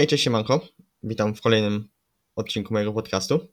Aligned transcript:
Hej, 0.00 0.06
cześć 0.06 0.24
siemanko. 0.24 0.68
Witam 1.02 1.34
w 1.34 1.40
kolejnym 1.40 1.88
odcinku 2.36 2.74
mojego 2.74 2.92
podcastu. 2.92 3.48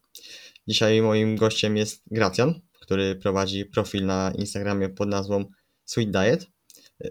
Dzisiaj 0.67 1.01
moim 1.01 1.35
gościem 1.35 1.77
jest 1.77 2.03
Gracjan, 2.11 2.61
który 2.81 3.15
prowadzi 3.15 3.65
profil 3.65 4.05
na 4.05 4.33
Instagramie 4.37 4.89
pod 4.89 5.09
nazwą 5.09 5.45
Sweet 5.85 6.11
Diet. 6.11 6.47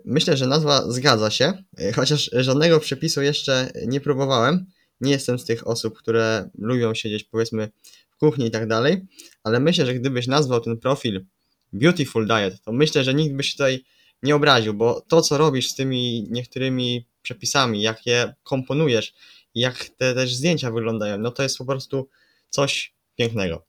Myślę, 0.04 0.36
że 0.36 0.46
nazwa 0.46 0.90
zgadza 0.92 1.30
się, 1.30 1.52
chociaż 1.94 2.30
żadnego 2.32 2.80
przepisu 2.80 3.22
jeszcze 3.22 3.70
nie 3.86 4.00
próbowałem. 4.00 4.66
Nie 5.00 5.12
jestem 5.12 5.38
z 5.38 5.44
tych 5.44 5.66
osób, 5.66 5.98
które 5.98 6.50
lubią 6.58 6.94
siedzieć 6.94 7.24
powiedzmy 7.24 7.70
w 8.10 8.16
kuchni 8.16 8.46
i 8.46 8.50
tak 8.50 8.68
dalej, 8.68 9.06
ale 9.44 9.60
myślę, 9.60 9.86
że 9.86 9.94
gdybyś 9.94 10.26
nazwał 10.26 10.60
ten 10.60 10.78
profil 10.78 11.26
Beautiful 11.72 12.26
Diet, 12.26 12.62
to 12.64 12.72
myślę, 12.72 13.04
że 13.04 13.14
nikt 13.14 13.36
by 13.36 13.42
się 13.42 13.52
tutaj 13.52 13.84
nie 14.22 14.36
obraził, 14.36 14.74
bo 14.74 15.00
to, 15.00 15.22
co 15.22 15.38
robisz 15.38 15.70
z 15.70 15.74
tymi 15.74 16.26
niektórymi 16.30 17.06
przepisami, 17.26 17.82
jak 17.82 18.06
je 18.06 18.34
komponujesz, 18.42 19.14
jak 19.54 19.74
te 19.84 20.14
też 20.14 20.34
zdjęcia 20.34 20.70
wyglądają, 20.70 21.18
no 21.18 21.30
to 21.30 21.42
jest 21.42 21.58
po 21.58 21.64
prostu 21.64 22.08
coś 22.48 22.94
pięknego. 23.16 23.66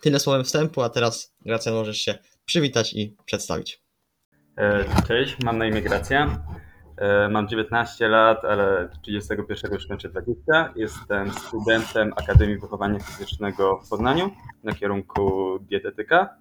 Tyle 0.00 0.20
słowem 0.20 0.44
wstępu, 0.44 0.82
a 0.82 0.88
teraz 0.88 1.34
Gracja 1.40 1.72
możesz 1.72 1.98
się 1.98 2.18
przywitać 2.44 2.94
i 2.94 3.16
przedstawić. 3.24 3.82
E, 4.56 4.84
cześć, 5.08 5.36
mam 5.44 5.58
na 5.58 5.66
imię 5.66 5.82
Gracja. 5.82 6.44
E, 6.96 7.28
mam 7.28 7.48
19 7.48 8.08
lat, 8.08 8.44
ale 8.44 8.88
31 9.02 9.72
już 9.72 9.86
kończę 9.86 10.08
20. 10.08 10.72
Jestem 10.76 11.32
studentem 11.32 12.12
Akademii 12.16 12.58
Wychowania 12.58 12.98
Fizycznego 12.98 13.80
w 13.86 13.88
Poznaniu 13.88 14.30
na 14.64 14.72
kierunku 14.72 15.58
dietetyka 15.62 16.36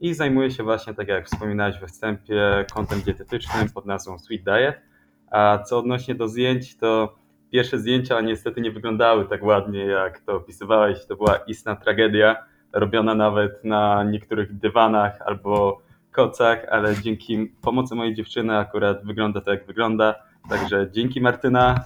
i 0.00 0.14
zajmuję 0.14 0.50
się 0.50 0.62
właśnie, 0.62 0.94
tak 0.94 1.08
jak 1.08 1.26
wspominałeś 1.26 1.78
we 1.78 1.86
wstępie, 1.86 2.64
kątem 2.74 3.00
dietetycznym 3.00 3.70
pod 3.70 3.86
nazwą 3.86 4.18
Sweet 4.18 4.44
Diet. 4.44 4.95
A 5.30 5.58
co 5.58 5.78
odnośnie 5.78 6.14
do 6.14 6.28
zdjęć, 6.28 6.76
to 6.76 7.14
pierwsze 7.52 7.78
zdjęcia 7.78 8.20
niestety 8.20 8.60
nie 8.60 8.70
wyglądały 8.70 9.28
tak 9.28 9.42
ładnie, 9.42 9.84
jak 9.84 10.20
to 10.20 10.36
opisywałeś. 10.36 11.06
To 11.06 11.16
była 11.16 11.36
istna 11.36 11.76
tragedia, 11.76 12.36
robiona 12.72 13.14
nawet 13.14 13.64
na 13.64 14.04
niektórych 14.04 14.58
dywanach 14.58 15.22
albo 15.26 15.82
kocach, 16.12 16.64
ale 16.70 16.96
dzięki 17.02 17.46
pomocy 17.46 17.94
mojej 17.94 18.14
dziewczyny 18.14 18.56
akurat 18.56 19.04
wygląda 19.04 19.40
tak, 19.40 19.58
jak 19.58 19.66
wygląda. 19.66 20.14
Także 20.48 20.90
dzięki 20.92 21.20
Martyna, 21.20 21.84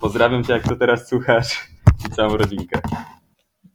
pozdrawiam 0.00 0.44
Cię, 0.44 0.52
jak 0.52 0.68
to 0.68 0.76
teraz 0.76 1.08
słuchasz 1.08 1.68
i 2.06 2.10
całą 2.10 2.36
rodzinkę. 2.36 2.80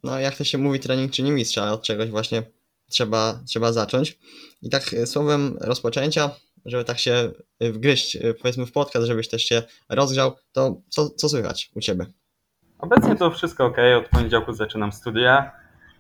No, 0.04 0.20
jak 0.20 0.36
to 0.36 0.44
się 0.44 0.58
mówi, 0.58 0.80
trening 0.80 1.12
czyni 1.12 1.32
mistrza, 1.32 1.72
od 1.72 1.82
czegoś 1.82 2.10
właśnie 2.10 2.44
trzeba, 2.90 3.40
trzeba 3.48 3.72
zacząć. 3.72 4.20
I 4.62 4.70
tak 4.70 4.84
słowem 5.06 5.58
rozpoczęcia, 5.62 6.30
żeby 6.68 6.84
tak 6.84 7.00
się 7.00 7.32
wgryźć, 7.62 8.18
powiedzmy 8.42 8.66
w 8.66 8.72
podcast, 8.72 9.08
żebyś 9.08 9.28
też 9.28 9.44
się 9.44 9.64
rozgrzał, 9.90 10.36
to 10.52 10.82
co, 10.90 11.10
co 11.10 11.30
słychać 11.30 11.72
u 11.76 11.80
Ciebie? 11.80 12.06
Obecnie 12.80 13.16
to 13.16 13.32
wszystko 13.32 13.66
ok, 13.66 13.78
od 13.98 14.10
poniedziałku 14.10 14.54
zaczynam 14.54 14.92
studia. 14.92 15.52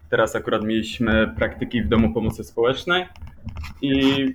Teraz 0.09 0.35
akurat 0.35 0.63
mieliśmy 0.63 1.33
praktyki 1.37 1.81
w 1.81 1.87
Domu 1.87 2.13
Pomocy 2.13 2.43
Społecznej 2.43 3.05
i 3.81 4.25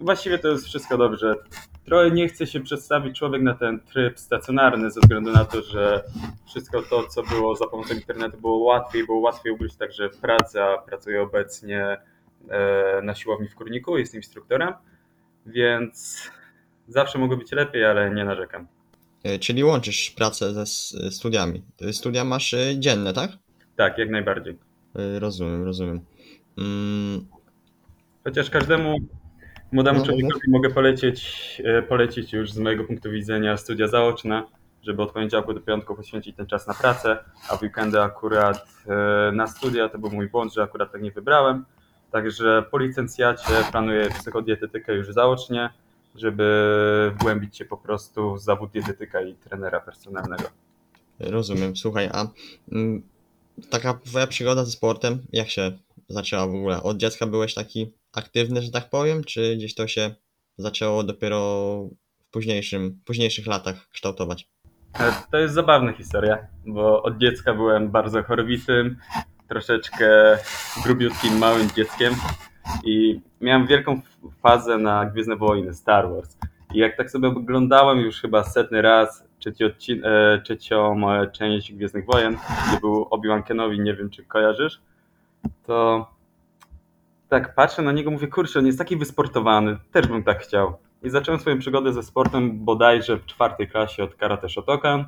właściwie 0.00 0.38
to 0.38 0.48
jest 0.48 0.66
wszystko 0.66 0.98
dobrze. 0.98 1.34
Trochę 1.84 2.10
nie 2.10 2.28
chce 2.28 2.46
się 2.46 2.60
przedstawić 2.60 3.18
człowiek 3.18 3.42
na 3.42 3.54
ten 3.54 3.80
tryb 3.80 4.18
stacjonarny 4.18 4.90
ze 4.90 5.00
względu 5.00 5.32
na 5.32 5.44
to, 5.44 5.62
że 5.62 6.04
wszystko 6.46 6.82
to, 6.82 7.06
co 7.06 7.22
było 7.22 7.56
za 7.56 7.66
pomocą 7.66 7.94
internetu 7.94 8.40
było 8.40 8.58
łatwiej, 8.58 9.06
było 9.06 9.18
łatwiej 9.18 9.52
ugryźć 9.52 9.76
także 9.76 10.10
w 10.10 10.16
pracę. 10.16 10.66
Pracuję 10.86 11.22
obecnie 11.22 11.96
e, 12.48 13.02
na 13.02 13.14
siłowni 13.14 13.48
w 13.48 13.54
Kurniku, 13.54 13.98
jestem 13.98 14.18
instruktorem, 14.18 14.74
więc 15.46 16.22
zawsze 16.88 17.18
mogło 17.18 17.36
być 17.36 17.52
lepiej, 17.52 17.84
ale 17.84 18.14
nie 18.14 18.24
narzekam. 18.24 18.66
E, 19.24 19.38
czyli 19.38 19.64
łączysz 19.64 20.10
pracę 20.10 20.52
ze 20.52 20.66
studiami. 21.10 21.62
Studia 21.92 22.24
masz 22.24 22.54
e, 22.54 22.78
dzienne, 22.78 23.12
tak? 23.12 23.30
Tak, 23.76 23.98
jak 23.98 24.10
najbardziej. 24.10 24.58
Rozumiem, 25.18 25.64
rozumiem. 25.64 26.00
Mm. 26.58 27.26
Chociaż 28.24 28.50
każdemu 28.50 28.96
młodemu 29.72 29.98
no, 29.98 30.06
człowiekowi 30.06 30.40
no. 30.48 30.58
mogę 30.58 30.70
polecieć, 30.70 31.62
polecić 31.88 32.32
już 32.32 32.52
z 32.52 32.58
mojego 32.58 32.84
punktu 32.84 33.10
widzenia 33.10 33.56
studia 33.56 33.88
zaoczne, 33.88 34.42
żeby 34.82 35.02
od 35.02 35.12
poniedziałku 35.12 35.54
do 35.54 35.60
piątku 35.60 35.94
poświęcić 35.94 36.36
ten 36.36 36.46
czas 36.46 36.66
na 36.66 36.74
pracę, 36.74 37.18
a 37.48 37.56
w 37.56 37.62
weekendy 37.62 38.00
akurat 38.00 38.66
na 39.32 39.46
studia 39.46 39.88
to 39.88 39.98
był 39.98 40.10
mój 40.10 40.28
błąd, 40.28 40.54
że 40.54 40.62
akurat 40.62 40.92
tak 40.92 41.02
nie 41.02 41.10
wybrałem. 41.10 41.64
Także 42.16 42.64
po 42.70 42.78
licencjacie 42.78 43.52
planuję 43.70 44.08
psychodietetykę 44.10 44.94
już 44.94 45.12
zaocznie, 45.12 45.70
żeby 46.14 47.12
wgłębić 47.14 47.56
się 47.56 47.64
po 47.64 47.76
prostu 47.76 48.34
w 48.34 48.40
zawód 48.40 48.70
dietetyka 48.70 49.22
i 49.22 49.34
trenera 49.34 49.80
personalnego. 49.80 50.44
Rozumiem. 51.20 51.76
Słuchaj, 51.76 52.10
a 52.12 52.26
mm, 52.72 53.02
taka 53.70 53.94
twoja 53.94 54.26
przygoda 54.26 54.64
ze 54.64 54.70
sportem, 54.70 55.18
jak 55.32 55.48
się 55.48 55.72
zaczęła 56.08 56.46
w 56.46 56.54
ogóle? 56.54 56.82
Od 56.82 56.96
dziecka 56.96 57.26
byłeś 57.26 57.54
taki 57.54 57.92
aktywny, 58.12 58.62
że 58.62 58.70
tak 58.70 58.90
powiem, 58.90 59.24
czy 59.24 59.56
gdzieś 59.56 59.74
to 59.74 59.88
się 59.88 60.14
zaczęło 60.58 61.02
dopiero 61.02 61.38
w 62.20 62.30
późniejszym, 62.30 63.00
późniejszych 63.04 63.46
latach 63.46 63.88
kształtować? 63.88 64.48
E, 64.98 65.12
to 65.30 65.38
jest 65.38 65.54
zabawna 65.54 65.92
historia, 65.92 66.46
bo 66.66 67.02
od 67.02 67.18
dziecka 67.18 67.54
byłem 67.54 67.90
bardzo 67.90 68.22
chorowitym, 68.22 68.96
troszeczkę 69.48 70.38
grubiutkim, 70.84 71.38
małym 71.38 71.70
dzieckiem 71.70 72.14
i 72.84 73.20
miałem 73.40 73.66
wielką 73.66 74.00
fazę 74.42 74.78
na 74.78 75.06
Gwiezdne 75.06 75.36
Wojny, 75.36 75.74
Star 75.74 76.10
Wars. 76.10 76.36
I 76.74 76.78
jak 76.78 76.96
tak 76.96 77.10
sobie 77.10 77.28
oglądałem 77.28 77.98
już 77.98 78.20
chyba 78.20 78.44
setny 78.44 78.82
raz 78.82 79.24
trzeci 79.38 79.64
odcin- 79.64 80.06
e, 80.06 80.40
trzecią 80.40 81.10
e, 81.10 81.30
część 81.30 81.72
Gwiezdnych 81.72 82.06
Wojen, 82.06 82.36
gdzie 82.68 82.80
był 82.80 83.08
Obi-Wan 83.10 83.42
Kenobi, 83.42 83.80
nie 83.80 83.94
wiem 83.94 84.10
czy 84.10 84.24
kojarzysz, 84.24 84.80
to 85.66 86.06
tak 87.28 87.54
patrzę 87.54 87.82
na 87.82 87.92
niego, 87.92 88.10
mówię, 88.10 88.28
kurczę, 88.28 88.58
on 88.58 88.66
jest 88.66 88.78
taki 88.78 88.96
wysportowany, 88.96 89.76
też 89.92 90.06
bym 90.06 90.22
tak 90.22 90.38
chciał. 90.38 90.76
I 91.02 91.10
zacząłem 91.10 91.40
swoją 91.40 91.58
przygodę 91.58 91.92
ze 91.92 92.02
sportem 92.02 92.64
bodajże 92.64 93.16
w 93.16 93.26
czwartej 93.26 93.68
klasie 93.68 94.04
od 94.04 94.14
Karate 94.14 94.48
Shotokan. 94.48 95.04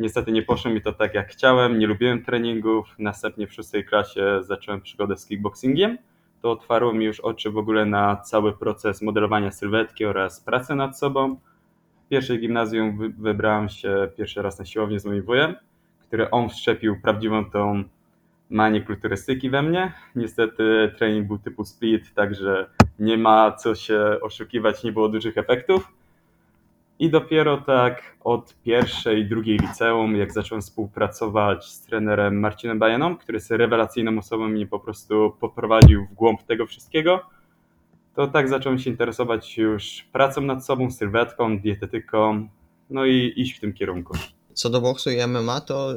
Niestety 0.00 0.32
nie 0.32 0.42
poszło 0.42 0.70
mi 0.70 0.82
to 0.82 0.92
tak 0.92 1.14
jak 1.14 1.28
chciałem, 1.28 1.78
nie 1.78 1.86
lubiłem 1.86 2.24
treningów. 2.24 2.94
Następnie 2.98 3.46
w 3.46 3.52
szóstej 3.52 3.84
klasie 3.84 4.38
zacząłem 4.42 4.80
przygodę 4.80 5.16
z 5.16 5.26
kickboxingiem. 5.26 5.98
To 6.42 6.50
otwarło 6.50 6.92
mi 6.92 7.04
już 7.04 7.20
oczy 7.20 7.50
w 7.50 7.56
ogóle 7.56 7.86
na 7.86 8.16
cały 8.16 8.52
proces 8.52 9.02
modelowania 9.02 9.50
sylwetki 9.50 10.04
oraz 10.04 10.40
pracy 10.40 10.74
nad 10.74 10.98
sobą. 10.98 11.36
W 12.06 12.08
pierwszej 12.08 12.40
gimnazjum 12.40 13.14
wybrałem 13.18 13.68
się 13.68 14.08
pierwszy 14.16 14.42
raz 14.42 14.58
na 14.58 14.64
siłownię 14.64 15.00
z 15.00 15.04
moim 15.04 15.22
wujem, 15.22 15.54
który 16.00 16.30
on 16.30 16.48
wszczepił 16.48 17.00
prawdziwą 17.00 17.50
tą 17.50 17.84
manię 18.50 18.80
kulturystyki 18.80 19.50
we 19.50 19.62
mnie. 19.62 19.92
Niestety 20.16 20.94
trening 20.98 21.26
był 21.26 21.38
typu 21.38 21.64
split, 21.64 22.14
także 22.14 22.66
nie 22.98 23.18
ma 23.18 23.52
co 23.52 23.74
się 23.74 24.18
oszukiwać, 24.22 24.84
nie 24.84 24.92
było 24.92 25.08
dużych 25.08 25.38
efektów. 25.38 25.92
I 27.00 27.10
dopiero 27.10 27.56
tak 27.56 28.16
od 28.20 28.54
pierwszej, 28.64 29.28
drugiej 29.28 29.58
liceum, 29.58 30.16
jak 30.16 30.32
zacząłem 30.32 30.62
współpracować 30.62 31.64
z 31.64 31.80
trenerem 31.80 32.40
Marcinem 32.40 32.78
Bajaną, 32.78 33.16
który 33.16 33.36
jest 33.36 33.50
rewelacyjną 33.50 34.18
osobą 34.18 34.48
mnie 34.48 34.66
po 34.66 34.80
prostu 34.80 35.36
poprowadził 35.40 36.06
w 36.06 36.14
głąb 36.14 36.42
tego 36.42 36.66
wszystkiego, 36.66 37.20
to 38.14 38.26
tak 38.26 38.48
zacząłem 38.48 38.78
się 38.78 38.90
interesować 38.90 39.58
już 39.58 40.08
pracą 40.12 40.40
nad 40.40 40.66
sobą, 40.66 40.90
sylwetką, 40.90 41.58
dietetyką, 41.58 42.48
no 42.90 43.06
i 43.06 43.32
iść 43.36 43.56
w 43.56 43.60
tym 43.60 43.72
kierunku. 43.72 44.14
Co 44.52 44.70
do 44.70 44.80
boksu 44.80 45.10
i 45.10 45.26
MMA, 45.26 45.60
to 45.60 45.94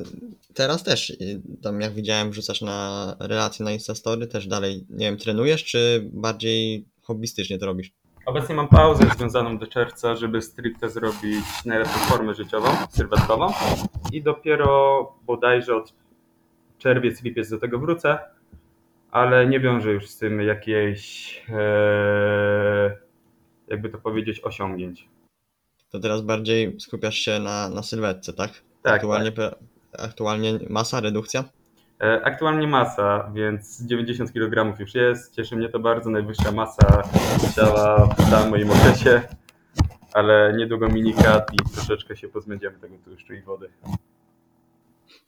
teraz 0.53 0.83
też, 0.83 1.17
tam 1.61 1.81
jak 1.81 1.93
widziałem, 1.93 2.31
wrzucasz 2.31 2.61
na 2.61 3.15
relacje 3.19 3.65
na 3.65 3.71
Instastory, 3.71 4.27
też 4.27 4.47
dalej, 4.47 4.85
nie 4.89 5.05
wiem, 5.05 5.17
trenujesz, 5.17 5.63
czy 5.63 6.09
bardziej 6.13 6.85
hobbystycznie 7.01 7.57
to 7.57 7.65
robisz? 7.65 8.02
Obecnie 8.25 8.55
mam 8.55 8.67
pauzę 8.67 9.05
związaną 9.17 9.57
do 9.57 9.67
czerwca, 9.67 10.15
żeby 10.15 10.41
stricte 10.41 10.89
zrobić 10.89 11.65
najlepszą 11.65 11.93
formę 11.93 12.33
życiową, 12.33 12.67
sylwetkową 12.89 13.47
i 14.11 14.21
dopiero 14.21 15.11
bodajże 15.25 15.75
od 15.75 15.93
czerwiec, 16.77 17.23
lipiec 17.23 17.49
do 17.49 17.59
tego 17.59 17.79
wrócę, 17.79 18.19
ale 19.11 19.47
nie 19.47 19.59
wiążę 19.59 19.91
już 19.91 20.09
z 20.09 20.17
tym 20.17 20.41
jakiejś, 20.41 21.41
e, 21.49 22.97
jakby 23.67 23.89
to 23.89 23.97
powiedzieć, 23.97 24.41
osiągnięć. 24.43 25.07
To 25.89 25.99
teraz 25.99 26.21
bardziej 26.21 26.79
skupiasz 26.79 27.15
się 27.15 27.39
na, 27.39 27.69
na 27.69 27.83
sylwetce, 27.83 28.33
tak? 28.33 28.51
Tak. 28.81 28.93
Aktualnie, 28.93 29.31
tak. 29.31 29.55
aktualnie 29.99 30.59
masa, 30.69 30.99
redukcja? 30.99 31.43
E, 32.01 32.21
aktualnie 32.25 32.67
masa, 32.67 33.31
więc 33.33 33.81
90 33.81 34.33
kg 34.33 34.79
już 34.79 34.95
jest. 34.95 35.35
Cieszy 35.35 35.55
mnie 35.55 35.69
to 35.69 35.79
bardzo. 35.79 36.09
Najwyższa 36.09 36.51
masa 36.51 37.03
ciała 37.55 38.05
w 38.17 38.29
całym 38.29 38.49
moim 38.49 38.71
okresie, 38.71 39.21
ale 40.13 40.53
niedługo 40.57 40.89
minikat 40.89 41.53
i 41.53 41.73
troszeczkę 41.73 42.15
się 42.15 42.27
pozbędziemy 42.27 42.79
tego 42.79 42.95
tłuszczu 43.05 43.33
i 43.33 43.41
wody. 43.41 43.69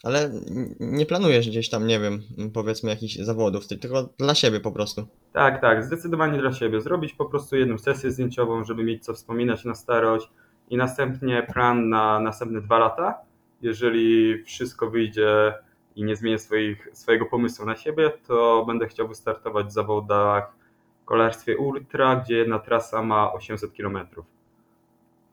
Ale 0.04 0.32
nie 0.80 1.06
planujesz 1.06 1.50
gdzieś 1.50 1.70
tam, 1.70 1.88
nie 1.88 2.00
wiem, 2.00 2.22
powiedzmy 2.54 2.90
jakichś 2.90 3.16
zawodów, 3.16 3.68
tylko 3.68 4.10
dla 4.18 4.36
siebie 4.36 4.60
po 4.60 4.72
prostu. 4.72 5.08
Tak, 5.34 5.62
tak, 5.62 5.84
zdecydowanie 5.84 6.40
dla 6.40 6.54
siebie. 6.54 6.82
Zrobić 6.82 7.14
po 7.14 7.26
prostu 7.26 7.56
jedną 7.56 7.78
sesję 7.78 8.12
zdjęciową, 8.12 8.64
żeby 8.64 8.84
mieć 8.84 9.04
co 9.04 9.14
wspominać 9.14 9.66
na 9.66 9.76
starość 9.76 10.30
i 10.70 10.78
następnie 10.78 11.48
plan 11.54 11.90
na 11.90 12.20
następne 12.20 12.62
dwa 12.62 12.80
lata 12.80 13.26
jeżeli 13.62 14.44
wszystko 14.44 14.90
wyjdzie 14.90 15.54
i 15.96 16.04
nie 16.04 16.16
zmienię 16.16 16.40
swoich, 16.40 16.88
swojego 16.94 17.26
pomysłu 17.26 17.66
na 17.66 17.76
siebie, 17.76 18.12
to 18.28 18.66
będę 18.68 18.88
chciał 18.88 19.08
wystartować 19.08 19.68
w 19.68 19.72
zawodach 19.72 20.54
w 21.02 21.06
kolarstwie 21.06 21.58
ultra, 21.58 22.16
gdzie 22.16 22.36
jedna 22.38 22.60
trasa 22.60 23.04
ma 23.04 23.34
800 23.34 23.72
km. 23.78 24.00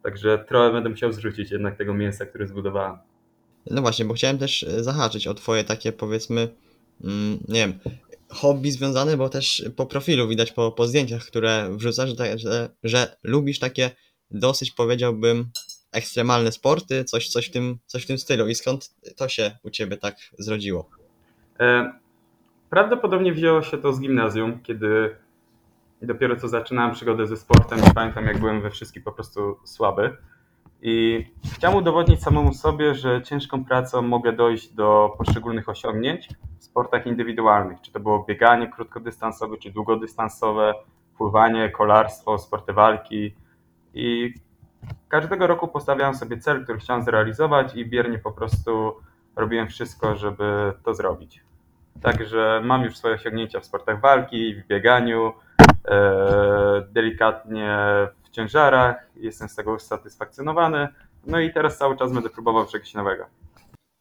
Także 0.02 0.44
trochę 0.48 0.72
będę 0.72 0.90
musiał 0.90 1.12
zrzucić 1.12 1.50
jednak 1.50 1.76
tego 1.76 1.94
mięsa, 1.94 2.26
które 2.26 2.46
zbudowałem. 2.46 2.98
No 3.70 3.82
właśnie, 3.82 4.04
bo 4.04 4.14
chciałem 4.14 4.38
też 4.38 4.62
e, 4.62 4.84
zahaczyć 4.84 5.26
o 5.26 5.34
twoje 5.34 5.64
takie 5.64 5.92
powiedzmy, 5.92 6.48
mm, 7.04 7.38
nie 7.48 7.60
wiem, 7.60 7.78
hobby 8.28 8.70
związane, 8.70 9.16
bo 9.16 9.28
też 9.28 9.64
po 9.76 9.86
profilu 9.86 10.28
widać 10.28 10.52
po, 10.52 10.72
po 10.72 10.86
zdjęciach, 10.86 11.22
które 11.24 11.76
wrzucasz, 11.76 12.10
że, 12.10 12.16
tak- 12.16 12.38
że, 12.38 12.68
że 12.84 13.16
lubisz 13.22 13.58
takie 13.58 13.90
dosyć 14.30 14.70
powiedziałbym 14.70 15.50
ekstremalne 15.92 16.52
sporty, 16.52 17.04
coś, 17.04 17.28
coś, 17.28 17.48
w 17.48 17.52
tym, 17.52 17.78
coś 17.86 18.04
w 18.04 18.06
tym 18.06 18.18
stylu. 18.18 18.48
I 18.48 18.54
skąd 18.54 18.94
to 19.16 19.28
się 19.28 19.58
u 19.62 19.70
ciebie 19.70 19.96
tak 19.96 20.16
zrodziło? 20.38 20.88
E, 21.60 21.92
Prawdopodobnie 22.72 23.32
wzięło 23.32 23.62
się 23.62 23.78
to 23.78 23.92
z 23.92 24.00
gimnazjum, 24.00 24.60
kiedy 24.62 25.16
dopiero 26.02 26.36
co 26.36 26.48
zaczynałem 26.48 26.94
przygodę 26.94 27.26
ze 27.26 27.36
sportem 27.36 27.78
i 27.78 27.94
pamiętam 27.94 28.26
jak 28.26 28.38
byłem 28.38 28.62
we 28.62 28.70
wszystkim 28.70 29.02
po 29.02 29.12
prostu 29.12 29.56
słaby. 29.64 30.16
I 30.82 31.26
chciałem 31.54 31.76
udowodnić 31.76 32.22
samemu 32.22 32.54
sobie, 32.54 32.94
że 32.94 33.22
ciężką 33.22 33.64
pracą 33.64 34.02
mogę 34.02 34.32
dojść 34.32 34.68
do 34.68 35.14
poszczególnych 35.18 35.68
osiągnięć 35.68 36.28
w 36.58 36.64
sportach 36.64 37.06
indywidualnych. 37.06 37.80
Czy 37.80 37.92
to 37.92 38.00
było 38.00 38.24
bieganie 38.28 38.68
krótkodystansowe, 38.68 39.56
czy 39.56 39.70
długodystansowe, 39.70 40.74
pływanie, 41.18 41.70
kolarstwo, 41.70 42.38
sporty 42.38 42.72
walki. 42.72 43.34
I 43.94 44.34
każdego 45.08 45.46
roku 45.46 45.68
postawiałem 45.68 46.14
sobie 46.14 46.38
cel, 46.38 46.64
który 46.64 46.78
chciałem 46.78 47.02
zrealizować 47.02 47.74
i 47.74 47.86
biernie 47.86 48.18
po 48.18 48.32
prostu 48.32 48.94
robiłem 49.36 49.68
wszystko, 49.68 50.16
żeby 50.16 50.72
to 50.84 50.94
zrobić. 50.94 51.40
Także 52.02 52.60
mam 52.64 52.82
już 52.84 52.96
swoje 52.96 53.14
osiągnięcia 53.14 53.60
w 53.60 53.66
sportach 53.66 54.00
walki, 54.00 54.54
w 54.54 54.66
bieganiu, 54.66 55.32
e, 55.88 56.86
delikatnie 56.90 57.78
w 58.24 58.30
ciężarach. 58.30 58.96
Jestem 59.16 59.48
z 59.48 59.54
tego 59.54 59.72
usatysfakcjonowany. 59.72 60.88
No 61.26 61.40
i 61.40 61.52
teraz 61.52 61.78
cały 61.78 61.96
czas 61.96 62.12
będę 62.12 62.30
próbował 62.30 62.66
czegoś 62.66 62.94
nowego. 62.94 63.26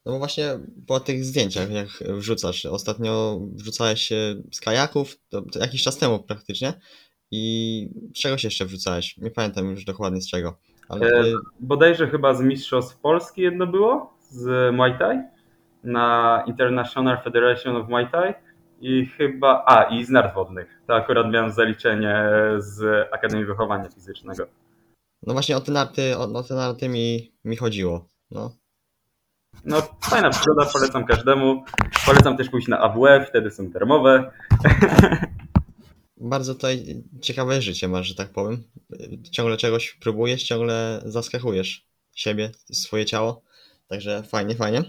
No 0.06 0.12
bo 0.12 0.18
właśnie 0.18 0.46
po 0.88 1.00
tych 1.00 1.26
zdjęciach, 1.26 1.72
jak 1.72 1.88
wrzucasz, 2.18 2.66
ostatnio 2.66 3.40
wrzucałeś 3.42 4.02
się 4.02 4.36
z 4.52 4.62
kajaków, 4.62 5.16
to, 5.30 5.42
to 5.42 5.60
jakiś 5.60 5.84
czas 5.84 5.98
temu 5.98 6.20
praktycznie. 6.20 6.74
I 7.32 7.90
z 8.16 8.20
czegoś 8.20 8.44
jeszcze 8.44 8.66
wrzucałeś? 8.66 9.18
Nie 9.18 9.32
pamiętam 9.32 9.70
już 9.70 9.86
dokładnie 9.86 10.22
z 10.22 10.30
czego. 10.30 10.58
Ale 10.90 11.08
E, 11.08 11.24
Bodajże 11.60 12.08
chyba 12.08 12.34
z 12.34 12.42
Mistrzostw 12.42 12.98
Polski 12.98 13.42
jedno 13.42 13.68
było, 13.68 14.18
z 14.30 14.76
Muay 14.76 14.98
Thai, 15.00 15.18
na 15.84 16.44
International 16.48 17.22
Federation 17.24 17.76
of 17.76 17.90
Muay 17.90 18.08
Thai 18.12 18.34
i 18.82 19.06
chyba, 19.06 19.64
a 19.68 19.84
i 19.84 20.06
z 20.06 20.10
nart 20.10 20.36
wodnych. 20.36 20.82
To 20.88 20.96
akurat 20.96 21.32
miałem 21.32 21.52
zaliczenie 21.52 22.26
z 22.58 23.08
Akademii 23.14 23.46
Wychowania 23.46 23.90
Fizycznego. 23.90 24.46
no 25.28 25.34
właśnie 25.34 25.58
o 25.58 25.62
te 25.62 25.72
narty, 25.72 26.18
o, 26.18 26.24
o 26.34 26.44
te 26.44 26.54
narty 26.56 26.90
mi, 26.90 27.34
mi 27.46 27.56
chodziło. 27.56 28.10
No. 28.32 28.52
No, 29.66 29.78
fajna 30.02 30.30
przygoda, 30.30 30.66
polecam 30.74 31.06
każdemu. 31.06 31.64
Polecam 32.06 32.38
też 32.38 32.50
pójść 32.50 32.68
na 32.68 32.80
AWF, 32.80 33.28
wtedy 33.30 33.52
są 33.52 33.72
termowe. 33.72 34.32
Bardzo 36.24 36.54
tutaj 36.56 37.04
ciekawe 37.22 37.62
życie 37.62 37.88
masz, 37.88 38.08
że 38.08 38.16
tak 38.16 38.30
powiem. 38.30 38.64
Ciągle 39.32 39.58
czegoś 39.58 39.98
próbujesz, 40.02 40.44
ciągle 40.44 41.02
zaskakujesz 41.06 41.88
siebie, 42.16 42.52
swoje 42.72 43.06
ciało. 43.06 43.42
Także 43.88 44.24
fajnie, 44.24 44.56
fajnie. 44.56 44.84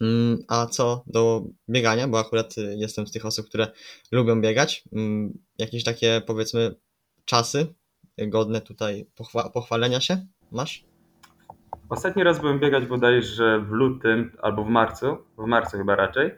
Mm, 0.00 0.38
A 0.48 0.66
co 0.66 1.04
do 1.06 1.44
biegania, 1.68 2.08
bo 2.08 2.18
akurat 2.18 2.54
jestem 2.76 3.06
z 3.06 3.12
tych 3.12 3.26
osób, 3.26 3.46
które 3.46 3.66
lubią 4.12 4.40
biegać. 4.40 4.84
mm, 4.92 5.38
Jakieś 5.58 5.84
takie 5.84 6.22
powiedzmy 6.26 6.74
czasy 7.24 7.66
godne 8.18 8.60
tutaj 8.60 9.06
pochwa 9.16 9.50
pochwalenia 9.50 10.00
się 10.00 10.26
masz? 10.50 10.84
Ostatni 11.88 12.22
raz 12.22 12.40
byłem 12.40 12.60
biegać 12.60 12.86
bodajże 12.86 13.60
w 13.60 13.70
lutym 13.70 14.32
albo 14.42 14.64
w 14.64 14.68
marcu, 14.68 15.16
w 15.38 15.46
marcu 15.46 15.76
chyba 15.76 15.96
raczej, 15.96 16.30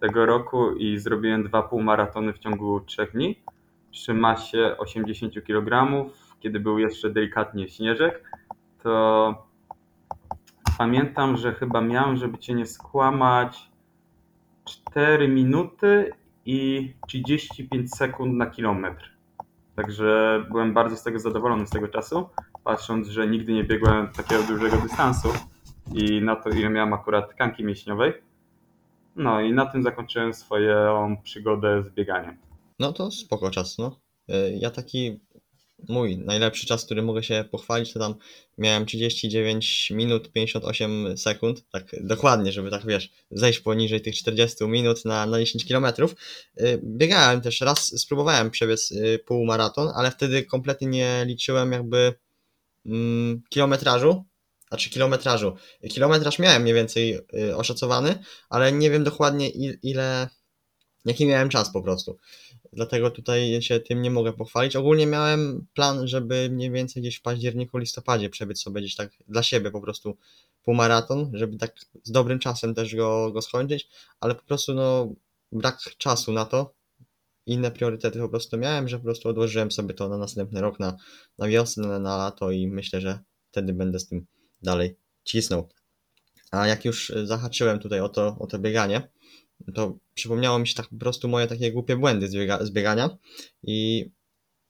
tego 0.00 0.26
roku 0.26 0.72
i 0.72 0.98
zrobiłem 0.98 1.44
dwa 1.48 1.62
półmaratony 1.62 2.32
w 2.32 2.38
ciągu 2.38 2.80
trzech 2.80 3.12
dni 3.12 3.42
przy 3.90 4.14
masie 4.14 4.76
80 4.78 5.44
kg, 5.44 5.94
kiedy 6.40 6.60
był 6.60 6.78
jeszcze 6.78 7.10
delikatnie 7.10 7.68
śnieżek, 7.68 8.30
to 8.82 9.34
pamiętam, 10.78 11.36
że 11.36 11.54
chyba 11.54 11.80
miałem, 11.80 12.16
żeby 12.16 12.38
cię 12.38 12.54
nie 12.54 12.66
skłamać, 12.66 13.70
4 14.64 15.28
minuty 15.28 16.12
i 16.44 16.92
35 17.08 17.94
sekund 17.94 18.34
na 18.34 18.46
kilometr. 18.46 19.10
Także 19.76 20.42
byłem 20.50 20.74
bardzo 20.74 20.96
z 20.96 21.02
tego 21.02 21.18
zadowolony 21.18 21.66
z 21.66 21.70
tego 21.70 21.88
czasu, 21.88 22.28
patrząc, 22.64 23.08
że 23.08 23.26
nigdy 23.26 23.52
nie 23.52 23.64
biegłem 23.64 24.08
takiego 24.08 24.42
dużego 24.42 24.76
dystansu 24.76 25.28
i 25.94 26.22
na 26.22 26.36
to, 26.36 26.50
ile 26.50 26.68
miałem 26.70 26.92
akurat 26.92 27.30
tkanki 27.30 27.64
mięśniowej. 27.64 28.12
No 29.16 29.40
i 29.40 29.52
na 29.52 29.66
tym 29.66 29.82
zakończyłem 29.82 30.34
swoją 30.34 31.16
przygodę 31.22 31.82
z 31.82 31.90
bieganiem. 31.90 32.49
No 32.80 32.92
to 32.92 33.10
spoko 33.10 33.50
czas, 33.50 33.78
no. 33.78 34.00
Y, 34.30 34.58
Ja 34.60 34.70
taki 34.70 35.20
mój 35.88 36.18
najlepszy 36.18 36.66
czas, 36.66 36.84
który 36.84 37.02
mogę 37.02 37.22
się 37.22 37.44
pochwalić, 37.50 37.92
to 37.92 38.00
tam 38.00 38.14
miałem 38.58 38.86
39 38.86 39.90
minut 39.90 40.32
58 40.32 41.18
sekund, 41.18 41.64
tak 41.72 41.84
dokładnie, 42.00 42.52
żeby 42.52 42.70
tak 42.70 42.86
wiesz, 42.86 43.10
zejść 43.30 43.60
poniżej 43.60 44.00
tych 44.00 44.16
40 44.16 44.64
minut 44.64 45.04
na, 45.04 45.26
na 45.26 45.38
10 45.38 45.64
kilometrów. 45.64 46.14
Y, 46.60 46.80
Biegałem 46.84 47.40
też 47.40 47.60
raz, 47.60 48.00
spróbowałem 48.00 48.50
przebiec 48.50 48.92
y, 48.92 49.18
półmaraton, 49.26 49.88
ale 49.94 50.10
wtedy 50.10 50.42
kompletnie 50.44 50.88
nie 50.88 51.24
liczyłem 51.26 51.72
jakby 51.72 52.14
mm, 52.86 53.42
kilometrażu, 53.48 54.24
znaczy 54.68 54.90
kilometrażu. 54.90 55.56
Kilometraż 55.90 56.38
miałem 56.38 56.62
mniej 56.62 56.74
więcej 56.74 57.18
oszacowany, 57.56 58.18
ale 58.48 58.72
nie 58.72 58.90
wiem 58.90 59.04
dokładnie 59.04 59.48
il, 59.48 59.78
ile, 59.82 60.28
jaki 61.04 61.26
miałem 61.26 61.48
czas 61.48 61.72
po 61.72 61.82
prostu. 61.82 62.18
Dlatego 62.72 63.10
tutaj 63.10 63.62
się 63.62 63.80
tym 63.80 64.02
nie 64.02 64.10
mogę 64.10 64.32
pochwalić. 64.32 64.76
Ogólnie 64.76 65.06
miałem 65.06 65.66
plan, 65.74 66.08
żeby 66.08 66.48
mniej 66.50 66.70
więcej 66.70 67.02
gdzieś 67.02 67.16
w 67.16 67.22
październiku, 67.22 67.78
listopadzie 67.78 68.30
przebiec 68.30 68.60
sobie 68.60 68.80
gdzieś 68.80 68.96
tak 68.96 69.10
dla 69.28 69.42
siebie 69.42 69.70
po 69.70 69.80
prostu 69.80 70.16
półmaraton, 70.62 71.30
żeby 71.34 71.56
tak 71.56 71.74
z 72.02 72.10
dobrym 72.10 72.38
czasem 72.38 72.74
też 72.74 72.96
go, 72.96 73.32
go 73.32 73.42
skończyć, 73.42 73.88
ale 74.20 74.34
po 74.34 74.42
prostu 74.42 74.74
no 74.74 75.14
brak 75.52 75.78
czasu 75.98 76.32
na 76.32 76.44
to. 76.44 76.74
Inne 77.46 77.70
priorytety 77.70 78.18
po 78.18 78.28
prostu 78.28 78.58
miałem, 78.58 78.88
że 78.88 78.98
po 78.98 79.04
prostu 79.04 79.28
odłożyłem 79.28 79.70
sobie 79.70 79.94
to 79.94 80.08
na 80.08 80.18
następny 80.18 80.60
rok, 80.60 80.80
na, 80.80 80.96
na 81.38 81.48
wiosnę, 81.48 81.98
na 81.98 82.16
lato 82.16 82.50
i 82.50 82.66
myślę, 82.66 83.00
że 83.00 83.18
wtedy 83.50 83.72
będę 83.72 84.00
z 84.00 84.08
tym 84.08 84.26
dalej 84.62 84.96
cisnął. 85.24 85.68
A 86.50 86.66
jak 86.66 86.84
już 86.84 87.12
zahaczyłem 87.24 87.78
tutaj 87.78 88.00
o 88.00 88.08
to, 88.08 88.36
o 88.38 88.46
to 88.46 88.58
bieganie, 88.58 89.08
to 89.74 89.96
przypomniało 90.14 90.58
mi 90.58 90.68
się 90.68 90.74
tak 90.74 90.88
po 90.88 90.96
prostu 90.96 91.28
moje 91.28 91.46
takie 91.46 91.72
głupie 91.72 91.96
błędy 91.96 92.28
z, 92.28 92.34
biega, 92.34 92.64
z 92.64 92.70
biegania 92.70 93.10
i 93.62 94.10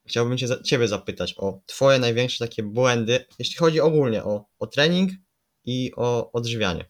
chciałbym 0.06 0.38
cię, 0.38 0.46
Ciebie 0.64 0.88
zapytać 0.88 1.34
o 1.38 1.60
Twoje 1.66 1.98
największe 1.98 2.46
takie 2.46 2.62
błędy, 2.62 3.24
jeśli 3.38 3.56
chodzi 3.56 3.80
ogólnie 3.80 4.24
o, 4.24 4.44
o 4.58 4.66
trening 4.66 5.10
i 5.64 5.92
o 5.96 6.32
odżywianie. 6.32 6.84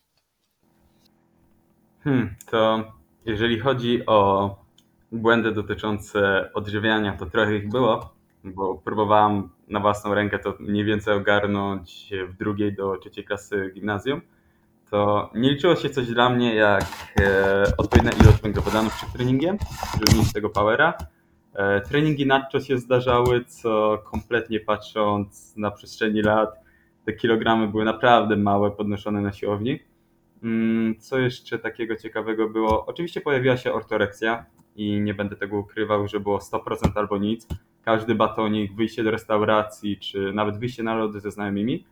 Hmm, 2.04 2.34
to 2.50 2.92
jeżeli 3.26 3.60
chodzi 3.60 4.06
o 4.06 4.50
błędy 5.12 5.52
dotyczące 5.52 6.50
odżywiania, 6.54 7.16
to 7.16 7.26
trochę 7.26 7.56
ich 7.56 7.68
było, 7.68 8.14
bo 8.44 8.74
próbowałem 8.74 9.48
na 9.68 9.80
własną 9.80 10.14
rękę 10.14 10.38
to 10.38 10.54
mniej 10.60 10.84
więcej 10.84 11.14
ogarnąć 11.14 12.10
w 12.28 12.36
drugiej 12.36 12.74
do 12.74 12.96
trzeciej 12.96 13.24
klasy 13.24 13.70
gimnazjum. 13.74 14.20
To 14.90 15.30
nie 15.34 15.50
liczyło 15.50 15.76
się 15.76 15.90
coś 15.90 16.06
dla 16.06 16.30
mnie 16.30 16.54
jak 16.54 16.84
e, 17.20 17.72
odpowiednia 17.78 18.12
ilość 18.22 18.42
węglowodanów 18.42 18.94
przed 18.94 19.12
treningiem, 19.12 19.58
żeby 19.92 20.18
mieć 20.18 20.32
tego 20.32 20.50
powera. 20.50 20.94
E, 21.54 21.80
treningi 21.80 22.26
nadto 22.26 22.60
się 22.60 22.78
zdarzały, 22.78 23.44
co 23.44 23.98
kompletnie 24.04 24.60
patrząc 24.60 25.56
na 25.56 25.70
przestrzeni 25.70 26.22
lat, 26.22 26.50
te 27.04 27.12
kilogramy 27.12 27.68
były 27.68 27.84
naprawdę 27.84 28.36
małe, 28.36 28.70
podnoszone 28.70 29.20
na 29.20 29.32
siłowni. 29.32 29.80
Mm, 30.42 31.00
Co 31.00 31.18
jeszcze 31.18 31.58
takiego 31.58 31.96
ciekawego 31.96 32.48
było? 32.48 32.86
Oczywiście 32.86 33.20
pojawiła 33.20 33.56
się 33.56 33.72
ortoreksja 33.72 34.46
i 34.76 35.00
nie 35.00 35.14
będę 35.14 35.36
tego 35.36 35.58
ukrywał, 35.58 36.08
że 36.08 36.20
było 36.20 36.38
100% 36.38 36.90
albo 36.94 37.18
nic. 37.18 37.46
Każdy 37.84 38.14
batonik, 38.14 38.74
wyjście 38.74 39.04
do 39.04 39.10
restauracji, 39.10 39.98
czy 39.98 40.32
nawet 40.32 40.58
wyjście 40.58 40.82
na 40.82 40.94
lody 40.94 41.20
ze 41.20 41.30
znajomymi, 41.30 41.84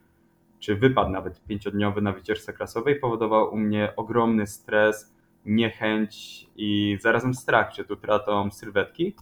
czy 0.59 0.75
wypad 0.75 1.09
nawet 1.09 1.43
pięciodniowy 1.43 2.01
na 2.01 2.11
wycieczce 2.11 2.53
klasowej 2.53 2.99
powodował 2.99 3.53
u 3.53 3.57
mnie 3.57 3.93
ogromny 3.95 4.47
stres, 4.47 5.13
niechęć 5.45 6.45
i 6.55 6.97
zarazem 7.01 7.33
strach 7.33 7.71
przed 7.71 7.91
utratą 7.91 8.51
sylwetki 8.51 9.15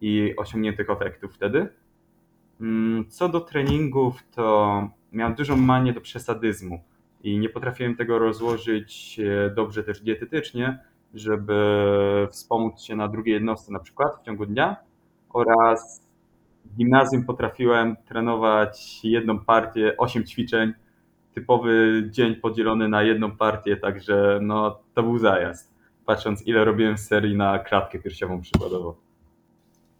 i 0.00 0.34
osiągniętych 0.36 0.90
efektów 0.90 1.34
wtedy. 1.34 1.68
Mm, 2.60 3.04
Co 3.08 3.28
do 3.28 3.40
treningów, 3.40 4.22
to 4.30 4.88
miałem 5.12 5.34
dużą 5.34 5.56
manię 5.56 5.92
do 5.92 6.00
przesadyzmu 6.00 6.80
i 7.22 7.38
nie 7.38 7.48
potrafiłem 7.48 7.96
tego 7.96 8.18
rozłożyć 8.18 9.20
e, 9.20 9.50
dobrze 9.50 9.84
też 9.84 10.00
dietetycznie, 10.00 10.78
żeby 11.14 12.28
wspomóc 12.30 12.80
się 12.80 12.96
na 12.96 13.08
drugiej 13.08 13.32
jednostce 13.32 13.72
na 13.72 13.78
przykład 13.78 14.16
w 14.20 14.26
ciągu 14.26 14.46
dnia 14.46 14.76
oraz 15.30 16.07
w 16.64 16.76
gimnazjum 16.76 17.24
potrafiłem 17.24 17.96
trenować 18.08 19.00
jedną 19.04 19.38
partię, 19.38 19.96
8 19.98 20.26
ćwiczeń, 20.26 20.72
typowy 21.34 22.02
dzień 22.10 22.36
podzielony 22.36 22.88
na 22.88 23.02
jedną 23.02 23.36
partię, 23.36 23.76
także 23.76 24.38
no 24.42 24.82
to 24.94 25.02
był 25.02 25.18
zajazd, 25.18 25.74
patrząc 26.06 26.46
ile 26.46 26.64
robiłem 26.64 26.98
serii 26.98 27.36
na 27.36 27.58
klatkę 27.58 27.98
piersiową 27.98 28.40
przykładowo. 28.40 29.08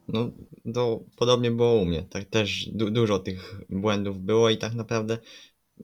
No, 0.09 0.31
to 0.75 1.01
podobnie 1.17 1.51
było 1.51 1.75
u 1.75 1.85
mnie. 1.85 2.03
Tak 2.03 2.25
też 2.25 2.69
du 2.73 2.91
dużo 2.91 3.19
tych 3.19 3.61
błędów 3.71 4.19
było 4.19 4.51
i 4.51 4.59
tak 4.59 4.75
naprawdę 4.75 5.19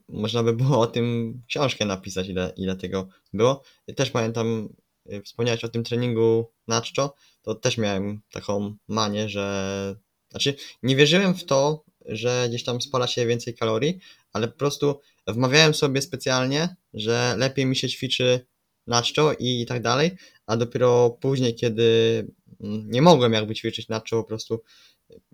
można 0.08 0.42
by 0.42 0.52
było 0.52 0.80
o 0.80 0.86
tym 0.86 1.34
książkę 1.48 1.84
napisać, 1.84 2.28
ile, 2.28 2.52
ile 2.56 2.76
tego 2.76 3.08
było. 3.32 3.62
Też 3.96 4.10
pamiętam, 4.10 4.68
y, 5.12 5.22
wspomniałeś 5.22 5.64
o 5.64 5.68
tym 5.68 5.84
treningu 5.84 6.50
na 6.68 6.80
czczo, 6.80 7.14
to 7.42 7.54
też 7.54 7.78
miałem 7.78 8.20
taką 8.32 8.76
manię, 8.88 9.28
że 9.28 9.96
znaczy 10.34 10.54
nie 10.82 10.96
wierzyłem 10.96 11.34
w 11.34 11.44
to, 11.44 11.84
że 12.06 12.46
gdzieś 12.48 12.64
tam 12.64 12.80
spala 12.80 13.06
się 13.06 13.26
więcej 13.26 13.54
kalorii, 13.54 13.98
ale 14.32 14.48
po 14.48 14.58
prostu 14.58 15.00
wmawiałem 15.26 15.74
sobie 15.74 16.02
specjalnie, 16.02 16.76
że 16.94 17.34
lepiej 17.38 17.66
mi 17.66 17.76
się 17.76 17.88
ćwiczy 17.88 18.46
na 18.86 19.02
czczo 19.02 19.32
i 19.38 19.66
tak 19.66 19.82
dalej, 19.82 20.10
a 20.46 20.56
dopiero 20.56 21.10
później, 21.10 21.54
kiedy 21.54 22.18
mm, 22.60 22.90
nie 22.90 23.02
mogłem 23.02 23.32
jakby 23.32 23.54
ćwiczyć 23.54 23.88
na 23.88 24.00
czczo, 24.00 24.22
po 24.22 24.28
prostu 24.28 24.62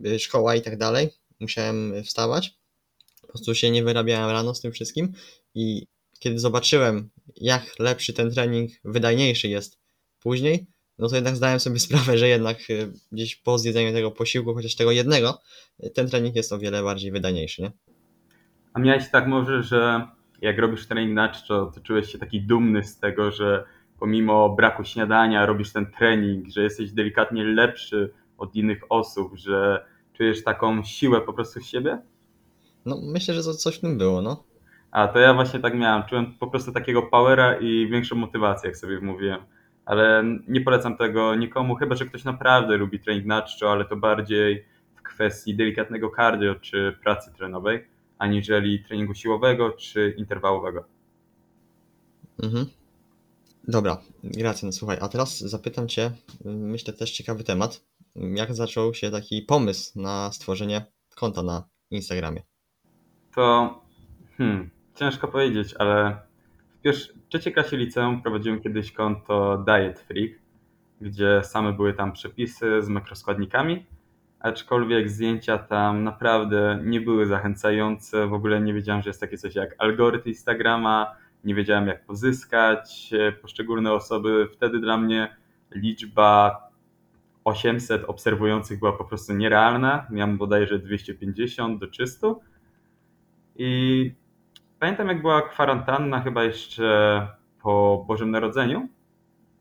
y, 0.07 0.19
szkoła 0.19 0.57
i 0.57 0.63
tak 0.63 0.79
dalej, 0.79 1.11
musiałem 1.41 2.05
wstawać, 2.05 2.59
po 3.21 3.29
prostu 3.29 3.55
się 3.55 3.71
nie 3.71 3.85
wyrabiałem 3.85 4.31
rano 4.31 4.55
z 4.55 4.61
tym 4.61 4.73
wszystkim 4.73 5.13
i 5.55 5.87
kiedy 6.19 6.39
zobaczyłem, 6.39 7.11
jak 7.37 7.79
lepszy 7.79 8.13
ten 8.13 8.31
trening, 8.31 8.71
wydajniejszy 8.85 9.49
jest 9.49 9.79
później, 10.19 10.67
no 11.01 11.09
to 11.09 11.15
jednak 11.15 11.37
zdałem 11.37 11.61
sobie 11.61 11.79
sprawę, 11.89 12.19
że 12.19 12.29
jednak 12.29 12.71
y, 12.71 12.93
gdzieś 13.13 13.37
po 13.37 13.59
zjedzeniu 13.59 13.93
tego 13.93 14.11
posiłku, 14.11 14.55
chociaż 14.55 14.77
tego 14.77 14.91
jednego, 14.91 15.39
y, 15.85 15.91
ten 15.91 16.09
trening 16.09 16.37
jest 16.37 16.53
o 16.53 16.59
wiele 16.59 16.83
bardziej 16.83 17.13
wydajniejszy, 17.13 17.63
nie? 17.63 17.73
A 18.73 18.81
miałeś 18.81 19.11
tak 19.11 19.27
może, 19.27 19.63
że 19.63 20.09
jak 20.41 20.59
robisz 20.59 20.87
trening 20.87 21.15
na 21.15 21.29
czczo, 21.29 21.73
to 21.75 21.81
czułeś 21.81 22.13
się 22.13 22.19
taki 22.19 22.43
dumny 22.43 22.85
z 22.85 22.99
tego, 22.99 23.31
że 23.31 23.65
pomimo 23.99 24.57
braku 24.57 24.85
śniadania 24.85 25.47
robisz 25.47 25.73
ten 25.73 25.87
trening, 25.87 26.49
że 26.49 26.63
jesteś 26.63 26.93
delikatnie 26.93 27.45
lepszy 27.45 28.13
od 28.39 28.55
innych 28.57 28.81
osób, 28.89 29.37
że 29.37 29.85
czujesz 30.17 30.45
taką 30.45 30.85
siłę 30.85 31.21
po 31.21 31.33
prostu 31.33 31.61
z 31.61 31.67
siebie? 31.67 32.03
No 32.87 32.97
myślę, 33.03 33.35
że 33.35 33.43
to 33.43 33.55
coś 33.55 33.77
w 33.77 33.81
tym 33.81 33.99
było, 33.99 34.23
no. 34.23 34.45
A 34.91 35.09
to 35.09 35.19
ja 35.19 35.35
właśnie 35.35 35.61
tak 35.61 35.79
miałem. 35.79 36.03
Czułem 36.09 36.35
po 36.39 36.47
prostu 36.47 36.73
takiego 36.73 37.03
powera 37.03 37.57
i 37.57 37.89
większą 37.89 38.17
motywację, 38.17 38.69
jak 38.69 38.77
sobie 38.77 39.01
mówiłem. 39.01 39.41
Ale 39.91 40.25
nie 40.49 40.61
polecam 40.61 40.97
tego 40.97 41.35
nikomu, 41.35 41.75
chyba 41.75 41.95
że 41.95 42.07
ktoś 42.07 42.25
naprawdę 42.25 42.77
lubi 42.77 43.01
trening 43.01 43.27
na 43.27 43.43
czczo, 43.43 43.73
ale 43.73 43.85
to 43.85 43.97
bardziej 43.97 44.65
w 44.97 45.03
kwestii 45.03 45.55
delikatnego 45.55 46.11
cardio 46.17 46.55
czy 46.55 46.99
pracy 47.03 47.33
trenowej, 47.37 47.87
aniżeli 48.19 48.85
treningu 48.85 49.15
siłowego 49.15 49.73
czy 49.73 50.15
interwałowego. 50.19 50.85
Mhm. 52.43 52.67
Dobra, 53.69 53.99
Gracjan, 54.25 54.73
słuchaj, 54.73 54.99
a 55.01 55.09
teraz 55.09 55.39
zapytam 55.39 55.89
Cię, 55.89 56.11
myślę 56.45 56.95
też 56.95 57.11
ciekawy 57.11 57.45
temat. 57.45 57.85
Jak 58.17 58.55
zaczął 58.55 58.95
się 58.95 59.11
taki 59.11 59.43
pomysł 59.43 60.01
na 60.01 60.33
stworzenie 60.33 60.85
konta 61.17 61.43
na 61.43 61.65
Instagramie? 61.91 62.43
To 63.35 63.75
hmm, 64.39 64.71
ciężko 64.95 65.29
powiedzieć, 65.29 65.75
ale 65.79 66.30
w 66.81 66.83
pierwszej, 66.83 67.15
trzeciej 67.29 67.53
klasie 67.53 67.77
liceum 67.77 68.23
prowadziłem 68.23 68.61
kiedyś 68.61 68.93
konto 68.93 69.65
Diet 69.67 70.01
Freak, 70.01 70.31
gdzie 71.01 71.41
same 71.45 71.73
były 71.73 71.95
tam 71.95 72.13
przepisy 72.13 72.83
z 72.83 72.89
makroskładnikami, 72.89 73.87
aczkolwiek 74.39 75.11
zdjęcia 75.11 75.59
tam 75.59 76.05
naprawdę 76.05 76.81
nie 76.85 77.01
były 77.01 77.27
zachęcające. 77.27 78.27
W 78.27 78.33
ogóle 78.33 78.61
nie 78.61 78.75
wiedziałem, 78.75 79.03
że 79.03 79.11
jest 79.11 79.21
takie 79.21 79.39
coś 79.39 79.55
jak 79.55 79.75
algorytm 79.79 80.29
Instagrama, 80.29 81.15
nie 81.45 81.55
wiedziałem 81.55 81.87
jak 81.87 82.05
pozyskać 82.07 83.11
e, 83.13 83.33
poszczególne 83.33 83.93
osoby. 83.93 84.49
Wtedy 84.53 84.81
dla 84.81 84.97
mnie 84.97 85.37
liczba 85.71 86.57
800 87.45 88.05
obserwujących 88.05 88.79
była 88.79 88.93
po 88.93 89.05
prostu 89.05 89.33
nierealna. 89.33 90.07
Miałem 90.11 90.39
bodajże 90.39 90.79
250 90.79 91.81
do 91.81 91.87
300. 91.87 92.27
I 93.57 94.20
pamiętam, 94.81 95.09
jak 95.09 95.23
była 95.23 95.43
kwarantanna, 95.43 96.21
chyba 96.21 96.45
jeszcze 96.45 97.29
po 97.63 98.05
Bożym 98.09 98.31
Narodzeniu 98.31 98.89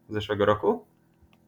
zeszłego 0.09 0.45
roku. 0.45 0.85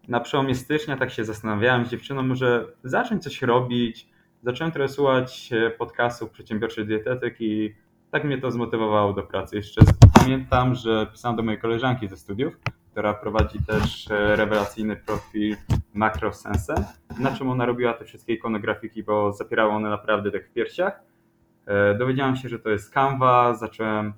Na 0.07 0.19
przełomie 0.19 0.55
stycznia 0.55 0.97
tak 0.97 1.11
się 1.11 1.25
zastanawiałem 1.25 1.85
z 1.85 1.89
dziewczyną, 1.89 2.23
może 2.23 2.65
zacząć 2.83 3.23
coś 3.23 3.41
robić. 3.41 4.09
Zacząłem 4.43 4.71
trochę 4.71 4.89
słuchać 4.89 5.49
e, 5.53 5.69
podcastów 5.69 6.31
Przedsiębiorczy 6.31 6.85
Dietetyk 6.85 7.35
i 7.39 7.75
tak 8.11 8.23
mnie 8.23 8.37
to 8.37 8.51
zmotywowało 8.51 9.13
do 9.13 9.23
pracy. 9.23 9.55
Jeszcze 9.55 9.81
pamiętam, 10.13 10.75
że 10.75 11.07
pisałem 11.11 11.37
do 11.37 11.43
mojej 11.43 11.61
koleżanki 11.61 12.07
ze 12.07 12.17
studiów, 12.17 12.59
która 12.91 13.13
prowadzi 13.13 13.59
też 13.67 14.11
e, 14.11 14.35
rewelacyjny 14.35 14.95
profil 14.95 15.55
Macrosense, 15.93 16.75
na 17.19 17.37
czym 17.37 17.49
ona 17.49 17.65
robiła 17.65 17.93
te 17.93 18.05
wszystkie 18.05 18.33
ikonografiki, 18.33 19.03
bo 19.03 19.33
zapierały 19.33 19.71
one 19.71 19.89
naprawdę 19.89 20.31
tak 20.31 20.47
w 20.47 20.53
piersiach. 20.53 21.10
E, 21.65 21.95
dowiedziałem 21.95 22.35
się, 22.35 22.49
że 22.49 22.59
to 22.59 22.69
jest 22.69 22.93
Canva, 22.93 23.55
zacząłem 23.55 24.13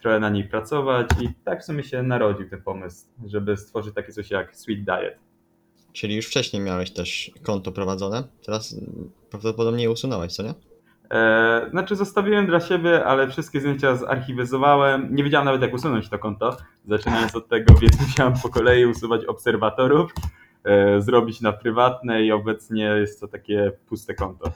trochę 0.00 0.20
na 0.20 0.30
niej 0.30 0.44
pracować 0.44 1.06
i 1.20 1.28
tak 1.44 1.62
w 1.62 1.64
sumie 1.64 1.82
się 1.82 2.02
narodził 2.02 2.50
ten 2.50 2.62
pomysł, 2.62 3.06
żeby 3.26 3.56
stworzyć 3.56 3.94
takie 3.94 4.12
coś 4.12 4.30
jak 4.30 4.56
Sweet 4.56 4.84
Diet. 4.84 5.18
Czyli 5.92 6.16
już 6.16 6.26
wcześniej 6.26 6.62
miałeś 6.62 6.90
też 6.90 7.30
konto 7.42 7.72
prowadzone, 7.72 8.24
teraz 8.46 8.76
prawdopodobnie 9.30 9.82
je 9.82 9.90
usunąłeś, 9.90 10.32
co 10.32 10.42
nie? 10.42 10.54
E, 11.12 11.70
znaczy 11.70 11.96
zostawiłem 11.96 12.46
dla 12.46 12.60
siebie, 12.60 13.04
ale 13.04 13.28
wszystkie 13.28 13.60
zdjęcia 13.60 13.96
zarchiwizowałem. 13.96 15.14
Nie 15.14 15.24
wiedziałem 15.24 15.44
nawet 15.44 15.62
jak 15.62 15.74
usunąć 15.74 16.08
to 16.08 16.18
konto. 16.18 16.56
Zaczynając 16.88 17.36
od 17.36 17.48
tego, 17.48 17.74
więc 17.74 18.00
musiałem 18.06 18.34
po 18.42 18.48
kolei 18.48 18.86
usuwać 18.86 19.24
obserwatorów, 19.24 20.12
e, 20.64 21.00
zrobić 21.00 21.40
na 21.40 21.52
prywatne 21.52 22.22
i 22.22 22.32
obecnie 22.32 22.84
jest 22.84 23.20
to 23.20 23.28
takie 23.28 23.72
puste 23.86 24.14
konto. 24.14 24.52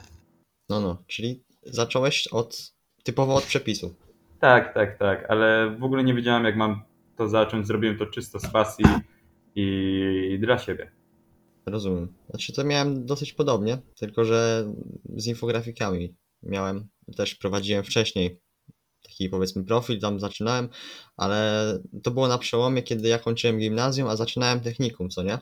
No, 0.69 0.81
no, 0.81 0.97
czyli 1.07 1.43
zacząłeś 1.71 2.27
od 2.27 2.73
typowo 3.03 3.35
od 3.35 3.43
przepisu. 3.43 3.95
Tak, 4.39 4.73
tak, 4.73 4.99
tak, 4.99 5.25
ale 5.29 5.75
w 5.79 5.83
ogóle 5.83 6.03
nie 6.03 6.13
wiedziałem 6.13 6.45
jak 6.45 6.55
mam 6.55 6.81
to 7.17 7.27
zacząć. 7.27 7.67
Zrobiłem 7.67 7.97
to 7.97 8.05
czysto 8.05 8.39
z 8.39 8.47
pasji 8.47 8.85
i 9.55 10.37
dla 10.41 10.57
siebie. 10.57 10.91
Rozumiem. 11.65 12.13
Znaczy 12.29 12.53
to 12.53 12.63
miałem 12.63 13.05
dosyć 13.05 13.33
podobnie, 13.33 13.77
tylko 13.95 14.25
że 14.25 14.71
z 15.15 15.27
infografikami 15.27 16.15
miałem, 16.43 16.87
też 17.17 17.35
prowadziłem 17.35 17.83
wcześniej 17.83 18.39
taki 19.03 19.29
powiedzmy 19.29 19.63
profil, 19.63 19.99
tam 19.99 20.19
zaczynałem, 20.19 20.69
ale 21.17 21.63
to 22.03 22.11
było 22.11 22.27
na 22.27 22.37
przełomie, 22.37 22.83
kiedy 22.83 23.07
ja 23.07 23.19
kończyłem 23.19 23.59
gimnazjum, 23.59 24.07
a 24.07 24.15
zaczynałem 24.15 24.59
technikum, 24.59 25.09
co 25.09 25.23
nie? 25.23 25.39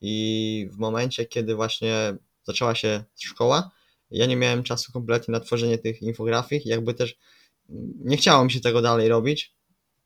I 0.00 0.68
w 0.72 0.78
momencie, 0.78 1.26
kiedy 1.26 1.54
właśnie 1.54 2.16
zaczęła 2.42 2.74
się 2.74 3.04
szkoła, 3.18 3.70
ja 4.10 4.26
nie 4.26 4.36
miałem 4.36 4.62
czasu 4.62 4.92
kompletnie 4.92 5.32
na 5.32 5.40
tworzenie 5.40 5.78
tych 5.78 6.02
infografik, 6.02 6.66
jakby 6.66 6.94
też 6.94 7.18
nie 8.04 8.16
chciało 8.16 8.44
mi 8.44 8.52
się 8.52 8.60
tego 8.60 8.82
dalej 8.82 9.08
robić. 9.08 9.54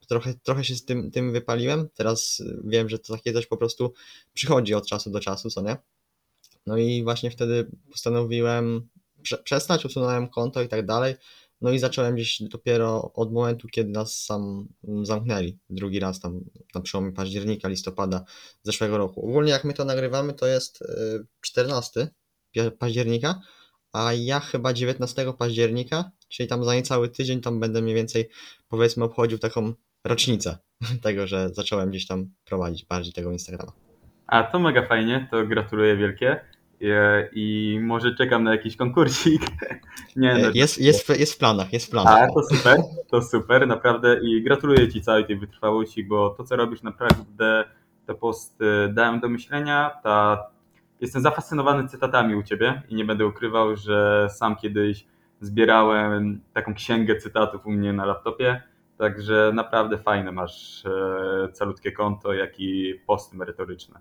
Trochę, 0.07 0.33
trochę 0.43 0.63
się 0.63 0.75
z 0.75 0.85
tym, 0.85 1.11
tym 1.11 1.33
wypaliłem. 1.33 1.89
Teraz 1.95 2.43
wiem, 2.63 2.89
że 2.89 2.99
to 2.99 3.13
takie 3.13 3.33
coś 3.33 3.45
po 3.45 3.57
prostu 3.57 3.93
przychodzi 4.33 4.73
od 4.73 4.87
czasu 4.87 5.09
do 5.09 5.19
czasu, 5.19 5.49
co 5.49 5.61
nie? 5.61 5.77
No 6.65 6.77
i 6.77 7.03
właśnie 7.03 7.31
wtedy 7.31 7.71
postanowiłem 7.91 8.89
prze, 9.21 9.37
przestać, 9.37 9.85
usunąłem 9.85 10.29
konto 10.29 10.61
i 10.61 10.67
tak 10.67 10.85
dalej. 10.85 11.15
No 11.61 11.71
i 11.71 11.79
zacząłem 11.79 12.15
gdzieś 12.15 12.41
dopiero 12.41 13.11
od 13.13 13.33
momentu, 13.33 13.67
kiedy 13.67 13.89
nas 13.89 14.23
sam 14.23 14.67
zamknęli. 15.03 15.57
Drugi 15.69 15.99
raz 15.99 16.19
tam 16.19 16.45
na 16.75 16.81
przełomie 16.81 17.11
października, 17.11 17.67
listopada 17.67 18.25
zeszłego 18.63 18.97
roku. 18.97 19.29
Ogólnie 19.29 19.51
jak 19.51 19.63
my 19.63 19.73
to 19.73 19.85
nagrywamy, 19.85 20.33
to 20.33 20.47
jest 20.47 20.83
14 21.41 22.07
października, 22.79 23.41
a 23.95 24.13
ja 24.13 24.39
chyba 24.39 24.73
19 24.73 25.33
października, 25.37 26.11
czyli 26.29 26.49
tam 26.49 26.63
za 26.63 26.75
niecały 26.75 27.09
tydzień, 27.09 27.41
tam 27.41 27.59
będę 27.59 27.81
mniej 27.81 27.95
więcej 27.95 28.29
powiedzmy 28.67 29.03
obchodził 29.03 29.37
taką 29.37 29.73
rocznicę 30.05 30.57
tego, 31.03 31.27
że 31.27 31.49
zacząłem 31.49 31.89
gdzieś 31.89 32.07
tam 32.07 32.29
prowadzić 32.45 32.85
bardziej 32.85 33.13
tego 33.13 33.31
Instagrama. 33.31 33.71
A 34.27 34.43
to 34.43 34.59
mega 34.59 34.87
fajnie, 34.87 35.27
to 35.31 35.45
gratuluję 35.45 35.97
wielkie. 35.97 36.39
I 37.33 37.77
może 37.81 38.15
czekam 38.15 38.43
na 38.43 38.51
jakiś 38.51 38.77
konkursik. 38.77 39.41
Nie, 40.15 40.37
no, 40.37 40.49
jest, 40.53 40.81
jest, 40.81 41.09
jest 41.09 41.33
w 41.33 41.37
planach, 41.37 41.73
jest 41.73 41.85
w 41.85 41.89
planach. 41.89 42.29
A, 42.29 42.33
to 42.33 42.43
super, 42.55 42.79
to 43.11 43.21
super, 43.21 43.67
naprawdę 43.67 44.19
i 44.23 44.43
gratuluję 44.43 44.91
Ci 44.91 45.01
całej 45.01 45.25
tej 45.25 45.37
wytrwałości, 45.37 46.03
bo 46.03 46.29
to 46.29 46.43
co 46.43 46.55
robisz 46.55 46.83
naprawdę 46.83 47.63
te 48.05 48.15
posty 48.15 48.65
dają 48.93 49.19
do 49.19 49.29
myślenia, 49.29 49.91
ta 50.03 50.47
jestem 51.01 51.21
zafascynowany 51.21 51.87
cytatami 51.87 52.35
u 52.35 52.43
ciebie 52.43 52.81
i 52.89 52.95
nie 52.95 53.05
będę 53.05 53.25
ukrywał, 53.25 53.75
że 53.75 54.27
sam 54.29 54.55
kiedyś 54.55 55.05
zbierałem 55.41 56.41
taką 56.53 56.73
księgę 56.73 57.15
cytatów 57.15 57.65
u 57.65 57.71
mnie 57.71 57.93
na 57.93 58.05
laptopie 58.05 58.61
Także 58.97 59.51
naprawdę 59.55 59.97
fajne 59.97 60.31
masz 60.31 60.85
e, 60.85 61.51
calutkie 61.53 61.91
konto, 61.91 62.33
jak 62.33 62.59
i 62.59 62.93
posty 63.07 63.37
merytoryczne. 63.37 63.99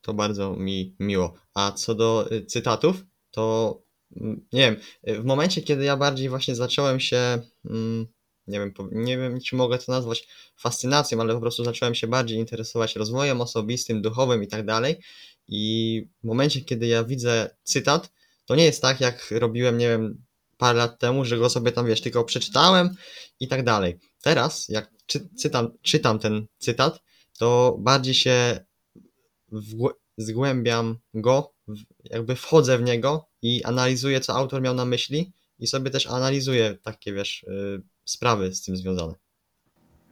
To 0.00 0.14
bardzo 0.14 0.56
mi 0.56 0.96
miło. 1.00 1.34
A 1.54 1.72
co 1.72 1.94
do 1.94 2.32
y, 2.32 2.46
cytatów, 2.46 3.04
to 3.30 3.78
mm, 4.16 4.46
nie 4.52 4.60
wiem, 4.60 4.76
y, 5.08 5.22
w 5.22 5.24
momencie, 5.24 5.62
kiedy 5.62 5.84
ja 5.84 5.96
bardziej 5.96 6.28
właśnie 6.28 6.54
zacząłem 6.54 7.00
się, 7.00 7.38
mm, 7.70 8.06
nie 8.46 8.58
wiem, 8.58 8.72
nie 8.92 9.18
wiem, 9.18 9.40
czy 9.40 9.56
mogę 9.56 9.78
to 9.78 9.92
nazwać 9.92 10.28
fascynacją, 10.56 11.20
ale 11.20 11.34
po 11.34 11.40
prostu 11.40 11.64
zacząłem 11.64 11.94
się 11.94 12.06
bardziej 12.06 12.38
interesować 12.38 12.96
rozwojem 12.96 13.40
osobistym, 13.40 14.02
duchowym 14.02 14.42
i 14.42 14.48
tak 14.48 14.66
dalej. 14.66 14.96
I 15.48 16.02
w 16.22 16.26
momencie, 16.26 16.60
kiedy 16.60 16.86
ja 16.86 17.04
widzę 17.04 17.56
cytat, 17.62 18.12
to 18.46 18.54
nie 18.54 18.64
jest 18.64 18.82
tak, 18.82 19.00
jak 19.00 19.30
robiłem, 19.30 19.78
nie 19.78 19.88
wiem, 19.88 20.24
parę 20.56 20.78
lat 20.78 20.98
temu, 20.98 21.24
że 21.24 21.38
go 21.38 21.50
sobie 21.50 21.72
tam, 21.72 21.86
wiesz, 21.86 22.00
tylko 22.00 22.24
przeczytałem 22.24 22.94
i 23.40 23.48
tak 23.48 23.64
dalej. 23.64 23.98
Teraz, 24.22 24.68
jak 24.68 24.90
czy, 25.06 25.28
czytam, 25.40 25.72
czytam 25.82 26.18
ten 26.18 26.46
cytat, 26.58 27.02
to 27.38 27.76
bardziej 27.80 28.14
się 28.14 28.64
wgł- 29.52 29.94
zgłębiam 30.16 30.98
go, 31.14 31.54
w- 31.68 31.84
jakby 32.04 32.36
wchodzę 32.36 32.78
w 32.78 32.82
niego 32.82 33.28
i 33.42 33.64
analizuję, 33.64 34.20
co 34.20 34.34
autor 34.34 34.62
miał 34.62 34.74
na 34.74 34.84
myśli 34.84 35.32
i 35.58 35.66
sobie 35.66 35.90
też 35.90 36.06
analizuję 36.06 36.78
takie, 36.82 37.12
wiesz, 37.12 37.42
y, 37.42 37.82
sprawy 38.04 38.54
z 38.54 38.62
tym 38.62 38.76
związane. 38.76 39.14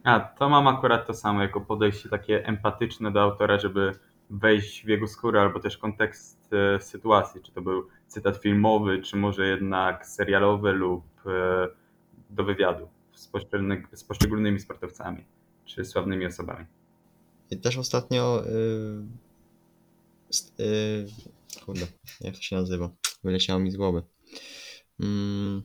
A, 0.03 0.19
to 0.19 0.49
mam 0.49 0.67
akurat 0.67 1.07
to 1.07 1.13
samo, 1.13 1.41
jako 1.41 1.61
podejście 1.61 2.09
takie 2.09 2.45
empatyczne 2.45 3.11
do 3.11 3.21
autora, 3.21 3.59
żeby 3.59 3.91
wejść 4.29 4.85
w 4.85 4.87
jego 4.87 5.07
skórę, 5.07 5.41
albo 5.41 5.59
też 5.59 5.77
kontekst 5.77 6.53
e, 6.53 6.81
sytuacji, 6.81 7.41
czy 7.41 7.51
to 7.51 7.61
był 7.61 7.87
cytat 8.07 8.37
filmowy, 8.37 9.01
czy 9.01 9.17
może 9.17 9.47
jednak 9.47 10.07
serialowy 10.07 10.71
lub 10.71 11.03
e, 11.25 11.67
do 12.29 12.43
wywiadu 12.43 12.87
z, 13.13 13.27
poszczególny, 13.27 13.83
z 13.93 14.03
poszczególnymi 14.03 14.59
sportowcami, 14.59 15.25
czy 15.65 15.85
sławnymi 15.85 16.25
osobami. 16.25 16.65
I 17.51 17.57
też 17.57 17.77
ostatnio, 17.77 18.43
y, 18.45 19.05
st- 20.29 20.59
y, 20.59 21.05
kurde, 21.65 21.87
jak 22.21 22.35
to 22.35 22.41
się 22.41 22.55
nazywa? 22.55 22.89
Wyleciało 23.23 23.59
mi 23.59 23.71
z 23.71 23.77
głowy. 23.77 24.03
Mm, 24.99 25.63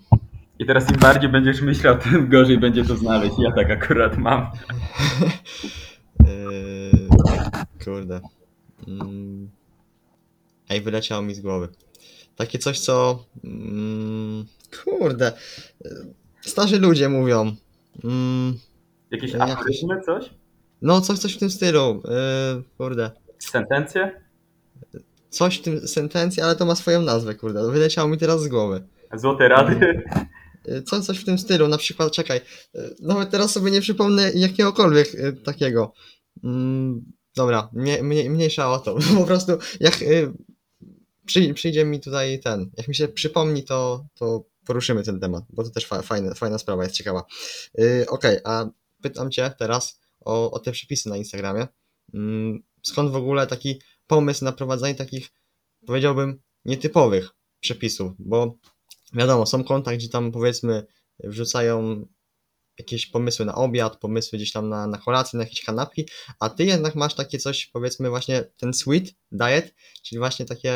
I 0.58 0.66
teraz 0.66 0.90
im 0.90 0.96
bardziej 0.96 1.30
będziesz 1.30 1.60
myślał, 1.60 1.98
tym 1.98 2.28
gorzej 2.28 2.58
będzie 2.58 2.84
to 2.84 2.96
znaleźć. 2.96 3.34
Ja 3.38 3.52
tak 3.52 3.70
akurat 3.70 4.18
mam. 4.18 4.46
Yy, 6.20 7.08
kurde. 7.84 8.20
Mm. 8.88 9.50
Ej, 10.68 10.80
wyleciało 10.80 11.22
mi 11.22 11.34
z 11.34 11.40
głowy. 11.40 11.68
Takie 12.36 12.58
coś, 12.58 12.78
co. 12.80 13.24
Mm, 13.44 14.44
kurde. 14.84 15.32
Starzy 16.40 16.78
ludzie 16.78 17.08
mówią. 17.08 17.56
Mm, 18.04 18.58
Jakieś 19.10 19.32
Jakoś- 19.32 19.50
aforyzmy, 19.50 20.00
coś? 20.06 20.30
no, 20.82 21.00
coś, 21.00 21.18
coś 21.18 21.34
w 21.34 21.38
tym 21.38 21.50
stylu. 21.50 22.02
Yy, 22.56 22.62
kurde. 22.78 23.10
Sentencje? 23.38 24.20
Coś 25.30 25.58
w 25.58 25.62
tym 25.62 25.88
sentencji, 25.88 26.42
ale 26.42 26.56
to 26.56 26.66
ma 26.66 26.74
swoją 26.74 27.02
nazwę, 27.02 27.34
kurde. 27.34 27.70
Wyleciało 27.72 28.08
mi 28.08 28.18
teraz 28.18 28.42
z 28.42 28.48
głowy. 28.48 28.82
Złote 29.14 29.48
rady? 29.48 30.02
Yy, 30.66 30.82
Co, 30.82 31.00
coś 31.00 31.18
w 31.18 31.24
tym 31.24 31.38
stylu, 31.38 31.68
na 31.68 31.78
przykład, 31.78 32.12
czekaj. 32.12 32.40
Yy, 32.74 32.96
nawet 33.00 33.30
teraz 33.30 33.52
sobie 33.52 33.70
nie 33.70 33.80
przypomnę 33.80 34.32
jakiegokolwiek 34.34 35.14
yy, 35.14 35.32
takiego. 35.32 35.92
Mm, 36.44 37.12
dobra, 37.36 37.70
mnie, 37.72 38.02
mnie, 38.02 38.30
mniejsza 38.30 38.72
o 38.72 38.78
to. 38.78 38.96
Po 39.18 39.24
prostu, 39.24 39.52
jak 39.80 39.94
przy, 41.26 41.54
przyjdzie 41.54 41.84
mi 41.84 42.00
tutaj 42.00 42.40
ten, 42.40 42.70
jak 42.76 42.88
mi 42.88 42.94
się 42.94 43.08
przypomni, 43.08 43.64
to, 43.64 44.06
to 44.14 44.44
poruszymy 44.66 45.02
ten 45.02 45.20
temat, 45.20 45.44
bo 45.50 45.64
to 45.64 45.70
też 45.70 45.86
fa, 45.86 46.02
fajne, 46.02 46.34
fajna 46.34 46.58
sprawa, 46.58 46.82
jest 46.82 46.94
ciekawa. 46.94 47.24
Okej, 48.08 48.38
a 48.44 48.66
pytam 49.02 49.30
Cię 49.30 49.50
teraz 49.58 50.00
o, 50.20 50.50
o 50.50 50.58
te 50.58 50.72
przepisy 50.72 51.08
na 51.08 51.16
Instagramie. 51.16 51.66
Mm, 52.14 52.62
skąd 52.82 53.12
w 53.12 53.16
ogóle 53.16 53.46
taki 53.46 53.80
pomysł 54.06 54.44
na 54.44 54.52
prowadzenie 54.52 54.94
takich, 54.94 55.30
powiedziałbym, 55.86 56.40
nietypowych 56.64 57.30
przepisów? 57.60 58.12
Bo 58.18 58.58
wiadomo, 59.12 59.46
są 59.46 59.64
konta, 59.64 59.96
gdzie 59.96 60.08
tam 60.08 60.32
powiedzmy 60.32 60.86
wrzucają 61.24 62.06
jakieś 62.78 63.06
pomysły 63.06 63.46
na 63.46 63.54
obiad, 63.54 63.96
pomysły 63.96 64.38
gdzieś 64.38 64.52
tam 64.52 64.68
na, 64.68 64.86
na 64.86 64.98
kolację, 64.98 65.36
na 65.36 65.44
jakieś 65.44 65.64
kanapki, 65.64 66.08
a 66.40 66.50
ty 66.50 66.64
jednak 66.64 66.94
masz 66.94 67.14
takie 67.14 67.38
coś, 67.38 67.66
powiedzmy 67.66 68.10
właśnie 68.10 68.44
ten 68.56 68.74
sweet 68.74 69.14
diet, 69.32 69.74
czyli 70.02 70.18
właśnie 70.18 70.46
takie 70.46 70.74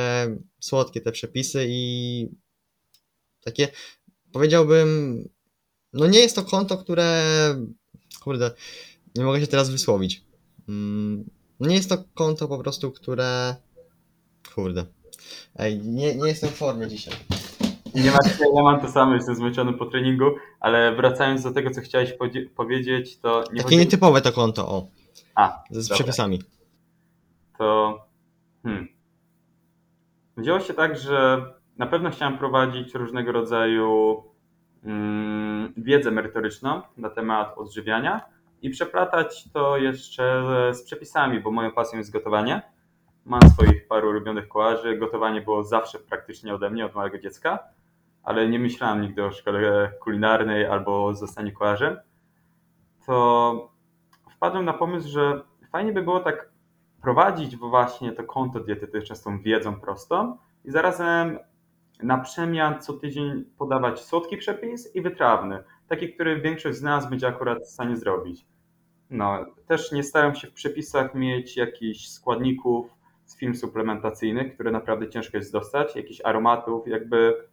słodkie 0.61 1.01
te 1.01 1.12
przepisy 1.12 1.66
i 1.69 2.29
takie, 3.45 3.69
powiedziałbym, 4.33 5.29
no 5.93 6.07
nie 6.07 6.19
jest 6.19 6.37
to 6.37 6.45
konto, 6.45 6.79
które, 6.79 7.25
kurde, 8.21 8.51
nie 9.14 9.25
mogę 9.25 9.40
się 9.40 9.47
teraz 9.47 9.71
wysłowić. 9.71 10.25
Mm, 10.69 11.31
nie 11.61 11.75
jest 11.75 11.88
to 11.88 12.05
konto 12.14 12.49
po 12.49 12.59
prostu, 12.59 12.93
które, 12.93 13.57
kurde, 14.55 14.87
ej, 15.57 15.79
nie, 15.79 16.14
nie 16.14 16.29
jestem 16.29 16.51
w 16.51 16.55
formie 16.55 16.88
dzisiaj. 16.88 17.14
Nie 17.94 18.11
masz, 18.11 18.40
ja 18.57 18.62
mam 18.62 18.81
to 18.81 18.88
samo, 18.88 19.14
jestem 19.14 19.35
zmęczony 19.35 19.72
po 19.72 19.87
treningu, 19.87 20.24
ale 20.61 20.96
wracając 20.96 21.42
do 21.42 21.53
tego, 21.53 21.70
co 21.70 21.81
chciałeś 21.81 22.14
powiedzieć, 22.57 23.18
to 23.18 23.40
nie 23.40 23.46
Takie 23.46 23.62
chodzi... 23.62 23.76
nietypowe 23.76 24.20
to 24.20 24.33
konto, 24.33 24.68
o, 24.68 24.87
A, 25.35 25.62
z 25.70 25.88
dobra. 25.88 25.94
przepisami. 25.94 26.42
to 27.59 27.98
hmm. 28.62 28.88
wzięło 30.37 30.61
się 30.61 30.74
tak, 30.74 30.98
że 30.98 31.44
na 31.79 31.87
pewno 31.87 32.11
chciałem 32.11 32.38
prowadzić 32.38 32.94
różnego 32.94 33.33
rodzaju 33.33 34.22
mm, 34.85 35.74
wiedzę 35.76 36.11
merytoryczną 36.11 36.83
na 36.96 37.11
temat 37.11 37.59
odżywiania 37.59 38.20
i 38.62 38.70
przeplatać 38.70 39.44
to 39.53 39.76
jeszcze 39.76 40.42
z 40.72 40.83
przepisami, 40.83 41.40
bo 41.40 41.50
moją 41.50 41.70
pasją 41.70 41.98
jest 41.98 42.12
gotowanie. 42.12 42.62
Mam 43.24 43.40
swoich 43.50 43.88
paru 43.88 44.09
ulubionych 44.09 44.48
kołarzy. 44.48 44.96
Gotowanie 44.96 45.40
było 45.40 45.64
zawsze 45.64 45.98
praktycznie 45.98 46.55
ode 46.55 46.70
mnie, 46.70 46.87
od 46.87 46.94
małego 46.94 47.18
dziecka, 47.18 47.59
ale 48.23 48.49
nie 48.49 48.59
myślałem 48.59 49.01
nigdy 49.03 49.25
o 49.25 49.33
szkole 49.33 49.93
kulinarnej 50.01 50.67
albo 50.67 51.07
o 51.07 51.15
zostaniu. 51.15 51.53
To 53.07 53.73
wpadłem 54.31 54.65
na 54.65 54.73
pomysł, 54.73 55.09
że 55.09 55.43
fajnie 55.73 55.93
by 55.93 56.03
było 56.03 56.21
tak 56.21 56.51
prowadzić 57.03 57.57
właśnie 57.57 58.13
to 58.13 58.25
konto 58.25 58.61
dietetyczne 58.61 59.17
z 59.17 59.23
tą 59.23 59.43
wiedzą 59.43 59.81
prostą 59.81 60.37
i 60.65 60.71
zarazem 60.71 61.39
na 62.03 62.19
przemian 62.19 62.81
co 62.81 62.93
tydzień 62.93 63.45
podawać 63.59 64.01
słodki 64.01 64.37
przepis 64.37 64.95
i 64.95 65.03
wytrawny, 65.03 65.63
taki, 65.89 66.15
który 66.15 66.41
większość 66.41 66.79
z 66.79 66.83
nas 66.83 67.11
będzie 67.11 67.29
akurat 67.29 67.59
w 67.59 67.71
stanie 67.71 67.97
zrobić. 67.97 68.47
No, 69.11 69.47
też 69.67 69.93
nie 69.93 70.03
staram 70.03 70.35
się 70.35 70.49
w 70.49 70.53
przepisach 70.53 71.15
mieć 71.15 71.57
jakichś 71.57 72.09
składników 72.09 72.95
z 73.25 73.37
firm 73.37 73.55
suplementacyjnych, 73.55 74.55
które 74.55 74.71
naprawdę 74.71 75.09
ciężko 75.09 75.37
jest 75.37 75.53
dostać, 75.53 75.97
jakichś 75.97 76.21
aromatów, 76.25 76.89
jakby 76.89 77.49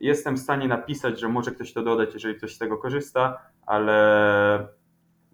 jestem 0.00 0.36
w 0.36 0.40
stanie 0.40 0.68
napisać, 0.68 1.20
że 1.20 1.28
może 1.28 1.50
ktoś 1.50 1.72
to 1.72 1.82
dodać, 1.82 2.14
jeżeli 2.14 2.34
ktoś 2.34 2.54
z 2.54 2.58
tego 2.58 2.78
korzysta, 2.78 3.38
ale 3.66 4.68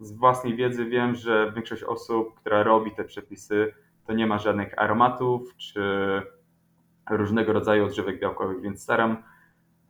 z 0.01 0.13
własnej 0.13 0.57
wiedzy 0.57 0.85
wiem, 0.85 1.15
że 1.15 1.53
większość 1.55 1.83
osób, 1.83 2.35
która 2.41 2.63
robi 2.63 2.91
te 2.91 3.05
przepisy, 3.05 3.75
to 4.07 4.13
nie 4.13 4.27
ma 4.27 4.39
żadnych 4.39 4.79
aromatów 4.79 5.57
czy 5.57 5.83
różnego 7.11 7.53
rodzaju 7.53 7.85
odżywek 7.85 8.21
białkowych, 8.21 8.61
więc 8.61 8.83
staram 8.83 9.23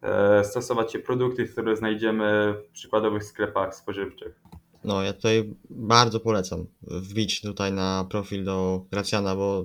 e, 0.03 0.45
stosować 0.45 0.93
się 0.93 0.99
produkty, 0.99 1.45
które 1.45 1.77
znajdziemy 1.77 2.55
w 2.69 2.73
przykładowych 2.73 3.25
sklepach 3.25 3.75
spożywczych. 3.75 4.41
No, 4.85 5.03
ja 5.03 5.13
tutaj 5.13 5.55
bardzo 5.71 6.21
polecam 6.21 6.67
wbić 6.83 7.41
tutaj 7.41 7.73
na 7.73 8.07
profil 8.11 8.45
do 8.45 8.85
Gracjana, 8.91 9.37
bo 9.37 9.65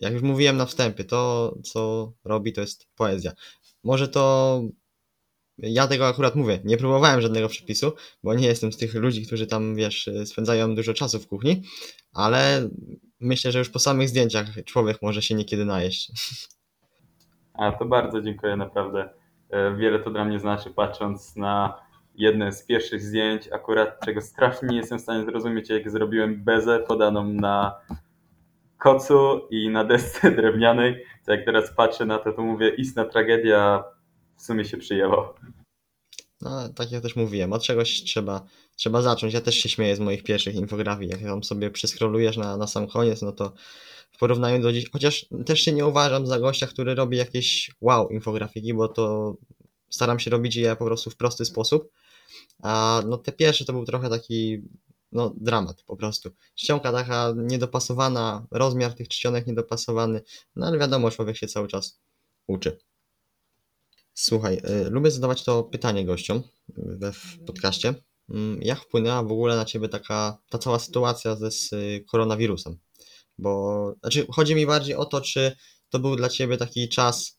jak 0.00 0.12
już 0.12 0.22
mówiłem 0.22 0.56
na 0.56 0.66
wstępie, 0.66 1.04
to 1.04 1.54
co 1.64 2.12
robi 2.24 2.52
to 2.52 2.60
jest 2.60 2.88
poezja. 2.96 3.32
Może 3.88 4.08
to 4.08 4.62
ja 5.58 5.86
tego 5.86 6.06
akurat 6.08 6.34
mówię, 6.34 6.60
nie 6.64 6.76
próbowałem 6.76 7.20
żadnego 7.20 7.48
przepisu, 7.48 7.92
bo 8.22 8.34
nie 8.34 8.46
jestem 8.46 8.72
z 8.72 8.76
tych 8.76 8.94
ludzi, 8.94 9.26
którzy 9.26 9.46
tam, 9.46 9.74
wiesz, 9.74 10.10
spędzają 10.24 10.74
dużo 10.74 10.94
czasu 10.94 11.20
w 11.20 11.26
kuchni, 11.26 11.62
ale 12.12 12.68
myślę, 13.20 13.52
że 13.52 13.58
już 13.58 13.70
po 13.70 13.78
samych 13.78 14.08
zdjęciach 14.08 14.46
człowiek 14.64 15.02
może 15.02 15.22
się 15.22 15.34
niekiedy 15.34 15.64
najeść. 15.64 16.12
A 17.54 17.72
to 17.72 17.84
bardzo 17.84 18.20
dziękuję, 18.20 18.56
naprawdę. 18.56 19.10
E, 19.50 19.76
Wiele 19.76 19.98
to 19.98 20.10
dla 20.10 20.24
mnie 20.24 20.40
znaczy, 20.40 20.70
patrząc 20.70 21.36
na 21.36 21.80
jedne 22.14 22.52
z 22.52 22.66
pierwszych 22.66 23.02
zdjęć, 23.02 23.48
akurat 23.52 24.00
czego 24.04 24.20
strasznie 24.20 24.68
nie 24.68 24.76
jestem 24.76 24.98
w 24.98 25.02
stanie 25.02 25.24
zrozumieć, 25.24 25.70
jak 25.70 25.90
zrobiłem 25.90 26.44
bezę 26.44 26.78
podaną 26.78 27.24
na 27.24 27.74
kocu 28.78 29.40
i 29.50 29.68
na 29.68 29.84
desce 29.84 30.30
drewnianej. 30.36 31.04
To 31.26 31.32
jak 31.32 31.44
teraz 31.44 31.70
patrzę 31.76 32.06
na 32.06 32.18
to, 32.18 32.32
to 32.32 32.42
mówię, 32.42 32.68
istna 32.68 33.04
tragedia 33.04 33.84
w 34.36 34.42
sumie 34.42 34.64
się 34.64 34.76
przyjęło. 34.76 35.34
No, 36.40 36.68
tak 36.68 36.92
jak 36.92 37.02
też 37.02 37.16
mówiłem, 37.16 37.52
od 37.52 37.62
czegoś 37.62 38.04
trzeba, 38.04 38.44
trzeba 38.76 39.02
zacząć. 39.02 39.34
Ja 39.34 39.40
też 39.40 39.54
się 39.54 39.68
śmieję 39.68 39.96
z 39.96 40.00
moich 40.00 40.22
pierwszych 40.22 40.54
infografii. 40.54 41.10
Jak 41.10 41.20
tam 41.20 41.44
sobie 41.44 41.70
przeskrolujesz 41.70 42.36
na, 42.36 42.56
na 42.56 42.66
sam 42.66 42.86
koniec, 42.86 43.22
no 43.22 43.32
to 43.32 43.52
w 44.10 44.18
porównaniu 44.18 44.62
do 44.62 44.72
dziś, 44.72 44.90
chociaż 44.90 45.26
też 45.46 45.60
się 45.60 45.72
nie 45.72 45.86
uważam 45.86 46.26
za 46.26 46.40
gościa, 46.40 46.66
który 46.66 46.94
robi 46.94 47.16
jakieś 47.16 47.70
wow 47.80 48.08
infografiki, 48.08 48.74
bo 48.74 48.88
to 48.88 49.34
staram 49.90 50.18
się 50.18 50.30
robić 50.30 50.56
je 50.56 50.76
po 50.76 50.84
prostu 50.84 51.10
w 51.10 51.16
prosty 51.16 51.44
sposób, 51.44 51.90
a 52.62 53.02
no 53.06 53.18
te 53.18 53.32
pierwsze 53.32 53.64
to 53.64 53.72
był 53.72 53.84
trochę 53.84 54.10
taki 54.10 54.62
no 55.12 55.34
dramat 55.36 55.82
po 55.82 55.96
prostu. 55.96 56.30
Czcionka 56.54 56.92
taka 56.92 57.34
niedopasowana, 57.36 58.46
rozmiar 58.50 58.94
tych 58.94 59.08
czcionek 59.08 59.46
niedopasowany, 59.46 60.22
no 60.56 60.66
ale 60.66 60.78
wiadomo, 60.78 61.10
człowiek 61.10 61.36
się 61.36 61.46
cały 61.46 61.68
czas 61.68 62.00
uczy. 62.46 62.78
Słuchaj, 64.14 64.60
y, 64.86 64.90
lubię 64.90 65.10
zadawać 65.10 65.44
to 65.44 65.62
pytanie 65.64 66.04
gościom 66.04 66.42
we 66.76 67.12
w 67.12 67.38
podcaście. 67.46 67.94
Mm, 68.30 68.62
Jak 68.62 68.80
wpłynęła 68.80 69.22
w 69.22 69.32
ogóle 69.32 69.56
na 69.56 69.64
ciebie 69.64 69.88
taka 69.88 70.38
ta 70.50 70.58
cała 70.58 70.78
sytuacja 70.78 71.36
ze 71.36 71.50
z 71.50 71.72
y, 71.72 72.04
koronawirusem? 72.10 72.78
Bo 73.38 73.94
znaczy 74.00 74.26
chodzi 74.30 74.54
mi 74.54 74.66
bardziej 74.66 74.94
o 74.94 75.04
to, 75.04 75.20
czy 75.20 75.56
to 75.90 75.98
był 75.98 76.16
dla 76.16 76.28
ciebie 76.28 76.56
taki 76.56 76.88
czas 76.88 77.38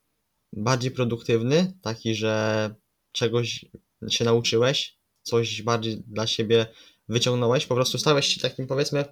bardziej 0.54 0.92
produktywny, 0.92 1.74
taki, 1.82 2.16
że 2.16 2.76
czegoś 3.12 3.66
się 4.10 4.26
nauczyłeś, 4.26 4.98
coś 5.24 5.62
bardziej 5.62 6.04
dla 6.08 6.28
siebie 6.28 6.66
wyciągnąłeś, 7.10 7.66
po 7.66 7.76
prostu 7.76 7.98
stałeś 7.98 8.26
się 8.26 8.42
takim 8.42 8.68
powiedzmy 8.68 9.06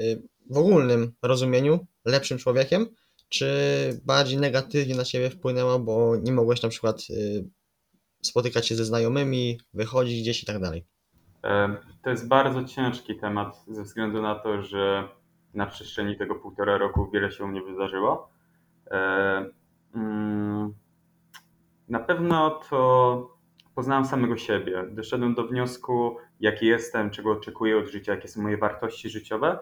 y, 0.00 0.22
w 0.50 0.56
ogólnym 0.56 1.12
rozumieniu 1.22 1.86
lepszym 2.04 2.38
człowiekiem, 2.38 2.86
czy 3.28 3.46
bardziej 4.04 4.38
negatywnie 4.38 4.94
na 4.94 5.04
ciebie 5.04 5.30
wpłynęło, 5.30 5.78
bo 5.78 6.16
nie 6.16 6.32
mogłeś 6.32 6.62
na 6.62 6.68
przykład 6.68 7.02
y, 7.10 7.48
spotykać 8.22 8.66
się 8.66 8.74
ze 8.74 8.84
znajomymi, 8.84 9.60
wychodzić 9.74 10.20
gdzieś 10.22 10.42
i 10.42 10.46
tak 10.46 10.58
dalej. 10.60 10.84
E, 11.44 11.76
To 12.04 12.10
jest 12.10 12.28
bardzo 12.28 12.64
ciężki 12.64 13.16
temat 13.16 13.64
ze 13.68 13.82
względu 13.82 14.22
na 14.22 14.34
to, 14.34 14.62
że 14.62 15.08
na 15.54 15.66
przestrzeni 15.66 16.18
tego 16.18 16.34
półtora 16.34 16.78
roku 16.78 17.10
wiele 17.10 17.32
się 17.32 17.44
u 17.44 17.48
mnie 17.48 17.62
wydarzyło. 17.62 18.28
E, 18.90 19.50
mm, 19.94 20.74
Na 21.88 22.00
pewno 22.00 22.60
to 22.70 23.31
poznałem 23.74 24.04
samego 24.04 24.36
siebie. 24.36 24.84
Doszedłem 24.90 25.34
do 25.34 25.46
wniosku, 25.46 26.16
jaki 26.40 26.66
jestem, 26.66 27.10
czego 27.10 27.32
oczekuję 27.32 27.78
od 27.78 27.86
życia, 27.86 28.14
jakie 28.14 28.28
są 28.28 28.42
moje 28.42 28.56
wartości 28.56 29.10
życiowe 29.10 29.58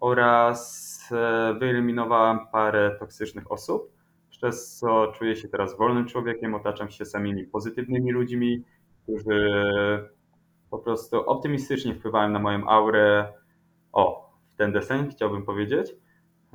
oraz 0.00 1.08
e, 1.12 1.54
wyeliminowałem 1.58 2.38
parę 2.52 2.96
toksycznych 2.98 3.52
osób, 3.52 3.92
przez 4.30 4.76
co 4.76 5.12
czuję 5.12 5.36
się 5.36 5.48
teraz 5.48 5.78
wolnym 5.78 6.06
człowiekiem, 6.06 6.54
otaczam 6.54 6.90
się 6.90 7.04
samymi 7.04 7.44
pozytywnymi 7.44 8.12
ludźmi, 8.12 8.64
którzy 9.02 9.64
po 10.70 10.78
prostu 10.78 11.20
optymistycznie 11.20 11.94
wpływają 11.94 12.30
na 12.30 12.38
moją 12.38 12.68
aurę. 12.68 13.32
O, 13.92 14.30
w 14.54 14.56
ten 14.56 14.72
deseń 14.72 15.10
chciałbym 15.10 15.44
powiedzieć. 15.44 15.94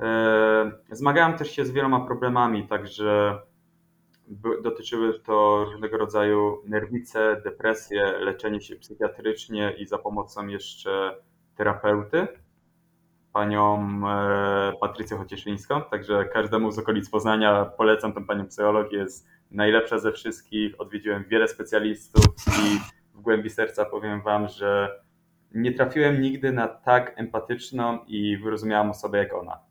E, 0.00 0.72
Zmagałem 0.90 1.38
też 1.38 1.50
się 1.50 1.64
z 1.64 1.70
wieloma 1.70 2.00
problemami, 2.00 2.68
także 2.68 3.38
dotyczyły 4.62 5.20
to 5.20 5.64
różnego 5.64 5.98
rodzaju 5.98 6.62
nerwice, 6.66 7.40
depresje, 7.44 8.02
leczenie 8.18 8.60
się 8.60 8.76
psychiatrycznie 8.76 9.74
i 9.78 9.86
za 9.86 9.98
pomocą 9.98 10.46
jeszcze 10.46 11.16
terapeuty, 11.56 12.26
panią 13.32 13.90
e, 14.08 14.72
Patrycję 14.80 15.16
Chocieszyńską. 15.16 15.82
Także 15.90 16.24
każdemu 16.24 16.70
z 16.70 16.78
okolic 16.78 17.10
Poznania 17.10 17.64
polecam 17.64 18.12
tę 18.12 18.24
panią 18.24 18.46
psycholog, 18.46 18.92
jest 18.92 19.28
najlepsza 19.50 19.98
ze 19.98 20.12
wszystkich. 20.12 20.80
Odwiedziłem 20.80 21.24
wiele 21.28 21.48
specjalistów 21.48 22.24
i 22.48 22.78
w 23.14 23.20
głębi 23.20 23.50
serca 23.50 23.84
powiem 23.84 24.22
wam, 24.22 24.48
że 24.48 25.00
nie 25.54 25.72
trafiłem 25.72 26.20
nigdy 26.20 26.52
na 26.52 26.68
tak 26.68 27.12
empatyczną 27.16 27.98
i 28.06 28.36
wyrozumiałą 28.36 28.90
osobę 28.90 29.18
jak 29.18 29.34
ona. 29.34 29.69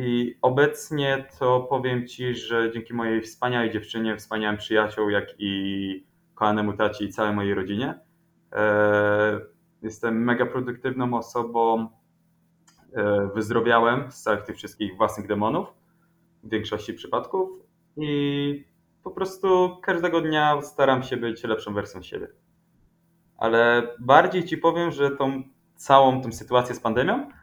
I 0.00 0.38
obecnie 0.42 1.26
to 1.38 1.60
powiem 1.60 2.06
Ci, 2.06 2.34
że 2.34 2.72
dzięki 2.72 2.94
mojej 2.94 3.22
wspaniałej 3.22 3.70
dziewczynie, 3.70 4.16
wspaniałym 4.16 4.58
przyjaciół, 4.58 5.10
jak 5.10 5.34
i 5.38 6.06
kochanemu 6.34 6.72
taci 6.72 7.04
i 7.04 7.12
całej 7.12 7.34
mojej 7.34 7.54
rodzinie, 7.54 8.00
e, 8.52 9.40
jestem 9.82 10.24
mega 10.24 10.46
produktywną 10.46 11.14
osobą, 11.14 11.88
e, 12.92 13.30
wyzdrowiałem 13.34 14.12
z 14.12 14.22
całych 14.22 14.42
tych 14.42 14.56
wszystkich 14.56 14.96
własnych 14.96 15.26
demonów 15.26 15.68
w 16.42 16.50
większości 16.50 16.94
przypadków 16.94 17.50
i 17.96 18.64
po 19.02 19.10
prostu 19.10 19.76
każdego 19.82 20.20
dnia 20.20 20.62
staram 20.62 21.02
się 21.02 21.16
być 21.16 21.44
lepszą 21.44 21.74
wersją 21.74 22.02
siebie. 22.02 22.28
Ale 23.38 23.88
bardziej 24.00 24.44
Ci 24.44 24.58
powiem, 24.58 24.90
że 24.90 25.10
tą 25.10 25.42
całą 25.76 26.22
tą 26.22 26.32
sytuację 26.32 26.74
z 26.74 26.80
pandemią 26.80 27.37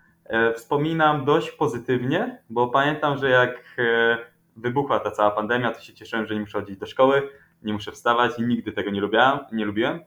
wspominam 0.55 1.25
dość 1.25 1.51
pozytywnie, 1.51 2.43
bo 2.49 2.67
pamiętam, 2.67 3.17
że 3.17 3.29
jak 3.29 3.75
e, 3.77 4.17
wybuchła 4.55 4.99
ta 4.99 5.11
cała 5.11 5.31
pandemia, 5.31 5.71
to 5.71 5.81
się 5.81 5.93
cieszyłem, 5.93 6.25
że 6.27 6.33
nie 6.33 6.39
muszę 6.39 6.59
chodzić 6.59 6.77
do 6.77 6.85
szkoły, 6.85 7.29
nie 7.63 7.73
muszę 7.73 7.91
wstawać 7.91 8.39
i 8.39 8.43
nigdy 8.43 8.71
tego 8.71 8.91
nie 8.91 9.01
lubiłem, 9.01 9.39
nie 9.51 9.65
lubiłem. 9.65 9.99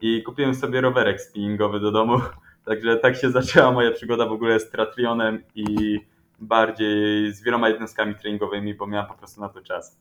I 0.00 0.22
kupiłem 0.22 0.54
sobie 0.54 0.80
rowerek 0.80 1.20
spinningowy 1.20 1.80
do 1.80 1.92
domu. 1.92 2.20
Także 2.66 2.96
tak 2.96 3.16
się 3.16 3.30
zaczęła 3.30 3.72
moja 3.72 3.90
przygoda 3.90 4.26
w 4.26 4.32
ogóle 4.32 4.60
z 4.60 4.70
triathlonem 4.70 5.42
i 5.54 5.98
bardziej 6.40 7.32
z 7.32 7.42
wieloma 7.42 7.68
jednostkami 7.68 8.14
treningowymi, 8.14 8.74
bo 8.74 8.86
miałem 8.86 9.06
po 9.06 9.14
prostu 9.14 9.40
na 9.40 9.48
to 9.48 9.62
czas. 9.62 9.98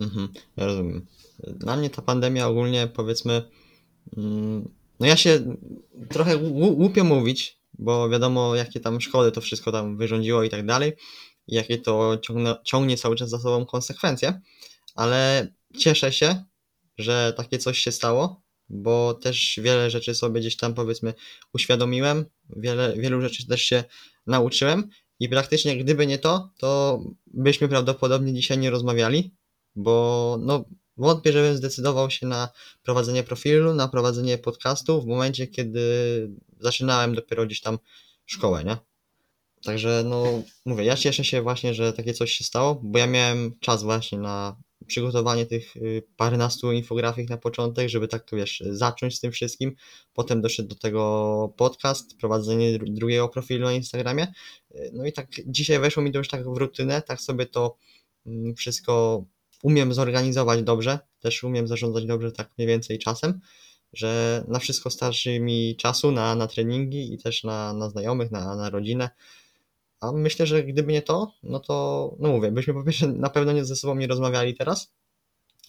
Mhm, 0.00 0.28
rozumiem. 0.56 1.06
Dla 1.38 1.76
mnie 1.76 1.90
ta 1.90 2.02
pandemia 2.02 2.46
ogólnie 2.46 2.86
powiedzmy, 2.86 3.42
mm, 4.16 4.68
no 5.00 5.06
ja 5.06 5.16
się 5.16 5.56
trochę 6.08 6.38
głu- 6.38 6.76
głupio 6.76 7.04
mówić, 7.04 7.63
bo 7.78 8.08
wiadomo 8.08 8.54
jakie 8.54 8.80
tam 8.80 9.00
szkody 9.00 9.32
to 9.32 9.40
wszystko 9.40 9.72
tam 9.72 9.96
wyrządziło 9.96 10.42
i 10.42 10.50
tak 10.50 10.66
dalej, 10.66 10.92
jakie 11.48 11.78
to 11.78 12.18
ciągnie 12.64 12.96
cały 12.96 13.16
czas 13.16 13.30
za 13.30 13.38
sobą 13.38 13.66
konsekwencje, 13.66 14.40
ale 14.94 15.48
cieszę 15.78 16.12
się, 16.12 16.44
że 16.98 17.34
takie 17.36 17.58
coś 17.58 17.78
się 17.78 17.92
stało, 17.92 18.42
bo 18.68 19.14
też 19.14 19.60
wiele 19.62 19.90
rzeczy 19.90 20.14
sobie 20.14 20.40
gdzieś 20.40 20.56
tam 20.56 20.74
powiedzmy 20.74 21.14
uświadomiłem, 21.54 22.24
wiele, 22.56 22.94
wielu 22.96 23.20
rzeczy 23.20 23.46
też 23.46 23.62
się 23.62 23.84
nauczyłem 24.26 24.88
i 25.20 25.28
praktycznie 25.28 25.76
gdyby 25.76 26.06
nie 26.06 26.18
to, 26.18 26.50
to 26.58 27.00
byśmy 27.26 27.68
prawdopodobnie 27.68 28.34
dzisiaj 28.34 28.58
nie 28.58 28.70
rozmawiali, 28.70 29.34
bo 29.76 30.36
no 30.40 30.64
wątpię, 30.96 31.32
żebym 31.32 31.56
zdecydował 31.56 32.10
się 32.10 32.26
na 32.26 32.48
prowadzenie 32.82 33.22
profilu, 33.22 33.74
na 33.74 33.88
prowadzenie 33.88 34.38
podcastu 34.38 35.02
w 35.02 35.06
momencie, 35.06 35.46
kiedy 35.46 35.80
zaczynałem 36.64 37.14
dopiero 37.14 37.46
gdzieś 37.46 37.60
tam 37.60 37.78
szkołę, 38.26 38.64
nie? 38.64 38.76
Także 39.64 40.02
no 40.06 40.42
mówię, 40.66 40.84
ja 40.84 40.96
cieszę 40.96 41.24
się 41.24 41.42
właśnie, 41.42 41.74
że 41.74 41.92
takie 41.92 42.14
coś 42.14 42.32
się 42.32 42.44
stało, 42.44 42.80
bo 42.82 42.98
ja 42.98 43.06
miałem 43.06 43.58
czas 43.60 43.82
właśnie 43.82 44.18
na 44.18 44.56
przygotowanie 44.86 45.46
tych 45.46 45.76
y, 45.76 46.02
parunastu 46.16 46.72
infografik 46.72 47.30
na 47.30 47.36
początek, 47.36 47.88
żeby 47.88 48.08
tak 48.08 48.26
wiesz, 48.32 48.62
zacząć 48.70 49.16
z 49.16 49.20
tym 49.20 49.32
wszystkim. 49.32 49.74
Potem 50.14 50.42
doszedł 50.42 50.68
do 50.68 50.74
tego 50.74 51.54
podcast, 51.56 52.16
prowadzenie 52.16 52.78
dru- 52.78 52.94
drugiego 52.94 53.28
profilu 53.28 53.64
na 53.64 53.72
Instagramie. 53.72 54.26
Y, 54.74 54.90
No 54.92 55.06
i 55.06 55.12
tak 55.12 55.28
dzisiaj 55.46 55.78
weszło 55.78 56.02
mi 56.02 56.12
to 56.12 56.18
już 56.18 56.28
tak 56.28 56.44
w 56.44 56.56
rutynę, 56.56 57.02
tak 57.02 57.20
sobie 57.20 57.46
to 57.46 57.76
mm, 58.26 58.54
wszystko 58.54 59.24
umiem 59.62 59.94
zorganizować 59.94 60.62
dobrze, 60.62 60.98
też 61.20 61.44
umiem 61.44 61.68
zarządzać 61.68 62.06
dobrze 62.06 62.32
tak 62.32 62.50
mniej 62.58 62.68
więcej 62.68 62.98
czasem, 62.98 63.40
że 63.96 64.44
na 64.48 64.58
wszystko 64.58 64.90
starczy 64.90 65.40
mi 65.40 65.76
czasu 65.76 66.12
na, 66.12 66.34
na 66.34 66.46
treningi 66.46 67.14
i 67.14 67.18
też 67.18 67.44
na, 67.44 67.72
na 67.72 67.88
znajomych, 67.88 68.30
na, 68.30 68.56
na 68.56 68.70
rodzinę. 68.70 69.10
A 70.00 70.12
myślę, 70.12 70.46
że 70.46 70.62
gdyby 70.62 70.92
nie 70.92 71.02
to, 71.02 71.32
no 71.42 71.60
to, 71.60 72.10
no 72.18 72.28
mówię, 72.28 72.52
byśmy 72.52 72.74
po 72.74 72.84
pierwsze 72.84 73.06
na 73.06 73.30
pewno 73.30 73.52
nie 73.52 73.64
ze 73.64 73.76
sobą 73.76 73.94
nie 73.94 74.06
rozmawiali 74.06 74.54
teraz, 74.54 74.94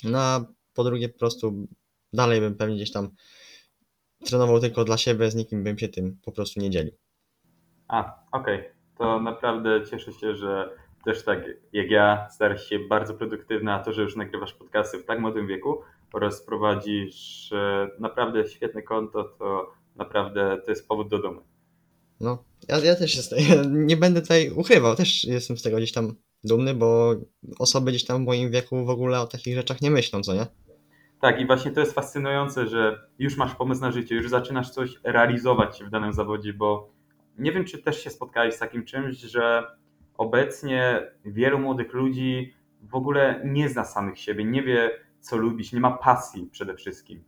no 0.03 0.19
a 0.19 0.45
po 0.73 0.83
drugie 0.83 1.09
po 1.09 1.19
prostu 1.19 1.67
dalej 2.13 2.41
bym 2.41 2.55
pewnie 2.55 2.75
gdzieś 2.75 2.91
tam 2.91 3.09
trenował 4.25 4.59
tylko 4.59 4.83
dla 4.83 4.97
siebie, 4.97 5.31
z 5.31 5.35
nikim 5.35 5.63
bym 5.63 5.77
się 5.77 5.87
tym 5.87 6.17
po 6.25 6.31
prostu 6.31 6.59
nie 6.59 6.69
dzielił. 6.69 6.93
A, 7.87 8.19
okej. 8.31 8.63
To 8.97 9.19
naprawdę 9.19 9.85
cieszę 9.89 10.13
się, 10.13 10.35
że 10.35 10.69
też 11.05 11.23
tak 11.23 11.39
jak 11.73 11.91
ja 11.91 12.27
starasz 12.29 12.69
się 12.69 12.79
bardzo 12.79 13.13
produktywny, 13.13 13.73
a 13.73 13.79
to, 13.79 13.93
że 13.93 14.01
już 14.01 14.15
nagrywasz 14.15 14.53
podcasty 14.53 14.99
w 14.99 15.05
tak 15.05 15.19
młodym 15.19 15.47
wieku 15.47 15.81
oraz 16.15 16.41
prowadzisz 16.41 17.49
naprawdę 17.99 18.47
świetne 18.47 18.81
konto, 18.81 19.23
to 19.23 19.71
naprawdę 19.95 20.61
to 20.65 20.71
jest 20.71 20.87
powód 20.87 21.09
do 21.09 21.19
dumy. 21.19 21.41
No, 22.19 22.43
ja, 22.67 22.79
ja 22.79 22.95
też 22.95 23.15
jestem, 23.15 23.39
nie 23.87 23.97
będę 23.97 24.21
tutaj 24.21 24.49
ukrywał, 24.49 24.95
też 24.95 25.23
jestem 25.23 25.57
z 25.57 25.63
tego 25.63 25.77
gdzieś 25.77 25.91
tam 25.91 26.15
dumny, 26.43 26.73
bo 26.73 27.15
osoby 27.59 27.91
gdzieś 27.91 28.05
tam 28.05 28.23
w 28.23 28.25
moim 28.25 28.51
wieku 28.51 28.85
w 28.85 28.89
ogóle 28.89 29.21
o 29.21 29.27
takich 29.27 29.55
rzeczach 29.55 29.81
nie 29.81 29.91
myślą, 29.91 30.21
co 30.21 30.33
nie? 30.33 30.45
Tak, 31.21 31.41
i 31.41 31.45
właśnie 31.45 31.71
to 31.71 31.79
jest 31.79 31.93
fascynujące, 31.93 32.67
że 32.67 33.07
już 33.19 33.37
masz 33.37 33.55
pomysł 33.55 33.81
na 33.81 33.91
życie, 33.91 34.15
już 34.15 34.29
zaczynasz 34.29 34.69
coś 34.69 34.99
realizować 35.03 35.83
w 35.83 35.89
danym 35.89 36.13
zawodzie, 36.13 36.53
bo 36.53 36.89
nie 37.37 37.51
wiem, 37.51 37.65
czy 37.65 37.77
też 37.77 38.03
się 38.03 38.09
spotkałeś 38.09 38.55
z 38.55 38.59
takim 38.59 38.85
czymś, 38.85 39.17
że 39.17 39.63
obecnie 40.17 41.11
wielu 41.25 41.59
młodych 41.59 41.93
ludzi 41.93 42.53
w 42.81 42.95
ogóle 42.95 43.41
nie 43.45 43.69
zna 43.69 43.85
samych 43.85 44.19
siebie, 44.19 44.45
nie 44.45 44.63
wie, 44.63 45.04
co 45.25 45.37
lubić, 45.37 45.73
nie 45.73 45.79
ma 45.79 45.91
pasji 45.91 46.49
przede 46.51 46.75
wszystkim. 46.75 47.23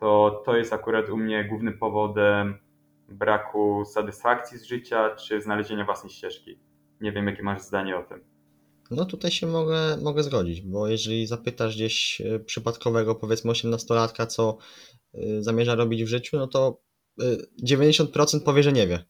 To, 0.00 0.42
to 0.46 0.56
jest 0.56 0.72
akurat 0.72 1.08
u 1.08 1.16
mnie 1.16 1.44
głównym 1.44 1.78
powodem 1.78 2.58
braku 3.08 3.84
satysfakcji 3.84 4.58
z 4.58 4.64
życia, 4.64 5.16
czy 5.16 5.40
znalezienia 5.40 5.84
własnej 5.84 6.12
ścieżki. 6.12 6.58
Nie 7.00 7.12
wiem, 7.12 7.26
jakie 7.26 7.42
masz 7.42 7.62
zdanie 7.62 7.96
o 7.96 8.02
tym. 8.02 8.24
No 8.90 9.04
tutaj 9.04 9.30
się 9.30 9.46
mogę, 9.46 9.96
mogę 10.02 10.22
zgodzić, 10.22 10.60
bo 10.60 10.88
jeżeli 10.88 11.26
zapytasz 11.26 11.74
gdzieś 11.76 12.20
e, 12.20 12.38
przypadkowego, 12.38 13.14
powiedzmy 13.14 13.52
18-latka, 13.52 14.26
co 14.26 14.58
e, 15.14 15.42
zamierza 15.42 15.74
robić 15.74 16.04
w 16.04 16.08
życiu, 16.08 16.36
no 16.36 16.46
to 16.46 16.80
e, 17.20 17.24
90% 17.66 18.40
powie, 18.44 18.62
że 18.62 18.72
nie 18.72 18.86
wie. 18.86 19.04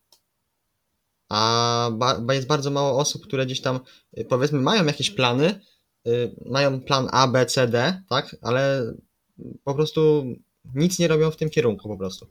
A 1.29 1.90
ba, 1.92 2.35
jest 2.35 2.46
bardzo 2.46 2.70
mało 2.70 2.99
osób, 2.99 3.27
które 3.27 3.46
gdzieś 3.46 3.61
tam, 3.61 3.81
e, 4.12 4.25
powiedzmy, 4.25 4.61
mają 4.61 4.85
jakieś 4.85 5.11
plany, 5.11 5.46
e, 5.46 5.75
mają 6.51 6.81
plan 6.81 7.09
A, 7.12 7.29
B, 7.29 7.47
C, 7.47 7.69
D, 7.69 8.03
tak, 8.09 8.37
ale 8.42 8.92
po 9.64 9.75
prostu 9.75 10.25
nic 10.75 10.99
nie 10.99 11.09
robią 11.09 11.31
w 11.31 11.37
tym 11.37 11.51
kierunku 11.51 11.88
po 11.88 11.97
prostu. 11.97 12.27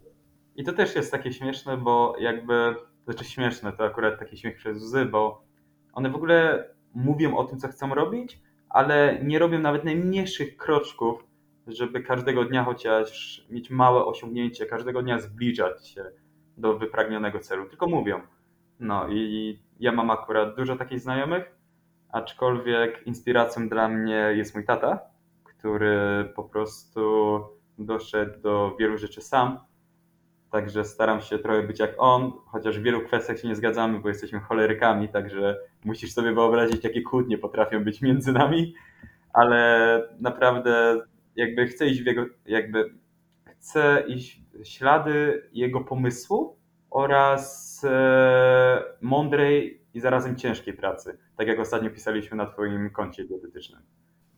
I 0.55 0.63
to 0.63 0.73
też 0.73 0.95
jest 0.95 1.11
takie 1.11 1.33
śmieszne, 1.33 1.77
bo 1.77 2.15
jakby, 2.19 2.75
znaczy 3.05 3.25
śmieszne, 3.25 3.73
to 3.73 3.83
akurat 3.83 4.19
taki 4.19 4.37
śmiech 4.37 4.57
przez 4.57 4.77
łzy, 4.77 5.05
bo 5.05 5.43
one 5.93 6.09
w 6.09 6.15
ogóle 6.15 6.69
mówią 6.93 7.37
o 7.37 7.43
tym, 7.43 7.59
co 7.59 7.67
chcą 7.67 7.95
robić, 7.95 8.41
ale 8.69 9.19
nie 9.23 9.39
robią 9.39 9.59
nawet 9.59 9.83
najmniejszych 9.83 10.57
kroczków, 10.57 11.25
żeby 11.67 12.03
każdego 12.03 12.45
dnia 12.45 12.63
chociaż 12.63 13.45
mieć 13.49 13.69
małe 13.69 14.05
osiągnięcie, 14.05 14.65
każdego 14.65 15.01
dnia 15.01 15.19
zbliżać 15.19 15.87
się 15.87 16.05
do 16.57 16.77
wypragnionego 16.77 17.39
celu, 17.39 17.65
tylko 17.65 17.87
mówią. 17.87 18.21
No 18.79 19.09
i 19.09 19.59
ja 19.79 19.91
mam 19.91 20.11
akurat 20.11 20.55
dużo 20.55 20.75
takich 20.75 20.99
znajomych, 20.99 21.54
aczkolwiek 22.15 23.07
inspiracją 23.07 23.69
dla 23.69 23.89
mnie 23.89 24.31
jest 24.35 24.55
mój 24.55 24.65
tata, 24.65 24.99
który 25.43 26.25
po 26.35 26.43
prostu 26.43 27.39
doszedł 27.77 28.41
do 28.41 28.75
wielu 28.79 28.97
rzeczy 28.97 29.21
sam. 29.21 29.59
Także 30.51 30.85
staram 30.85 31.21
się 31.21 31.39
trochę 31.39 31.63
być 31.63 31.79
jak 31.79 31.93
on, 31.97 32.31
chociaż 32.45 32.79
w 32.79 32.83
wielu 32.83 33.01
kwestiach 33.01 33.39
się 33.39 33.47
nie 33.47 33.55
zgadzamy, 33.55 33.99
bo 33.99 34.09
jesteśmy 34.09 34.39
cholerykami, 34.39 35.09
także 35.09 35.57
musisz 35.85 36.13
sobie 36.13 36.33
wyobrazić, 36.33 36.83
jakie 36.83 37.01
kłótnie 37.01 37.37
potrafią 37.37 37.83
być 37.83 38.01
między 38.01 38.31
nami, 38.31 38.73
ale 39.33 40.01
naprawdę 40.19 41.01
jakby 41.35 41.67
chcę 41.67 41.87
iść 41.87 42.01
w 42.01 42.05
jego, 42.05 42.25
jakby 42.45 42.93
chcę 43.45 44.03
iść 44.07 44.41
w 44.53 44.67
ślady 44.67 45.49
jego 45.53 45.81
pomysłu 45.81 46.57
oraz 46.89 47.81
e, 47.83 48.83
mądrej 49.01 49.84
i 49.95 49.99
zarazem 49.99 50.35
ciężkiej 50.35 50.73
pracy, 50.73 51.17
tak 51.37 51.47
jak 51.47 51.59
ostatnio 51.59 51.89
pisaliśmy 51.89 52.37
na 52.37 52.45
twoim 52.45 52.89
koncie 52.89 53.25
dietetycznym. 53.25 53.81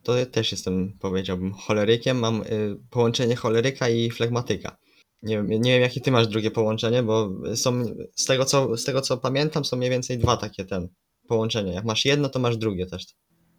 To 0.03 0.17
ja 0.17 0.25
też 0.25 0.51
jestem, 0.51 0.93
powiedziałbym, 1.01 1.53
cholerykiem. 1.53 2.19
Mam 2.19 2.41
y, 2.41 2.45
połączenie 2.89 3.35
choleryka 3.35 3.89
i 3.89 4.11
flegmatyka. 4.11 4.77
Nie 5.23 5.35
wiem, 5.35 5.47
nie 5.47 5.71
wiem, 5.71 5.81
jakie 5.81 6.01
ty 6.01 6.11
masz 6.11 6.27
drugie 6.27 6.51
połączenie, 6.51 7.03
bo 7.03 7.29
są, 7.55 7.83
z 8.15 8.25
tego 8.25 8.45
co, 8.45 8.77
z 8.77 8.85
tego 8.85 9.01
co 9.01 9.17
pamiętam, 9.17 9.65
są 9.65 9.77
mniej 9.77 9.89
więcej 9.89 10.17
dwa 10.17 10.37
takie 10.37 10.65
ten 10.65 10.87
połączenia. 11.27 11.73
Jak 11.73 11.85
masz 11.85 12.05
jedno, 12.05 12.29
to 12.29 12.39
masz 12.39 12.57
drugie 12.57 12.85
też. 12.85 13.05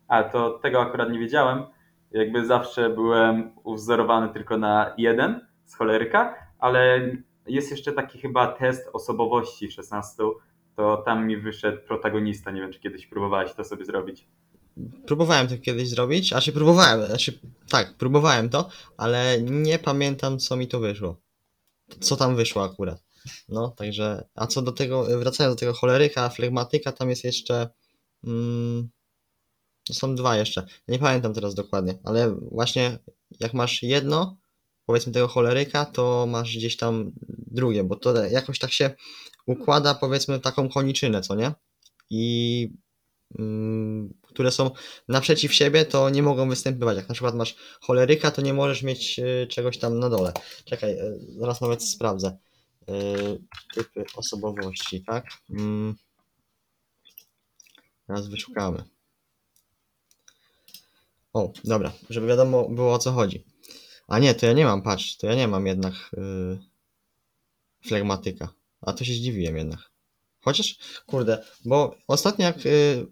A 0.08 0.24
to 0.24 0.58
tego 0.62 0.80
akurat 0.80 1.11
nie 1.11 1.18
wiedziałem. 1.18 1.62
Jakby 2.11 2.46
zawsze 2.46 2.90
byłem 2.90 3.52
uwzorowany 3.64 4.32
tylko 4.32 4.58
na 4.58 4.94
jeden 4.98 5.40
z 5.64 5.74
choleryka, 5.74 6.34
ale 6.58 7.11
jest 7.46 7.70
jeszcze 7.70 7.92
taki 7.92 8.18
chyba 8.18 8.46
test 8.46 8.90
osobowości 8.92 9.70
16, 9.70 10.22
to 10.79 10.97
tam 10.97 11.27
mi 11.27 11.37
wyszedł 11.37 11.79
protagonista. 11.87 12.51
Nie 12.51 12.61
wiem, 12.61 12.73
czy 12.73 12.81
kiedyś 12.81 13.07
próbowałeś 13.07 13.53
to 13.53 13.64
sobie 13.64 13.85
zrobić. 13.85 14.29
Próbowałem 15.07 15.49
to 15.49 15.59
kiedyś 15.59 15.88
zrobić, 15.88 16.33
a 16.33 16.41
się 16.41 16.53
próbowałem, 16.53 17.07
znaczy 17.07 17.38
tak, 17.69 17.95
próbowałem 17.97 18.49
to, 18.49 18.69
ale 18.97 19.43
nie 19.43 19.79
pamiętam 19.79 20.38
co 20.38 20.57
mi 20.57 20.69
to 20.69 20.81
wyszło. 20.81 21.21
Co 22.01 22.17
tam 22.17 22.37
wyszło 22.37 22.64
akurat. 22.64 23.05
No, 23.49 23.69
także, 23.69 24.29
a 24.35 24.47
co 24.47 24.62
do 24.62 24.73
tego, 24.73 25.19
wracając 25.19 25.57
do 25.57 25.61
tego 25.61 25.73
choleryka, 25.73 26.29
flegmatyka, 26.29 26.93
tam 26.93 27.11
jest 27.11 27.25
jeszcze, 27.25 27.69
mm, 28.25 28.88
są 29.93 30.14
dwa 30.14 30.37
jeszcze, 30.37 30.67
nie 30.88 30.99
pamiętam 30.99 31.35
teraz 31.35 31.55
dokładnie, 31.55 31.99
ale 32.05 32.37
właśnie 32.53 32.99
jak 33.41 33.55
masz 33.55 33.83
jedno, 33.83 34.37
powiedzmy 34.87 35.12
tego 35.12 35.29
choleryka, 35.29 35.85
to 35.85 36.27
masz 36.29 36.57
gdzieś 36.57 36.77
tam 36.77 37.12
drugie, 37.29 37.85
bo 37.85 37.97
to 37.97 38.25
jakoś 38.25 38.59
tak 38.59 38.73
się 38.73 38.91
układa, 39.48 39.94
powiedzmy, 39.94 40.40
taką 40.40 40.68
koniczynę, 40.68 41.20
co 41.20 41.34
nie? 41.34 41.52
I 42.11 42.72
mm, 43.38 44.14
które 44.22 44.50
są 44.50 44.70
naprzeciw 45.08 45.54
siebie, 45.54 45.84
to 45.84 46.11
nie 46.11 46.22
mogą 46.22 46.48
występować. 46.48 46.96
Jak 46.96 47.08
na 47.08 47.14
przykład 47.14 47.34
masz 47.34 47.56
choleryka, 47.80 48.30
to 48.30 48.42
nie 48.42 48.54
możesz 48.54 48.82
mieć 48.82 49.18
y, 49.18 49.46
czegoś 49.50 49.78
tam 49.78 49.98
na 49.98 50.11
dole. 50.11 50.32
Czekaj, 50.64 50.92
y, 50.92 51.18
zaraz 51.38 51.61
nawet 51.61 51.84
sprawdzę. 51.84 52.38
Y, 52.88 52.94
Typy 53.74 54.04
osobowości, 54.16 55.04
tak? 55.04 55.24
Mm. 55.50 55.94
Teraz 58.06 58.28
wyszukamy. 58.28 58.84
O, 61.32 61.52
dobra, 61.64 61.92
żeby 62.11 62.26
wiadomo 62.26 62.68
było 62.68 62.94
o 62.94 62.98
co 62.98 63.12
chodzi. 63.12 63.44
A 64.08 64.18
nie, 64.18 64.34
to 64.34 64.46
ja 64.46 64.52
nie 64.52 64.64
mam, 64.64 64.82
patrz, 64.82 65.16
to 65.16 65.26
ja 65.26 65.34
nie 65.34 65.48
mam 65.48 65.66
jednak 65.66 65.94
flegmatyka. 67.87 68.58
A 68.81 68.93
to 68.93 69.05
się 69.05 69.12
zdziwiłem 69.12 69.57
jednak. 69.57 69.81
Chociaż, 70.41 70.79
kurde, 71.07 71.45
bo 71.64 71.97
ostatnio 72.09 72.45
jak 72.47 72.64
yy, 72.64 73.07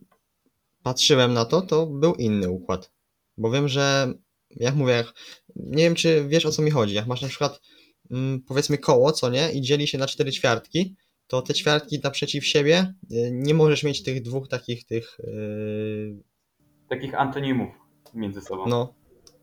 patrzyłem 0.82 1.32
na 1.32 1.44
to, 1.44 1.62
to 1.62 1.86
był 1.86 2.14
inny 2.14 2.50
układ. 2.50 2.90
Bo 3.36 3.50
wiem, 3.50 3.68
że 3.68 4.12
jak 4.50 4.74
mówię, 4.74 4.92
jak, 4.92 5.14
nie 5.56 5.82
wiem 5.84 5.94
czy 5.94 6.24
wiesz 6.28 6.46
o 6.46 6.52
co 6.52 6.62
mi 6.62 6.70
chodzi. 6.70 6.94
Jak 6.94 7.06
masz 7.06 7.22
na 7.22 7.28
przykład 7.28 7.60
mm, 8.10 8.42
powiedzmy 8.42 8.78
koło, 8.78 9.12
co 9.12 9.30
nie, 9.30 9.52
i 9.52 9.60
dzieli 9.60 9.88
się 9.88 9.98
na 9.98 10.06
cztery 10.06 10.32
ćwiartki, 10.32 10.96
to 11.26 11.42
te 11.42 11.54
ćwiartki 11.54 12.00
naprzeciw 12.04 12.46
siebie 12.46 12.94
yy, 13.10 13.30
nie 13.32 13.54
możesz 13.54 13.82
mieć 13.82 14.02
tych 14.02 14.22
dwóch 14.22 14.48
takich 14.48 14.86
tych. 14.86 15.16
Yy, 15.18 16.22
Takich 16.88 17.14
antonimów 17.14 17.68
między 18.14 18.40
sobą. 18.40 18.66
no, 18.66 18.94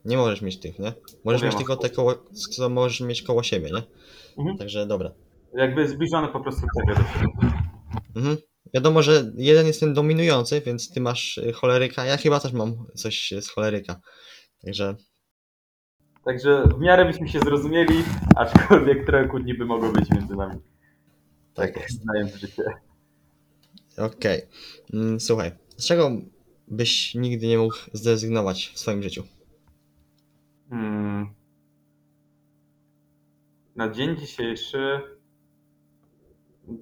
nie 0.05 0.17
możesz 0.17 0.41
mieć 0.41 0.59
tych, 0.59 0.79
nie? 0.79 0.93
Możesz 1.23 1.41
mieć 1.41 1.55
tylko 1.55 1.77
te 1.77 1.89
koło, 1.89 2.15
co 2.51 2.69
możesz 2.69 3.01
mieć 3.01 3.21
koło 3.21 3.43
siebie, 3.43 3.69
nie? 3.71 3.83
Mhm. 4.37 4.57
Także 4.57 4.85
dobra. 4.87 5.11
Jakby 5.57 5.87
zbliżone 5.87 6.27
po 6.27 6.39
prostu 6.39 6.61
ciebie 6.79 6.95
do 6.95 7.03
siebie. 7.03 7.51
Mhm. 8.15 8.37
Wiadomo, 8.73 9.01
że 9.01 9.31
jeden 9.35 9.67
jest 9.67 9.79
ten 9.79 9.93
dominujący, 9.93 10.61
więc 10.61 10.93
ty 10.93 11.01
masz 11.01 11.37
y, 11.37 11.53
choleryka. 11.53 12.05
Ja 12.05 12.17
chyba 12.17 12.39
też 12.39 12.53
mam 12.53 12.85
coś 12.95 13.33
z 13.41 13.49
choleryka. 13.49 13.99
Także 14.65 14.95
Także 16.25 16.63
w 16.77 16.79
miarę 16.79 17.05
byśmy 17.05 17.27
się 17.27 17.39
zrozumieli, 17.39 17.95
aczkolwiek 18.35 19.05
trochę 19.05 19.27
kłótni 19.27 19.53
by 19.53 19.65
mogło 19.65 19.91
być 19.91 20.09
między 20.09 20.35
nami. 20.35 20.59
tak 21.53 21.75
jest. 21.81 22.01
Znając 22.01 22.35
życie. 22.35 22.63
Okej. 23.97 24.41
Mm, 24.93 25.19
Słuchaj, 25.19 25.51
z 25.77 25.87
czego 25.87 26.11
byś 26.67 27.15
nigdy 27.15 27.47
nie 27.47 27.57
mógł 27.57 27.75
zrezygnować 27.93 28.71
w 28.73 28.79
swoim 28.79 29.03
życiu? 29.03 29.23
Hmm. 30.69 31.33
Na 33.75 33.89
dzień 33.89 34.17
dzisiejszy 34.17 35.01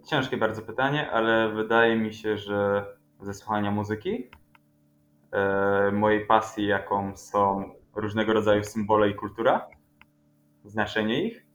ciężkie 0.10 0.38
bardzo 0.38 0.62
pytanie, 0.62 1.12
ale 1.12 1.54
wydaje 1.54 1.96
mi 1.96 2.14
się, 2.14 2.38
że 2.38 2.86
ze 3.20 3.34
słuchania 3.34 3.72
muzyki, 3.72 4.30
e, 5.32 5.92
mojej 5.92 6.26
pasji, 6.26 6.68
jaką 6.68 7.18
są 7.18 7.72
różnego 7.96 8.34
rodzaju 8.34 8.64
symbole 8.64 9.10
i 9.10 9.16
kultura, 9.16 9.68
znaczenie 10.66 11.24
ich. 11.24 11.46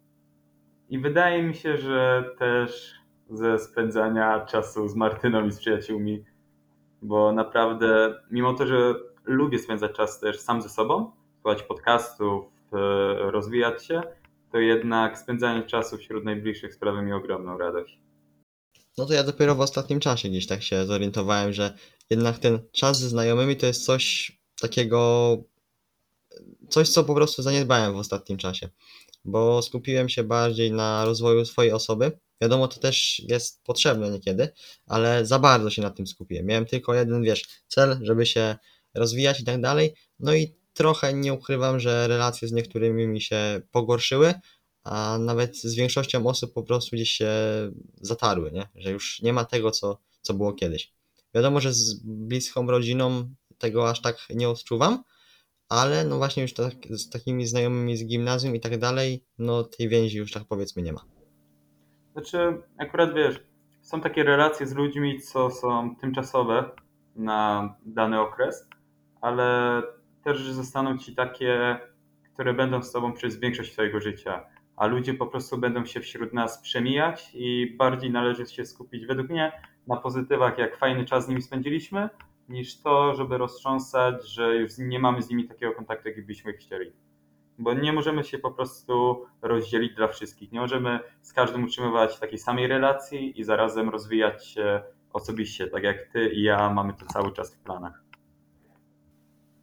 I 0.88 0.98
wydaje 0.98 1.42
mi 1.42 1.54
się, 1.54 1.76
że 1.76 2.30
też 2.38 2.94
ze 3.30 3.58
spędzania 3.58 4.40
czasu 4.40 4.88
z 4.88 4.96
Martyną 4.96 5.46
i 5.46 5.52
z 5.52 5.58
przyjaciółmi, 5.58 6.24
bo 7.02 7.32
naprawdę, 7.32 8.14
mimo 8.30 8.54
to, 8.54 8.66
że 8.66 8.94
lubię 9.24 9.58
spędzać 9.58 9.92
czas 9.92 10.20
też 10.20 10.40
sam 10.40 10.62
ze 10.62 10.68
sobą, 10.68 11.12
słuchać 11.40 11.62
podcastów, 11.62 12.44
e, 12.72 12.76
rozwijać 13.30 13.84
się, 13.84 14.00
to 14.52 14.58
jednak 14.58 15.18
spędzanie 15.18 15.62
czasu 15.62 15.96
wśród 15.96 16.24
najbliższych 16.24 16.74
sprawia 16.74 17.02
mi 17.02 17.12
ogromną 17.12 17.58
radość. 17.58 18.05
No 18.98 19.06
to 19.06 19.14
ja 19.14 19.22
dopiero 19.22 19.54
w 19.54 19.60
ostatnim 19.60 20.00
czasie 20.00 20.28
gdzieś 20.28 20.46
tak 20.46 20.62
się 20.62 20.86
zorientowałem, 20.86 21.52
że 21.52 21.74
jednak 22.10 22.38
ten 22.38 22.58
czas 22.72 22.98
ze 22.98 23.08
znajomymi 23.08 23.56
to 23.56 23.66
jest 23.66 23.84
coś 23.84 24.32
takiego, 24.60 25.36
coś 26.68 26.88
co 26.88 27.04
po 27.04 27.14
prostu 27.14 27.42
zaniedbałem 27.42 27.92
w 27.92 27.96
ostatnim 27.96 28.38
czasie, 28.38 28.68
bo 29.24 29.62
skupiłem 29.62 30.08
się 30.08 30.24
bardziej 30.24 30.72
na 30.72 31.04
rozwoju 31.04 31.44
swojej 31.44 31.72
osoby. 31.72 32.18
Wiadomo, 32.40 32.68
to 32.68 32.80
też 32.80 33.18
jest 33.18 33.64
potrzebne 33.64 34.10
niekiedy, 34.10 34.48
ale 34.86 35.26
za 35.26 35.38
bardzo 35.38 35.70
się 35.70 35.82
na 35.82 35.90
tym 35.90 36.06
skupiłem. 36.06 36.46
Miałem 36.46 36.66
tylko 36.66 36.94
jeden, 36.94 37.22
wiesz, 37.22 37.44
cel, 37.68 37.98
żeby 38.02 38.26
się 38.26 38.56
rozwijać 38.94 39.40
i 39.40 39.44
tak 39.44 39.60
dalej. 39.60 39.94
No 40.18 40.34
i 40.34 40.56
trochę 40.74 41.14
nie 41.14 41.32
ukrywam, 41.32 41.80
że 41.80 42.08
relacje 42.08 42.48
z 42.48 42.52
niektórymi 42.52 43.08
mi 43.08 43.20
się 43.20 43.60
pogorszyły, 43.70 44.34
a 44.86 45.18
nawet 45.18 45.56
z 45.56 45.74
większością 45.74 46.26
osób 46.26 46.52
po 46.52 46.62
prostu 46.62 46.96
gdzieś 46.96 47.10
się 47.10 47.30
zatarły, 48.00 48.52
nie? 48.52 48.68
Że 48.74 48.90
już 48.90 49.22
nie 49.22 49.32
ma 49.32 49.44
tego, 49.44 49.70
co, 49.70 49.98
co 50.20 50.34
było 50.34 50.52
kiedyś. 50.52 50.92
Wiadomo, 51.34 51.60
że 51.60 51.72
z 51.72 52.00
bliską 52.04 52.66
rodziną 52.66 53.34
tego 53.58 53.90
aż 53.90 54.02
tak 54.02 54.16
nie 54.34 54.48
odczuwam, 54.48 55.02
ale 55.68 56.04
no 56.04 56.16
właśnie 56.16 56.42
już 56.42 56.54
tak, 56.54 56.74
z 56.90 57.10
takimi 57.10 57.46
znajomymi 57.46 57.96
z 57.96 58.06
gimnazjum 58.06 58.56
i 58.56 58.60
tak 58.60 58.78
dalej, 58.78 59.24
no 59.38 59.64
tej 59.64 59.88
więzi 59.88 60.18
już 60.18 60.32
tak 60.32 60.44
powiedzmy 60.48 60.82
nie 60.82 60.92
ma. 60.92 61.04
Znaczy, 62.12 62.62
akurat 62.78 63.14
wiesz, 63.14 63.40
są 63.82 64.00
takie 64.00 64.24
relacje 64.24 64.66
z 64.66 64.74
ludźmi, 64.74 65.20
co 65.20 65.50
są 65.50 65.96
tymczasowe 65.96 66.70
na 67.16 67.74
dany 67.86 68.20
okres, 68.20 68.68
ale 69.20 69.82
też 70.24 70.42
zostaną 70.42 70.98
ci 70.98 71.14
takie, 71.14 71.78
które 72.34 72.54
będą 72.54 72.82
z 72.82 72.92
tobą 72.92 73.12
przez 73.12 73.36
większość 73.36 73.72
twojego 73.72 74.00
życia, 74.00 74.55
a 74.76 74.86
ludzie 74.86 75.14
po 75.14 75.26
prostu 75.26 75.58
będą 75.58 75.84
się 75.84 76.00
wśród 76.00 76.32
nas 76.32 76.58
przemijać 76.58 77.30
i 77.34 77.74
bardziej 77.78 78.10
należy 78.10 78.46
się 78.46 78.66
skupić 78.66 79.06
według 79.06 79.28
mnie 79.28 79.52
na 79.86 79.96
pozytywach, 79.96 80.58
jak 80.58 80.76
fajny 80.76 81.04
czas 81.04 81.24
z 81.24 81.28
nimi 81.28 81.42
spędziliśmy, 81.42 82.08
niż 82.48 82.80
to, 82.80 83.14
żeby 83.14 83.38
roztrząsać, 83.38 84.28
że 84.28 84.56
już 84.56 84.72
nie 84.78 84.98
mamy 84.98 85.22
z 85.22 85.30
nimi 85.30 85.48
takiego 85.48 85.72
kontaktu, 85.72 86.08
jaki 86.08 86.22
byśmy 86.22 86.52
chcieli. 86.52 86.92
Bo 87.58 87.74
nie 87.74 87.92
możemy 87.92 88.24
się 88.24 88.38
po 88.38 88.50
prostu 88.50 89.24
rozdzielić 89.42 89.94
dla 89.94 90.08
wszystkich. 90.08 90.52
Nie 90.52 90.60
możemy 90.60 91.00
z 91.22 91.32
każdym 91.32 91.64
utrzymywać 91.64 92.18
takiej 92.18 92.38
samej 92.38 92.66
relacji 92.66 93.40
i 93.40 93.44
zarazem 93.44 93.88
rozwijać 93.88 94.46
się 94.46 94.82
osobiście, 95.12 95.66
tak 95.66 95.82
jak 95.82 95.96
ty 96.12 96.28
i 96.28 96.42
ja 96.42 96.70
mamy 96.70 96.94
to 96.94 97.06
cały 97.06 97.32
czas 97.32 97.54
w 97.54 97.58
planach. 97.58 98.04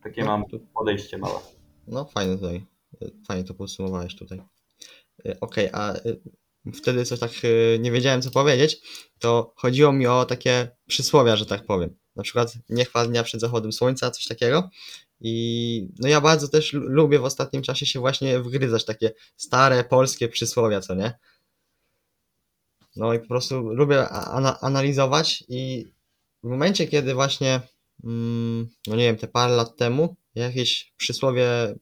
Takie 0.03 0.21
No, 0.21 0.27
mam 0.27 0.43
podejście 0.73 1.17
małe. 1.17 1.39
No 1.87 2.05
fajnie 2.05 2.35
tutaj, 2.35 2.65
fajnie 3.27 3.43
to 3.43 3.53
podsumowałeś 3.53 4.15
tutaj. 4.15 4.41
Y, 5.25 5.39
Okej, 5.41 5.69
a 5.73 5.95
y, 5.95 6.21
wtedy 6.73 7.05
coś 7.05 7.19
tak 7.19 7.31
y, 7.43 7.77
nie 7.81 7.91
wiedziałem 7.91 8.21
co 8.21 8.31
powiedzieć, 8.31 8.81
to 9.19 9.53
chodziło 9.55 9.91
mi 9.93 10.07
o 10.07 10.25
takie 10.25 10.71
przysłowia, 10.87 11.35
że 11.35 11.45
tak 11.45 11.65
powiem. 11.65 11.95
Na 12.15 12.23
przykład 12.23 12.53
nie 12.69 12.85
dnia 13.07 13.23
przed 13.23 13.41
zachodem 13.41 13.73
słońca, 13.73 14.11
coś 14.11 14.27
takiego. 14.27 14.69
I 15.19 15.87
no 15.99 16.07
ja 16.07 16.21
bardzo 16.21 16.47
też 16.47 16.73
lu- 16.73 16.87
lubię 16.87 17.19
w 17.19 17.25
ostatnim 17.25 17.61
czasie 17.61 17.85
się 17.85 17.99
właśnie 17.99 18.39
wgryzać 18.39 18.85
takie 18.85 19.11
stare 19.37 19.83
polskie 19.83 20.27
przysłowia, 20.27 20.81
co 20.81 20.95
nie? 20.95 21.13
No 22.95 23.13
i 23.13 23.19
po 23.19 23.27
prostu 23.27 23.59
lubię 23.59 24.09
analizować 24.61 25.43
i 25.49 25.85
w 26.43 26.47
momencie, 26.47 26.87
kiedy 26.87 27.13
właśnie, 27.13 27.61
mm, 28.03 28.69
no 28.87 28.95
nie 28.95 29.03
wiem, 29.03 29.17
te 29.17 29.27
parę 29.27 29.55
lat 29.55 29.77
temu 29.77 30.15
jakieś 30.35 30.93
przysłowie 30.97 31.75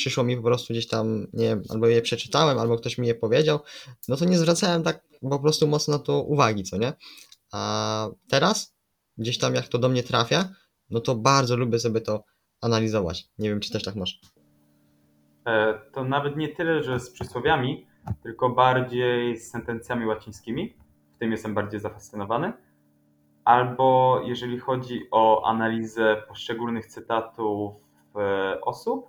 przyszło 0.00 0.24
mi 0.24 0.36
po 0.36 0.42
prostu 0.42 0.72
gdzieś 0.72 0.88
tam, 0.88 1.26
nie 1.32 1.46
wiem, 1.46 1.62
albo 1.68 1.86
je 1.86 2.02
przeczytałem, 2.02 2.58
albo 2.58 2.76
ktoś 2.76 2.98
mi 2.98 3.06
je 3.06 3.14
powiedział, 3.14 3.58
no 4.08 4.16
to 4.16 4.24
nie 4.24 4.38
zwracałem 4.38 4.82
tak 4.82 5.02
po 5.30 5.38
prostu 5.38 5.66
mocno 5.66 5.98
na 5.98 6.02
to 6.04 6.22
uwagi, 6.22 6.62
co 6.62 6.76
nie? 6.76 6.92
A 7.52 8.08
teraz, 8.28 8.76
gdzieś 9.18 9.38
tam 9.38 9.54
jak 9.54 9.68
to 9.68 9.78
do 9.78 9.88
mnie 9.88 10.02
trafia, 10.02 10.48
no 10.90 11.00
to 11.00 11.14
bardzo 11.14 11.56
lubię 11.56 11.78
sobie 11.78 12.00
to 12.00 12.24
analizować. 12.60 13.28
Nie 13.38 13.48
wiem, 13.48 13.60
czy 13.60 13.72
też 13.72 13.82
tak 13.82 13.96
masz. 13.96 14.20
E, 15.46 15.80
To 15.92 16.04
nawet 16.04 16.36
nie 16.36 16.48
tyle, 16.48 16.82
że 16.82 17.00
z 17.00 17.10
przysłowiami, 17.10 17.86
tylko 18.22 18.50
bardziej 18.50 19.36
z 19.36 19.50
sentencjami 19.50 20.06
łacińskimi. 20.06 20.76
W 21.14 21.18
tym 21.18 21.30
jestem 21.32 21.54
bardziej 21.54 21.80
zafascynowany. 21.80 22.52
Albo 23.44 24.20
jeżeli 24.24 24.58
chodzi 24.58 25.00
o 25.10 25.46
analizę 25.46 26.22
poszczególnych 26.28 26.86
cytatów 26.86 27.74
e, 28.16 28.60
osób, 28.60 29.06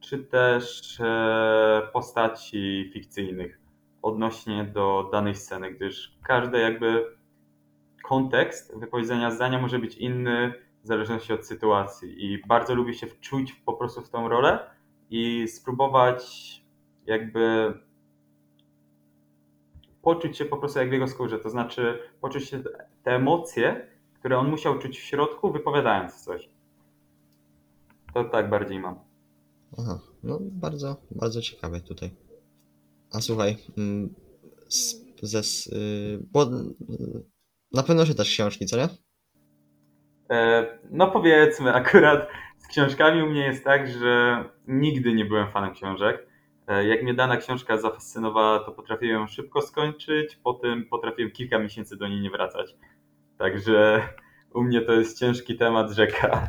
czy 0.00 0.18
też 0.18 1.00
e, 1.00 1.88
postaci 1.92 2.90
fikcyjnych 2.92 3.60
odnośnie 4.02 4.64
do 4.64 5.08
danej 5.12 5.34
sceny, 5.34 5.72
gdyż 5.72 6.18
każdy 6.22 6.58
jakby 6.58 7.16
kontekst 8.02 8.78
wypowiedzenia 8.78 9.30
zdania 9.30 9.58
może 9.58 9.78
być 9.78 9.96
inny 9.96 10.52
w 10.82 10.86
zależności 10.86 11.32
od 11.32 11.46
sytuacji 11.46 12.24
i 12.24 12.46
bardzo 12.46 12.74
lubię 12.74 12.94
się 12.94 13.06
wczuć 13.06 13.52
po 13.52 13.72
prostu 13.72 14.02
w 14.02 14.10
tą 14.10 14.28
rolę 14.28 14.70
i 15.10 15.48
spróbować 15.48 16.24
jakby 17.06 17.74
poczuć 20.02 20.36
się 20.36 20.44
po 20.44 20.56
prostu 20.56 20.78
jak 20.78 20.88
w 20.90 20.92
jego 20.92 21.08
skórze, 21.08 21.38
to 21.38 21.50
znaczy 21.50 21.98
poczuć 22.20 22.48
się 22.48 22.62
te 23.02 23.14
emocje, 23.14 23.86
które 24.14 24.38
on 24.38 24.50
musiał 24.50 24.78
czuć 24.78 24.98
w 24.98 25.02
środku, 25.02 25.52
wypowiadając 25.52 26.24
coś. 26.24 26.48
To 28.14 28.24
tak 28.24 28.50
bardziej 28.50 28.78
mam. 28.78 29.05
Aha, 29.78 30.00
no 30.22 30.38
bardzo, 30.42 30.96
bardzo 31.10 31.42
ciekawe 31.42 31.80
tutaj. 31.80 32.10
A 33.12 33.20
słuchaj, 33.20 33.56
mm, 33.78 34.14
z, 34.68 34.94
ze, 35.22 35.38
s- 35.38 35.66
y, 35.66 36.18
bo 36.32 36.42
mm, 36.42 36.74
na 37.72 37.82
pewno 37.82 38.06
czytasz 38.06 38.28
książki, 38.30 38.66
co 38.66 38.76
nie? 38.76 38.88
E, 40.30 40.78
No 40.90 41.10
powiedzmy, 41.10 41.74
akurat 41.74 42.28
z 42.58 42.66
książkami 42.66 43.22
u 43.22 43.26
mnie 43.26 43.40
jest 43.44 43.64
tak, 43.64 43.88
że 43.88 44.44
nigdy 44.68 45.12
nie 45.14 45.24
byłem 45.24 45.52
fanem 45.52 45.74
książek. 45.74 46.26
E, 46.68 46.86
Jak 46.86 47.02
mnie 47.02 47.14
dana 47.14 47.36
książka 47.36 47.78
zafascynowała, 47.78 48.58
to 48.58 48.72
potrafiłem 48.72 49.20
ją 49.20 49.26
szybko 49.26 49.62
skończyć, 49.62 50.36
potem 50.44 50.84
potrafiłem 50.90 51.30
kilka 51.32 51.58
miesięcy 51.58 51.96
do 51.96 52.08
niej 52.08 52.20
nie 52.20 52.30
wracać. 52.30 52.74
Także 53.38 54.08
u 54.54 54.62
mnie 54.62 54.80
to 54.80 54.92
jest 54.92 55.18
ciężki 55.18 55.56
temat 55.56 55.90
rzeka. 55.90 56.48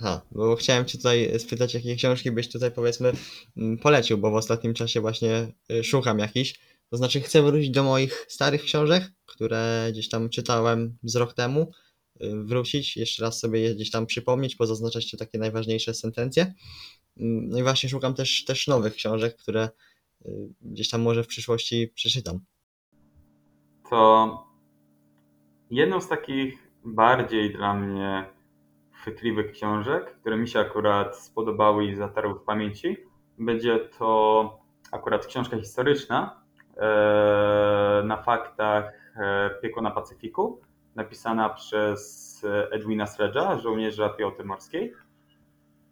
Aha, 0.00 0.20
bo 0.32 0.56
chciałem 0.56 0.84
Cię 0.84 0.98
tutaj 0.98 1.40
spytać, 1.40 1.74
jakie 1.74 1.96
książki 1.96 2.30
byś 2.30 2.48
tutaj 2.52 2.70
powiedzmy 2.70 3.12
mm, 3.56 3.78
polecił, 3.78 4.18
bo 4.18 4.30
w 4.30 4.34
ostatnim 4.34 4.74
czasie 4.74 5.00
właśnie 5.00 5.52
y, 5.72 5.84
szukam 5.84 6.18
jakichś. 6.18 6.60
To 6.90 6.96
znaczy 6.96 7.20
chcę 7.20 7.42
wrócić 7.42 7.70
do 7.70 7.82
moich 7.82 8.26
starych 8.28 8.62
książek, 8.62 9.12
które 9.26 9.88
gdzieś 9.92 10.08
tam 10.08 10.28
czytałem 10.28 10.98
z 11.02 11.16
rok 11.16 11.34
temu, 11.34 11.70
y, 12.22 12.44
wrócić, 12.44 12.96
jeszcze 12.96 13.22
raz 13.22 13.38
sobie 13.38 13.60
je 13.60 13.74
gdzieś 13.74 13.90
tam 13.90 14.06
przypomnieć, 14.06 14.56
pozaznaczać 14.56 15.10
te 15.10 15.16
takie 15.16 15.38
najważniejsze 15.38 15.94
sentencje. 15.94 16.54
Mm, 17.16 17.48
No 17.48 17.58
i 17.58 17.62
właśnie 17.62 17.88
szukam 17.88 18.14
też, 18.14 18.44
też 18.44 18.66
nowych 18.66 18.94
książek, 18.94 19.36
które 19.36 19.68
y, 20.26 20.48
gdzieś 20.60 20.88
tam 20.88 21.02
może 21.02 21.24
w 21.24 21.26
przyszłości 21.26 21.92
przeczytam. 21.94 22.40
To 23.90 24.44
jedną 25.70 26.00
z 26.00 26.08
takich 26.08 26.70
bardziej 26.84 27.52
dla 27.52 27.74
mnie 27.74 28.39
chwytliwych 29.00 29.52
książek, 29.52 30.16
które 30.20 30.36
mi 30.36 30.48
się 30.48 30.60
akurat 30.60 31.16
spodobały 31.16 31.84
i 31.84 31.96
zatarły 31.96 32.34
w 32.34 32.42
pamięci, 32.42 32.96
będzie 33.38 33.78
to 33.98 34.60
akurat 34.92 35.26
książka 35.26 35.56
historyczna 35.56 36.40
e, 36.76 38.02
na 38.04 38.22
faktach 38.22 38.92
e, 39.16 39.50
Piekło 39.62 39.82
na 39.82 39.90
Pacyfiku, 39.90 40.60
napisana 40.94 41.48
przez 41.48 42.30
Edwina 42.70 43.04
Sledge'a, 43.04 43.58
żołnierza 43.58 44.08
piechoty 44.08 44.44
morskiej. 44.44 44.92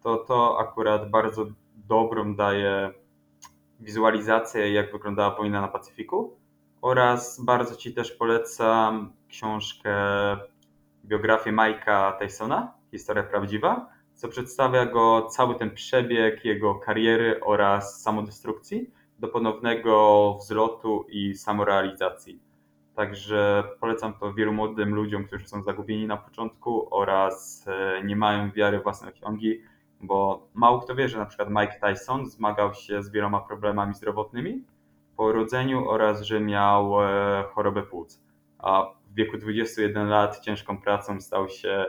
To 0.03 0.17
to 0.17 0.59
akurat 0.59 1.09
bardzo 1.09 1.45
dobrą 1.75 2.35
daje 2.35 2.93
wizualizację, 3.79 4.73
jak 4.73 4.91
wyglądała 4.91 5.35
wojna 5.35 5.61
na 5.61 5.67
Pacyfiku. 5.67 6.37
Oraz 6.81 7.41
bardzo 7.45 7.75
Ci 7.75 7.93
też 7.93 8.11
polecam 8.11 9.13
książkę, 9.27 9.93
biografię 11.05 11.51
Mike'a 11.51 12.17
Tysona, 12.17 12.78
Historia 12.91 13.23
Prawdziwa, 13.23 13.89
co 14.13 14.27
przedstawia 14.27 14.85
go 14.85 15.27
cały 15.29 15.55
ten 15.55 15.71
przebieg 15.71 16.45
jego 16.45 16.75
kariery 16.75 17.39
oraz 17.43 18.01
samodestrukcji 18.01 18.91
do 19.19 19.27
ponownego 19.27 20.33
wzlotu 20.39 21.05
i 21.09 21.35
samorealizacji. 21.35 22.39
Także 22.95 23.63
polecam 23.79 24.13
to 24.13 24.33
wielu 24.33 24.53
młodym 24.53 24.95
ludziom, 24.95 25.25
którzy 25.25 25.47
są 25.47 25.63
zagubieni 25.63 26.07
na 26.07 26.17
początku 26.17 26.95
oraz 26.95 27.65
e, 27.67 28.03
nie 28.03 28.15
mają 28.15 28.51
wiary 28.51 28.79
w 28.79 28.83
własne 28.83 29.11
osiągi, 29.11 29.61
bo 30.01 30.47
mało 30.53 30.79
kto 30.79 30.95
wie, 30.95 31.09
że 31.09 31.17
na 31.17 31.25
przykład 31.25 31.49
Mike 31.49 31.79
Tyson 31.79 32.25
zmagał 32.25 32.73
się 32.73 33.03
z 33.03 33.11
wieloma 33.11 33.39
problemami 33.39 33.93
zdrowotnymi 33.93 34.63
po 35.17 35.23
urodzeniu 35.23 35.89
oraz 35.89 36.21
że 36.21 36.39
miał 36.39 37.03
e, 37.03 37.43
chorobę 37.53 37.83
płuc. 37.83 38.21
A 38.57 38.85
w 39.11 39.13
wieku 39.15 39.37
21 39.37 40.07
lat 40.07 40.39
ciężką 40.39 40.81
pracą 40.81 41.21
stał 41.21 41.49
się 41.49 41.85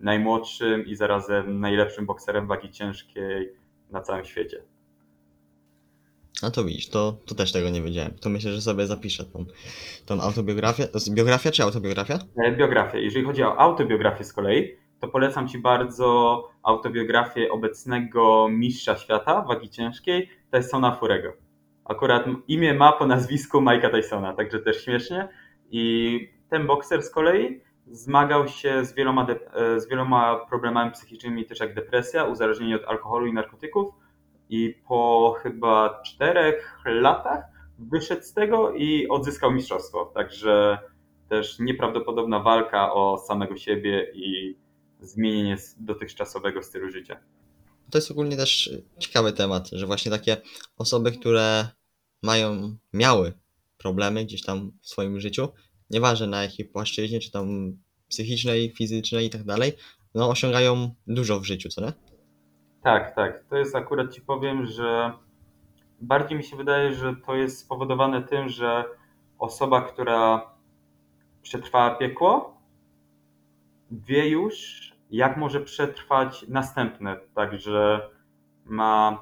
najmłodszym 0.00 0.86
i 0.86 0.96
zarazem 0.96 1.60
najlepszym 1.60 2.06
bokserem 2.06 2.46
wagi 2.46 2.70
ciężkiej 2.70 3.52
na 3.90 4.00
całym 4.00 4.24
świecie. 4.24 4.62
A 6.42 6.50
to 6.50 6.64
widzisz, 6.64 6.88
to, 6.88 7.16
to 7.26 7.34
też 7.34 7.52
tego 7.52 7.70
nie 7.70 7.82
wiedziałem. 7.82 8.14
To 8.20 8.28
myślę, 8.30 8.52
że 8.52 8.60
sobie 8.60 8.86
zapiszę 8.86 9.24
tą, 9.24 9.44
tą 10.06 10.20
autobiografię. 10.20 10.84
To 10.84 10.98
jest 10.98 11.14
biografia 11.14 11.50
czy 11.50 11.62
autobiografia? 11.62 12.18
E, 12.44 12.52
Biografię. 12.52 13.00
Jeżeli 13.02 13.24
chodzi 13.24 13.42
o 13.42 13.58
autobiografię 13.58 14.24
z 14.24 14.32
kolei, 14.32 14.76
to 15.00 15.08
polecam 15.08 15.48
Ci 15.48 15.58
bardzo 15.58 16.42
autobiografię 16.62 17.50
obecnego 17.50 18.48
mistrza 18.50 18.96
świata 18.96 19.42
wagi 19.42 19.70
ciężkiej, 19.70 20.28
Tysona 20.50 20.96
Furego. 20.96 21.32
Akurat 21.84 22.24
imię 22.48 22.74
ma 22.74 22.92
po 22.92 23.06
nazwisku 23.06 23.58
Mike'a 23.60 23.90
Tysona, 23.90 24.34
także 24.34 24.58
też 24.58 24.84
śmiesznie. 24.84 25.28
I 25.70 26.28
ten 26.50 26.66
bokser 26.66 27.02
z 27.02 27.10
kolei 27.10 27.60
zmagał 27.86 28.48
się 28.48 28.84
z 28.84 28.94
wieloma, 28.94 29.26
e, 29.54 29.80
z 29.80 29.88
wieloma 29.88 30.46
problemami 30.48 30.90
psychicznymi, 30.90 31.46
też 31.46 31.60
jak 31.60 31.74
depresja, 31.74 32.24
uzależnienie 32.24 32.76
od 32.76 32.84
alkoholu 32.84 33.26
i 33.26 33.32
narkotyków. 33.32 33.94
I 34.48 34.74
po 34.88 35.34
chyba 35.42 36.02
czterech 36.02 36.78
latach 36.84 37.44
wyszedł 37.78 38.22
z 38.22 38.32
tego 38.32 38.72
i 38.72 39.08
odzyskał 39.08 39.52
mistrzostwo. 39.52 40.12
Także 40.14 40.78
też 41.28 41.58
nieprawdopodobna 41.58 42.40
walka 42.40 42.92
o 42.92 43.18
samego 43.18 43.56
siebie 43.56 44.12
i 44.14 44.56
zmienienie 45.00 45.56
dotychczasowego 45.80 46.62
stylu 46.62 46.90
życia. 46.90 47.20
To 47.90 47.98
jest 47.98 48.10
ogólnie 48.10 48.36
też 48.36 48.70
ciekawy 48.98 49.32
temat, 49.32 49.68
że 49.72 49.86
właśnie 49.86 50.10
takie 50.10 50.36
osoby, 50.76 51.12
które 51.12 51.68
mają, 52.22 52.76
miały 52.92 53.32
problemy 53.78 54.24
gdzieś 54.24 54.42
tam 54.42 54.72
w 54.82 54.88
swoim 54.88 55.20
życiu, 55.20 55.48
nieważne 55.90 56.26
na 56.26 56.42
jakiej 56.42 56.66
płaszczyźnie, 56.66 57.20
czy 57.20 57.30
tam 57.30 57.76
psychicznej, 58.08 58.72
fizycznej 58.76 59.26
i 59.26 59.30
tak 59.30 59.44
dalej, 59.44 59.72
no 60.14 60.28
osiągają 60.28 60.94
dużo 61.06 61.40
w 61.40 61.44
życiu, 61.44 61.68
co 61.68 61.80
nie? 61.80 61.92
Tak, 62.82 63.14
tak. 63.14 63.44
To 63.50 63.56
jest 63.56 63.76
akurat 63.76 64.14
ci 64.14 64.20
powiem, 64.20 64.66
że 64.66 65.12
bardziej 66.00 66.38
mi 66.38 66.44
się 66.44 66.56
wydaje, 66.56 66.94
że 66.94 67.16
to 67.26 67.34
jest 67.34 67.58
spowodowane 67.58 68.22
tym, 68.22 68.48
że 68.48 68.84
osoba, 69.38 69.82
która 69.82 70.50
przetrwała 71.42 71.94
piekło, 71.94 72.60
wie 73.90 74.28
już, 74.28 74.80
jak 75.10 75.36
może 75.36 75.60
przetrwać 75.60 76.44
następne. 76.48 77.16
Także 77.34 78.10
ma 78.64 79.18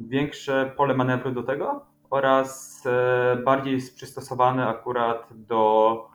większe 0.00 0.72
pole 0.76 0.94
manewru 0.94 1.32
do 1.32 1.42
tego 1.42 1.87
oraz 2.10 2.82
e, 2.86 3.42
bardziej 3.44 3.74
jest 3.74 3.96
przystosowany 3.96 4.66
akurat 4.66 5.28
do 5.30 6.06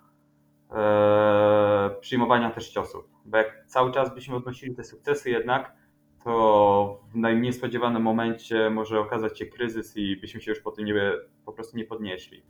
e, 0.72 1.96
przyjmowania 2.02 2.52
też 2.52 2.70
ciosów. 2.70 3.06
Bo 3.26 3.38
jak 3.38 3.66
cały 3.68 3.92
czas 3.92 4.14
byśmy 4.16 4.36
odnosili 4.36 4.76
te 4.76 4.84
sukcesy 4.84 5.30
jednak, 5.30 5.76
to 6.24 7.02
w 7.12 7.16
najmniej 7.16 7.54
spodziewanym 7.54 8.02
momencie 8.02 8.70
może 8.70 9.00
okazać 9.00 9.40
się 9.40 9.46
kryzys 9.46 9.98
i 9.98 10.18
byśmy 10.18 10.42
się 10.42 10.52
już 10.52 10.60
po 10.60 10.72
tym 10.72 10.86
nie, 10.86 11.12
po 11.46 11.54
prostu 11.54 11.78
nie 11.78 11.86
podnieśli. 11.86 12.44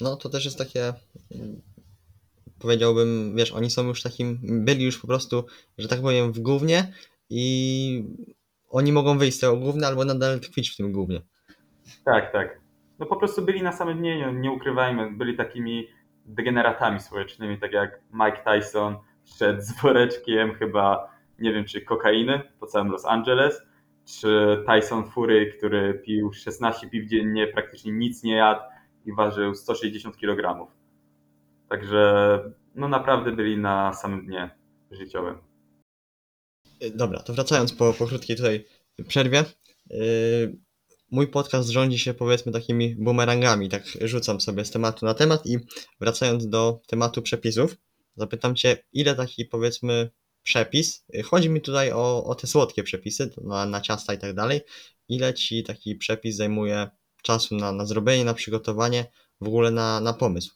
No 0.00 0.16
to 0.16 0.28
też 0.28 0.44
jest 0.44 0.58
takie, 0.58 0.92
powiedziałbym, 2.58 3.36
wiesz, 3.36 3.52
oni 3.52 3.70
są 3.70 3.86
już 3.86 4.02
takim, 4.02 4.38
byli 4.64 4.84
już 4.84 4.98
po 4.98 5.06
prostu, 5.06 5.44
że 5.78 5.88
tak 5.88 6.00
powiem, 6.00 6.32
w 6.32 6.40
gównie 6.40 6.92
i 7.30 8.04
oni 8.68 8.92
mogą 8.92 9.18
wyjść 9.18 9.36
z 9.36 9.40
tego 9.40 9.56
gówna 9.56 9.86
albo 9.86 10.04
nadal 10.04 10.40
tkwić 10.40 10.70
w 10.70 10.76
tym 10.76 10.92
gównie. 10.92 11.22
Tak, 12.04 12.32
tak. 12.32 12.60
No 12.98 13.06
po 13.06 13.16
prostu 13.16 13.42
byli 13.42 13.62
na 13.62 13.72
samym 13.72 13.98
dnie, 13.98 14.32
nie, 14.32 14.50
ukrywajmy, 14.50 15.12
byli 15.12 15.36
takimi 15.36 15.88
degeneratami 16.24 17.00
społecznymi, 17.00 17.58
tak 17.58 17.72
jak 17.72 18.00
Mike 18.12 18.42
Tyson 18.44 18.96
szedł 19.24 19.60
z 19.60 19.80
woreczkiem 19.82 20.54
chyba, 20.54 21.10
nie 21.38 21.52
wiem 21.52 21.64
czy 21.64 21.80
kokainy 21.80 22.40
po 22.60 22.66
całym 22.66 22.88
Los 22.88 23.04
Angeles, 23.04 23.62
czy 24.04 24.64
Tyson 24.66 25.10
Fury, 25.10 25.52
który 25.58 25.94
pił 25.94 26.32
16 26.32 26.90
piw 26.90 27.08
dziennie, 27.08 27.46
praktycznie 27.46 27.92
nic 27.92 28.22
nie 28.22 28.34
jadł 28.34 28.60
i 29.06 29.12
ważył 29.12 29.54
160 29.54 30.16
kg. 30.16 30.66
Także 31.68 32.40
no 32.74 32.88
naprawdę 32.88 33.32
byli 33.32 33.58
na 33.58 33.92
samym 33.92 34.26
dnie 34.26 34.50
życiowym. 34.90 35.38
Dobra, 36.94 37.22
to 37.22 37.32
wracając 37.32 37.72
po, 37.72 37.92
po 37.92 38.06
krótkiej 38.06 38.36
tutaj 38.36 38.64
przerwie. 39.08 39.44
Yy, 39.90 40.65
mój 41.10 41.28
podcast 41.28 41.68
rządzi 41.68 41.98
się 41.98 42.14
powiedzmy 42.14 42.52
takimi 42.52 42.96
bumerangami, 42.96 43.68
tak 43.68 43.82
rzucam 44.00 44.40
sobie 44.40 44.64
z 44.64 44.70
tematu 44.70 45.06
na 45.06 45.14
temat 45.14 45.46
i 45.46 45.58
wracając 46.00 46.48
do 46.48 46.80
tematu 46.86 47.22
przepisów, 47.22 47.76
zapytam 48.16 48.56
Cię, 48.56 48.76
ile 48.92 49.14
taki 49.14 49.44
powiedzmy 49.44 50.10
przepis, 50.42 51.06
chodzi 51.24 51.50
mi 51.50 51.60
tutaj 51.60 51.92
o, 51.92 52.24
o 52.24 52.34
te 52.34 52.46
słodkie 52.46 52.82
przepisy 52.82 53.30
na, 53.42 53.66
na 53.66 53.80
ciasta 53.80 54.14
i 54.14 54.18
tak 54.18 54.34
dalej, 54.34 54.60
ile 55.08 55.34
Ci 55.34 55.64
taki 55.64 55.94
przepis 55.94 56.36
zajmuje 56.36 56.90
czasu 57.22 57.56
na, 57.56 57.72
na 57.72 57.86
zrobienie, 57.86 58.24
na 58.24 58.34
przygotowanie, 58.34 59.06
w 59.40 59.48
ogóle 59.48 59.70
na, 59.70 60.00
na 60.00 60.12
pomysł? 60.12 60.54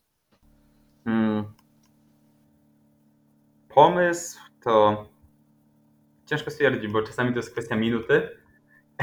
Hmm. 1.05 1.45
Pomysł 3.69 4.39
to 4.65 5.07
ciężko 6.27 6.51
stwierdzić, 6.51 6.93
bo 6.93 7.03
czasami 7.03 7.31
to 7.31 7.37
jest 7.37 7.51
kwestia 7.53 7.77
minuty, 7.77 8.40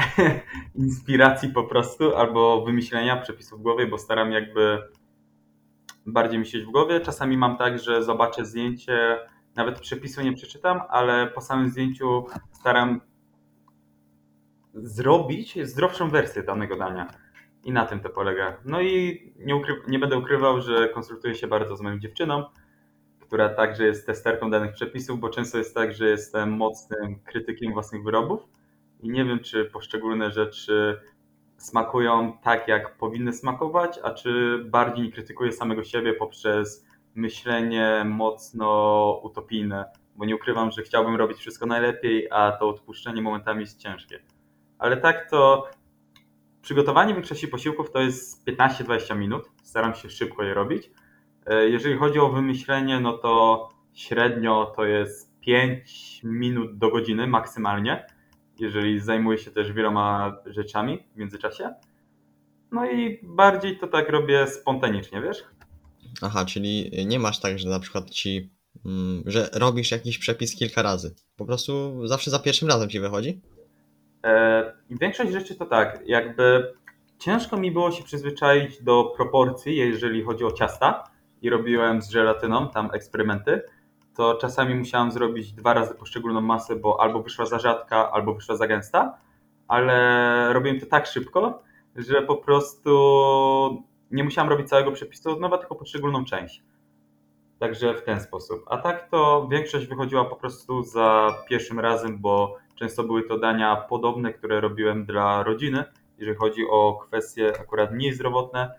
inspiracji 0.74 1.48
po 1.48 1.64
prostu, 1.64 2.16
albo 2.16 2.64
wymyślenia 2.64 3.16
przepisów 3.16 3.60
w 3.60 3.62
głowie, 3.62 3.86
bo 3.86 3.98
staram 3.98 4.32
jakby 4.32 4.78
bardziej 6.06 6.38
myśleć 6.38 6.64
w 6.64 6.70
głowie. 6.70 7.00
Czasami 7.00 7.36
mam 7.36 7.56
tak, 7.56 7.78
że 7.78 8.04
zobaczę 8.04 8.44
zdjęcie, 8.44 9.18
nawet 9.56 9.80
przepisu 9.80 10.22
nie 10.22 10.32
przeczytam, 10.32 10.80
ale 10.88 11.26
po 11.26 11.40
samym 11.40 11.68
zdjęciu 11.68 12.26
staram 12.52 13.00
zrobić 14.74 15.58
zdrowszą 15.68 16.10
wersję 16.10 16.42
danego 16.42 16.76
dania. 16.76 17.08
I 17.64 17.72
na 17.72 17.86
tym 17.86 18.00
to 18.00 18.10
polega. 18.10 18.56
No 18.64 18.80
i 18.80 19.22
nie, 19.38 19.54
ukry- 19.56 19.88
nie 19.88 19.98
będę 19.98 20.18
ukrywał, 20.18 20.60
że 20.60 20.88
konsultuję 20.88 21.34
się 21.34 21.46
bardzo 21.46 21.76
z 21.76 21.80
moją 21.80 21.98
dziewczyną, 21.98 22.44
która 23.20 23.48
także 23.48 23.86
jest 23.86 24.06
testerką 24.06 24.50
danych 24.50 24.72
przepisów, 24.72 25.20
bo 25.20 25.28
często 25.28 25.58
jest 25.58 25.74
tak, 25.74 25.92
że 25.92 26.08
jestem 26.08 26.50
mocnym 26.52 27.20
krytykiem 27.24 27.72
własnych 27.72 28.02
wyrobów 28.02 28.57
i 29.00 29.10
nie 29.10 29.24
wiem, 29.24 29.40
czy 29.40 29.64
poszczególne 29.64 30.30
rzeczy 30.30 31.00
smakują 31.56 32.38
tak, 32.42 32.68
jak 32.68 32.96
powinny 32.96 33.32
smakować, 33.32 33.98
a 34.02 34.10
czy 34.10 34.58
bardziej 34.64 35.12
krytykuję 35.12 35.52
samego 35.52 35.84
siebie 35.84 36.14
poprzez 36.14 36.86
myślenie 37.14 38.02
mocno 38.04 39.20
utopijne, 39.22 39.84
bo 40.16 40.24
nie 40.24 40.36
ukrywam, 40.36 40.70
że 40.70 40.82
chciałbym 40.82 41.16
robić 41.16 41.38
wszystko 41.38 41.66
najlepiej, 41.66 42.28
a 42.30 42.52
to 42.52 42.68
odpuszczenie 42.68 43.22
momentami 43.22 43.60
jest 43.60 43.80
ciężkie. 43.80 44.20
Ale 44.78 44.96
tak 44.96 45.30
to 45.30 45.70
przygotowanie 46.62 47.14
większości 47.14 47.48
posiłków 47.48 47.90
to 47.90 48.00
jest 48.00 48.46
15-20 48.46 49.16
minut. 49.16 49.50
Staram 49.62 49.94
się 49.94 50.10
szybko 50.10 50.42
je 50.42 50.54
robić. 50.54 50.90
E, 51.46 51.68
Jeżeli 51.68 51.96
chodzi 51.96 52.18
o 52.18 52.28
wymyślenie, 52.28 53.00
no 53.00 53.12
to 53.18 53.68
średnio 53.94 54.72
to 54.76 54.84
jest 54.84 55.40
5 55.40 56.20
minut 56.24 56.78
do 56.78 56.90
godziny 56.90 57.26
maksymalnie, 57.26 58.06
jeżeli 58.60 59.00
zajmuję 59.00 59.38
się 59.38 59.50
też 59.50 59.72
wieloma 59.72 60.36
rzeczami 60.46 60.98
w 61.14 61.18
międzyczasie. 61.18 61.74
No 62.72 62.90
i 62.90 63.20
bardziej 63.22 63.78
to 63.78 63.86
tak 63.86 64.08
robię 64.08 64.46
spontanicznie, 64.46 65.22
wiesz? 65.22 65.44
Aha, 66.22 66.44
czyli 66.44 66.90
nie 67.06 67.18
masz 67.18 67.40
tak, 67.40 67.58
że 67.58 67.68
na 67.68 67.80
przykład 67.80 68.10
ci, 68.10 68.50
mm, 68.86 69.22
że 69.26 69.48
robisz 69.52 69.90
jakiś 69.90 70.18
przepis 70.18 70.56
kilka 70.56 70.82
razy. 70.82 71.14
Po 71.36 71.44
prostu 71.44 72.06
zawsze 72.06 72.30
za 72.30 72.38
pierwszym 72.38 72.68
razem 72.68 72.88
ci 72.88 73.00
wychodzi? 73.00 73.40
E, 74.24 74.72
większość 74.90 75.32
rzeczy 75.32 75.54
to 75.54 75.66
tak, 75.66 76.02
jakby 76.06 76.72
ciężko 77.18 77.56
mi 77.56 77.70
było 77.70 77.92
się 77.92 78.04
przyzwyczaić 78.04 78.82
do 78.82 79.04
proporcji, 79.16 79.76
jeżeli 79.76 80.22
chodzi 80.22 80.44
o 80.44 80.52
ciasta 80.52 81.04
i 81.42 81.50
robiłem 81.50 82.02
z 82.02 82.10
żelatyną 82.10 82.68
tam 82.68 82.90
eksperymenty, 82.92 83.62
to 84.18 84.34
czasami 84.34 84.74
musiałem 84.74 85.10
zrobić 85.10 85.52
dwa 85.52 85.74
razy 85.74 85.94
poszczególną 85.94 86.40
masę, 86.40 86.76
bo 86.76 87.00
albo 87.00 87.22
wyszła 87.22 87.46
za 87.46 87.58
rzadka, 87.58 88.12
albo 88.12 88.34
wyszła 88.34 88.56
za 88.56 88.66
gęsta, 88.66 89.18
ale 89.68 90.52
robiłem 90.52 90.80
to 90.80 90.86
tak 90.86 91.06
szybko, 91.06 91.62
że 91.96 92.22
po 92.22 92.36
prostu 92.36 92.90
nie 94.10 94.24
musiałem 94.24 94.50
robić 94.50 94.68
całego 94.68 94.92
przepisu 94.92 95.30
od 95.30 95.40
nowa, 95.40 95.58
tylko 95.58 95.74
poszczególną 95.74 96.24
część. 96.24 96.62
Także 97.58 97.94
w 97.94 98.02
ten 98.02 98.20
sposób. 98.20 98.64
A 98.66 98.76
tak 98.76 99.10
to 99.10 99.48
większość 99.50 99.86
wychodziła 99.86 100.24
po 100.24 100.36
prostu 100.36 100.82
za 100.82 101.34
pierwszym 101.48 101.80
razem, 101.80 102.18
bo 102.18 102.56
często 102.74 103.04
były 103.04 103.22
to 103.22 103.38
dania 103.38 103.76
podobne, 103.76 104.32
które 104.32 104.60
robiłem 104.60 105.04
dla 105.04 105.42
rodziny. 105.42 105.84
Jeżeli 106.18 106.38
chodzi 106.38 106.62
o 106.70 106.98
kwestie 107.06 107.52
akurat 107.60 107.92
mniej 107.92 108.12
zdrowotne, 108.12 108.70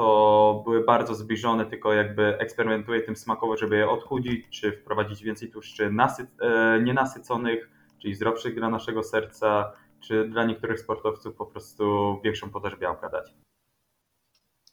to 0.00 0.62
były 0.64 0.84
bardzo 0.84 1.14
zbliżone, 1.14 1.66
tylko 1.66 1.92
jakby 1.92 2.38
eksperymentuję 2.38 3.00
tym 3.00 3.16
smakowo, 3.16 3.56
żeby 3.56 3.76
je 3.76 3.90
odchudzić, 3.90 4.46
czy 4.50 4.72
wprowadzić 4.72 5.22
więcej 5.22 5.50
tłuszczy 5.50 5.90
nasyc 5.90 6.26
e, 6.40 6.80
nienasyconych, 6.82 7.70
czyli 7.98 8.14
zdrowszych 8.14 8.54
dla 8.54 8.70
naszego 8.70 9.02
serca, 9.02 9.72
czy 10.00 10.28
dla 10.28 10.44
niektórych 10.44 10.80
sportowców 10.80 11.34
po 11.34 11.46
prostu 11.46 12.16
większą 12.24 12.50
podaż 12.50 12.76
białka 12.76 13.08
dać. 13.08 13.34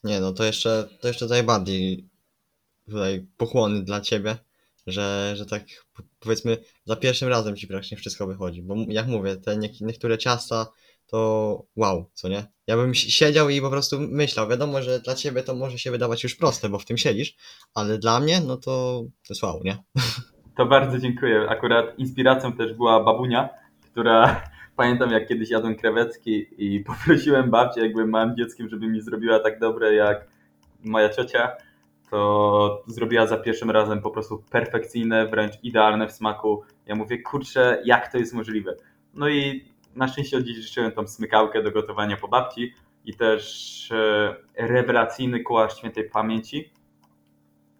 Nie, 0.04 0.20
no 0.20 0.32
to 0.32 0.44
jeszcze, 0.44 0.88
to 1.00 1.08
jeszcze 1.08 1.26
najbardziej 1.26 2.08
tutaj 2.86 3.26
pochłonny 3.36 3.82
dla 3.82 4.00
ciebie, 4.00 4.36
że, 4.86 5.32
że 5.36 5.46
tak 5.46 5.62
powiedzmy 6.20 6.56
za 6.84 6.96
pierwszym 6.96 7.28
razem 7.28 7.56
ci 7.56 7.66
praktycznie 7.66 7.96
wszystko 7.96 8.26
wychodzi. 8.26 8.62
Bo 8.62 8.74
jak 8.88 9.06
mówię, 9.06 9.36
te 9.36 9.56
nie- 9.56 9.72
niektóre 9.80 10.18
ciasta 10.18 10.66
to 11.08 11.62
wow, 11.76 12.10
co 12.14 12.28
nie? 12.28 12.46
Ja 12.66 12.76
bym 12.76 12.94
si- 12.94 13.10
siedział 13.10 13.48
i 13.48 13.60
po 13.60 13.70
prostu 13.70 14.00
myślał. 14.00 14.48
Wiadomo, 14.48 14.82
że 14.82 15.00
dla 15.00 15.14
ciebie 15.14 15.42
to 15.42 15.54
może 15.54 15.78
się 15.78 15.90
wydawać 15.90 16.22
już 16.22 16.34
proste, 16.34 16.68
bo 16.68 16.78
w 16.78 16.84
tym 16.84 16.96
siedzisz, 16.96 17.36
ale 17.74 17.98
dla 17.98 18.20
mnie, 18.20 18.40
no 18.40 18.56
to 18.56 19.02
to 19.02 19.28
jest 19.30 19.42
wow, 19.42 19.60
nie? 19.64 19.78
To 20.56 20.66
bardzo 20.66 20.98
dziękuję. 20.98 21.46
Akurat 21.48 21.98
inspiracją 21.98 22.52
też 22.52 22.72
była 22.74 23.04
babunia, 23.04 23.48
która 23.92 24.42
pamiętam 24.76 25.10
jak 25.10 25.28
kiedyś 25.28 25.50
jadłem 25.50 25.76
krewetki 25.76 26.46
i 26.58 26.80
poprosiłem 26.86 27.50
babcię, 27.50 27.80
jak 27.80 27.92
byłem 27.92 28.10
małym 28.10 28.36
dzieckiem, 28.36 28.68
żeby 28.68 28.88
mi 28.88 29.00
zrobiła 29.00 29.38
tak 29.38 29.58
dobre 29.58 29.94
jak 29.94 30.28
moja 30.84 31.08
ciocia, 31.08 31.52
to 32.10 32.84
zrobiła 32.86 33.26
za 33.26 33.36
pierwszym 33.36 33.70
razem 33.70 34.02
po 34.02 34.10
prostu 34.10 34.44
perfekcyjne, 34.50 35.26
wręcz 35.26 35.54
idealne 35.62 36.08
w 36.08 36.12
smaku. 36.12 36.62
Ja 36.86 36.94
mówię, 36.94 37.22
kurczę, 37.22 37.82
jak 37.84 38.12
to 38.12 38.18
jest 38.18 38.34
możliwe? 38.34 38.76
No 39.14 39.28
i 39.28 39.64
na 39.98 40.08
szczęście 40.08 40.36
odziedziczyłem 40.36 40.92
tą 40.92 41.06
smykałkę 41.08 41.62
do 41.62 41.70
gotowania 41.70 42.16
po 42.16 42.28
babci 42.28 42.74
i 43.04 43.14
też 43.14 43.92
e, 43.92 44.36
rewelacyjny 44.56 45.42
kołarz 45.42 45.76
świętej 45.78 46.10
pamięci. 46.10 46.72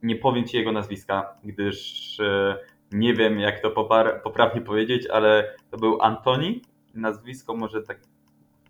Nie 0.03 0.17
powiem 0.17 0.45
Ci 0.45 0.57
jego 0.57 0.73
nazwiska, 0.73 1.35
gdyż 1.45 2.21
e, 2.21 2.59
nie 2.93 3.15
wiem, 3.15 3.41
jak 3.41 3.63
to 3.63 3.71
poprawnie 4.25 4.61
powiedzieć, 4.61 5.07
ale 5.07 5.55
to 5.71 5.77
był 5.77 6.03
Antoni. 6.03 6.63
Nazwisko 6.95 7.55
może 7.55 7.83
tak 7.83 8.01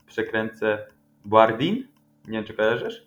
przekręcę. 0.07 0.87
Guardin? 1.25 1.89
Nie 2.27 2.33
wiem, 2.33 2.45
czy 2.45 2.55
kojarzysz? 2.55 3.07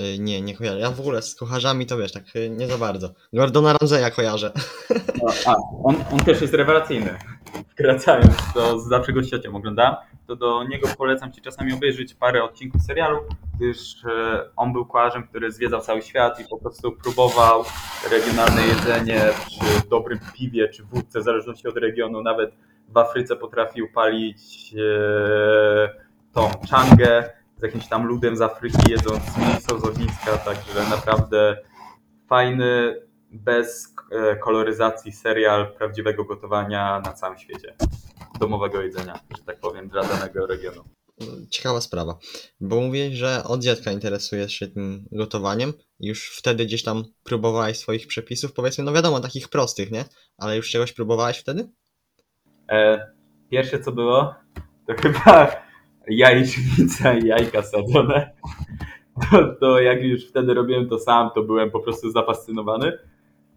Y, 0.00 0.18
Nie, 0.18 0.42
nie 0.42 0.56
kojarzę. 0.56 0.78
Ja 0.78 0.90
w 0.90 1.00
ogóle 1.00 1.22
z 1.22 1.36
kucharzami 1.36 1.86
to 1.86 1.98
wiesz, 1.98 2.12
tak 2.12 2.24
nie 2.50 2.66
za 2.66 2.78
bardzo. 2.78 3.14
Gordona 3.32 3.72
Ramsaya 3.72 4.10
kojarzę. 4.16 4.52
No, 5.22 5.32
a, 5.46 5.54
on, 5.84 5.96
on 6.12 6.18
też 6.18 6.40
jest 6.40 6.54
rewelacyjny. 6.54 7.18
Wkracając, 7.68 8.52
to 8.54 8.78
zawsze 8.78 9.12
go 9.12 9.22
ciocią 9.22 9.62
to 10.26 10.36
do 10.36 10.64
niego 10.64 10.88
polecam 10.98 11.32
Ci 11.32 11.40
czasami 11.40 11.72
obejrzeć 11.72 12.14
parę 12.14 12.44
odcinków 12.44 12.82
serialu, 12.82 13.18
gdyż 13.56 14.04
e, 14.04 14.44
on 14.56 14.72
był 14.72 14.86
kucharzem, 14.86 15.26
który 15.26 15.52
zwiedzał 15.52 15.80
cały 15.80 16.02
świat 16.02 16.40
i 16.40 16.44
po 16.50 16.58
prostu 16.58 16.92
próbował 16.92 17.64
regionalne 18.10 18.62
jedzenie 18.66 19.20
przy 19.46 19.88
dobrym 19.88 20.18
piwie 20.34 20.68
czy 20.68 20.84
wódce, 20.84 21.20
w 21.20 21.22
zależności 21.22 21.68
od 21.68 21.76
regionu. 21.76 22.22
Nawet 22.22 22.54
w 22.88 22.98
Afryce 22.98 23.36
potrafił 23.36 23.92
palić 23.92 24.74
e, 24.74 25.90
tą 26.32 26.50
czangę 26.68 27.30
z 27.58 27.62
jakimś 27.62 27.88
tam 27.88 28.06
ludem 28.06 28.36
z 28.36 28.42
Afryki, 28.42 28.90
jedząc 28.90 29.38
mięso 29.38 29.78
z 29.78 29.84
ogniska, 29.84 30.38
także 30.38 30.90
naprawdę 30.90 31.56
fajny, 32.28 33.00
bez 33.34 33.94
e, 34.10 34.36
koloryzacji 34.36 35.12
serial 35.12 35.74
prawdziwego 35.74 36.24
gotowania 36.24 37.02
na 37.04 37.12
całym 37.12 37.38
świecie. 37.38 37.76
Domowego 38.40 38.82
jedzenia, 38.82 39.20
że 39.36 39.42
tak 39.44 39.60
powiem, 39.60 39.88
dla 39.88 40.04
danego 40.04 40.46
regionu. 40.46 40.84
Ciekawa 41.50 41.80
sprawa. 41.80 42.18
Bo 42.60 42.80
mówiłeś, 42.80 43.14
że 43.14 43.44
od 43.44 43.60
dziecka 43.60 43.92
interesujesz 43.92 44.52
się 44.52 44.68
tym 44.68 45.04
gotowaniem. 45.12 45.72
Już 46.00 46.36
wtedy 46.38 46.66
gdzieś 46.66 46.82
tam 46.82 47.04
próbowałeś 47.24 47.78
swoich 47.78 48.06
przepisów, 48.06 48.52
powiedzmy, 48.52 48.84
no 48.84 48.92
wiadomo, 48.92 49.20
takich 49.20 49.48
prostych, 49.48 49.90
nie? 49.90 50.04
Ale 50.38 50.56
już 50.56 50.70
czegoś 50.70 50.92
próbowałeś 50.92 51.38
wtedy? 51.38 51.68
E, 52.70 53.06
pierwsze 53.50 53.80
co 53.80 53.92
było, 53.92 54.34
to 54.86 54.94
chyba 55.02 55.62
jajecznica 56.08 57.14
i 57.14 57.26
jajka 57.26 57.62
sadzone. 57.62 58.30
To, 59.30 59.54
to 59.60 59.80
jak 59.80 60.02
już 60.02 60.28
wtedy 60.28 60.54
robiłem 60.54 60.88
to 60.88 60.98
sam, 60.98 61.30
to 61.34 61.42
byłem 61.42 61.70
po 61.70 61.80
prostu 61.80 62.10
zafascynowany. 62.10 62.98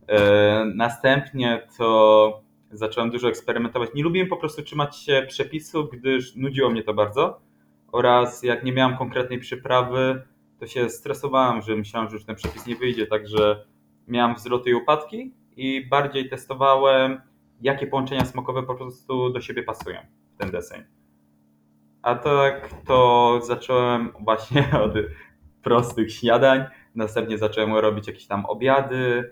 E, 0.07 0.65
następnie 0.75 1.67
to 1.77 2.41
zacząłem 2.71 3.09
dużo 3.09 3.27
eksperymentować. 3.27 3.89
Nie 3.95 4.03
lubiłem 4.03 4.27
po 4.27 4.37
prostu 4.37 4.63
trzymać 4.63 4.97
się 4.97 5.25
przepisów, 5.27 5.89
gdyż 5.91 6.35
nudziło 6.35 6.69
mnie 6.69 6.83
to 6.83 6.93
bardzo. 6.93 7.39
Oraz 7.91 8.43
jak 8.43 8.63
nie 8.63 8.71
miałem 8.73 8.97
konkretnej 8.97 9.39
przyprawy, 9.39 10.21
to 10.59 10.67
się 10.67 10.89
stresowałem, 10.89 11.61
że 11.61 11.75
myślałem, 11.75 12.09
że 12.09 12.15
już 12.15 12.25
ten 12.25 12.35
przepis 12.35 12.67
nie 12.67 12.75
wyjdzie, 12.75 13.07
także 13.07 13.65
miałem 14.07 14.35
wzloty 14.35 14.69
i 14.69 14.73
upadki 14.73 15.33
i 15.57 15.87
bardziej 15.89 16.29
testowałem, 16.29 17.21
jakie 17.61 17.87
połączenia 17.87 18.25
smakowe 18.25 18.63
po 18.63 18.75
prostu 18.75 19.29
do 19.29 19.41
siebie 19.41 19.63
pasują 19.63 19.99
w 20.35 20.37
ten 20.37 20.51
deseń. 20.51 20.83
A 22.01 22.15
tak 22.15 22.69
to 22.85 23.39
zacząłem 23.43 24.13
właśnie 24.19 24.67
od 24.85 24.93
prostych 25.63 26.13
śniadań, 26.13 26.65
następnie 26.95 27.37
zacząłem 27.37 27.75
robić 27.75 28.07
jakieś 28.07 28.27
tam 28.27 28.45
obiady, 28.45 29.31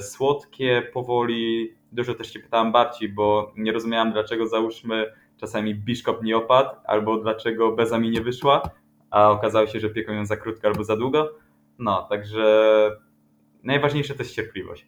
słodkie 0.00 0.90
powoli. 0.92 1.76
Dużo 1.92 2.14
też 2.14 2.32
się 2.32 2.40
pytałem 2.40 2.72
babci, 2.72 3.08
bo 3.08 3.52
nie 3.56 3.72
rozumiałem 3.72 4.12
dlaczego 4.12 4.46
załóżmy 4.48 5.12
czasami 5.40 5.74
biszkop 5.74 6.22
nie 6.22 6.36
opadł, 6.36 6.70
albo 6.84 7.16
dlaczego 7.16 7.72
beza 7.72 7.98
mi 7.98 8.10
nie 8.10 8.20
wyszła, 8.20 8.62
a 9.10 9.30
okazało 9.30 9.66
się, 9.66 9.80
że 9.80 9.90
pieką 9.90 10.12
ją 10.12 10.26
za 10.26 10.36
krótko 10.36 10.68
albo 10.68 10.84
za 10.84 10.96
długo. 10.96 11.34
No, 11.78 12.06
także 12.10 12.70
najważniejsze 13.62 14.14
to 14.14 14.22
jest 14.22 14.34
cierpliwość. 14.34 14.86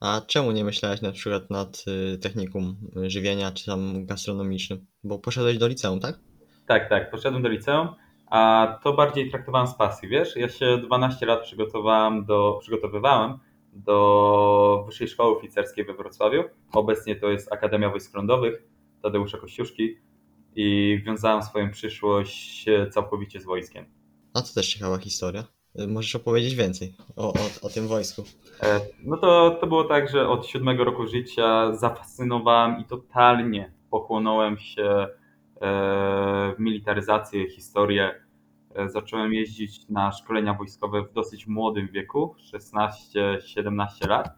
A 0.00 0.20
czemu 0.26 0.52
nie 0.52 0.64
myślałeś 0.64 1.02
na 1.02 1.12
przykład 1.12 1.50
nad 1.50 1.84
y, 2.14 2.18
technikum 2.18 2.76
żywienia 3.06 3.50
czy 3.52 3.66
tam 3.66 4.06
gastronomicznym? 4.06 4.86
Bo 5.04 5.18
poszedłeś 5.18 5.58
do 5.58 5.68
liceum, 5.68 6.00
tak? 6.00 6.20
Tak, 6.66 6.88
tak, 6.88 7.10
poszedłem 7.10 7.42
do 7.42 7.48
liceum, 7.48 7.88
a 8.30 8.66
to 8.84 8.92
bardziej 8.92 9.30
traktowałem 9.30 9.66
z 9.66 9.74
pasji, 9.74 10.08
wiesz? 10.08 10.36
Ja 10.36 10.48
się 10.48 10.78
12 10.78 11.26
lat 11.26 11.42
przygotowałem 11.42 12.24
do, 12.24 12.58
przygotowywałem 12.60 13.38
do 13.72 14.82
Wyższej 14.86 15.08
Szkoły 15.08 15.36
Oficerskiej 15.36 15.84
we 15.84 15.94
Wrocławiu. 15.94 16.44
Obecnie 16.72 17.16
to 17.16 17.28
jest 17.28 17.52
Akademia 17.52 17.90
Wojsk 17.90 18.14
Lądowych 18.14 18.62
Tadeusza 19.02 19.38
Kościuszki 19.38 19.96
i 20.56 20.98
wiązałem 21.06 21.42
swoją 21.42 21.70
przyszłość 21.70 22.66
całkowicie 22.90 23.40
z 23.40 23.44
wojskiem. 23.44 23.84
A 24.34 24.40
to 24.42 24.54
też 24.54 24.74
ciekawa 24.74 24.98
historia. 24.98 25.44
Y, 25.80 25.86
Możesz 25.86 26.16
opowiedzieć 26.16 26.54
więcej 26.54 26.94
o, 27.16 27.28
o, 27.32 27.38
o 27.62 27.68
tym 27.68 27.88
wojsku. 27.88 28.22
E, 28.62 28.80
No 29.04 29.16
to, 29.16 29.58
to 29.60 29.66
było 29.66 29.84
tak, 29.84 30.08
że 30.10 30.28
od 30.28 30.46
siódmego 30.46 30.84
roku 30.84 31.06
życia 31.06 31.76
zafascynowałem 31.76 32.80
i 32.80 32.84
totalnie 32.84 33.72
pochłonąłem 33.90 34.58
się 34.58 34.82
e, 34.82 35.08
w 35.60 36.58
militaryzację, 36.58 37.50
historię. 37.50 38.14
E, 38.74 38.88
Zacząłem 38.88 39.32
jeździć 39.32 39.88
na 39.88 40.12
szkolenia 40.12 40.54
wojskowe 40.54 41.02
w 41.02 41.12
dosyć 41.12 41.46
młodym 41.46 41.88
wieku, 41.88 42.34
16-17 42.38 44.08
lat. 44.08 44.28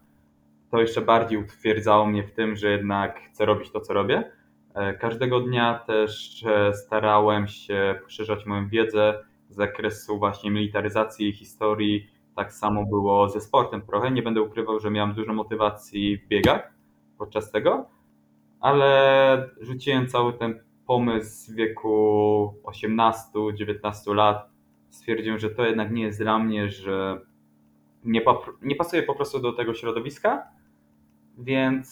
To 0.71 0.81
jeszcze 0.81 1.01
bardziej 1.01 1.37
utwierdzało 1.37 2.05
mnie 2.05 2.23
w 2.23 2.31
tym, 2.31 2.55
że 2.55 2.69
jednak 2.69 3.21
chcę 3.29 3.45
robić 3.45 3.71
to, 3.71 3.81
co 3.81 3.93
robię. 3.93 4.31
E, 4.73 4.93
Każdego 4.93 5.39
dnia 5.39 5.79
też 5.87 6.43
e, 6.43 6.73
starałem 6.73 7.47
się 7.47 7.99
poszerzać 8.03 8.45
moją 8.45 8.67
wiedzę 8.67 9.23
z 9.49 9.55
zakresu 9.55 10.19
właśnie 10.19 10.51
militaryzacji 10.51 11.29
i 11.29 11.33
historii, 11.33 12.07
tak 12.35 12.53
samo 12.53 12.85
było 12.85 13.29
ze 13.29 13.41
sportem 13.41 13.81
trochę. 13.81 14.11
Nie 14.11 14.23
będę 14.23 14.41
ukrywał, 14.41 14.79
że 14.79 14.91
miałem 14.91 15.13
dużo 15.13 15.33
motywacji 15.33 16.17
w 16.17 16.27
biegach 16.27 16.73
podczas 17.17 17.51
tego, 17.51 17.89
ale 18.59 19.49
rzuciłem 19.61 20.07
cały 20.07 20.33
ten 20.33 20.70
pomysł 20.91 21.51
w 21.51 21.55
wieku 21.55 22.53
18-19 22.63 24.15
lat. 24.15 24.49
Stwierdziłem, 24.89 25.39
że 25.39 25.49
to 25.49 25.65
jednak 25.65 25.91
nie 25.91 26.03
jest 26.03 26.19
dla 26.19 26.39
mnie, 26.39 26.69
że 26.69 27.21
nie, 28.03 28.21
nie 28.61 28.75
pasuje 28.75 29.03
po 29.03 29.15
prostu 29.15 29.39
do 29.39 29.53
tego 29.53 29.73
środowiska, 29.73 30.47
więc 31.37 31.87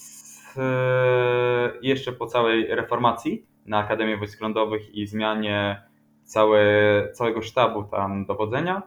e, 0.57 1.71
jeszcze 1.81 2.11
po 2.11 2.25
całej 2.25 2.75
reformacji 2.75 3.45
na 3.65 3.77
Akademię 3.77 4.17
Wojsk 4.17 4.41
Lądowych 4.41 4.95
i 4.95 5.07
zmianie 5.07 5.83
całe, 6.23 6.63
całego 7.13 7.41
sztabu 7.41 7.83
tam 7.83 8.25
dowodzenia, 8.25 8.81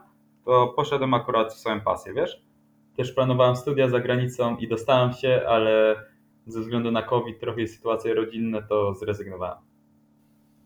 to 0.45 0.67
poszedłem 0.67 1.13
akurat 1.13 1.53
w 1.53 1.59
swoją 1.59 1.81
pasję, 1.81 2.13
wiesz? 2.13 2.43
Też 2.97 3.11
planowałem 3.11 3.55
studia 3.55 3.89
za 3.89 3.99
granicą 3.99 4.57
i 4.57 4.67
dostałem 4.67 5.13
się, 5.13 5.41
ale 5.47 5.95
ze 6.47 6.59
względu 6.59 6.91
na 6.91 7.01
COVID, 7.01 7.39
trochę 7.39 7.67
sytuacje 7.67 8.13
rodzinne, 8.13 8.63
to 8.63 8.93
zrezygnowałem. 8.93 9.72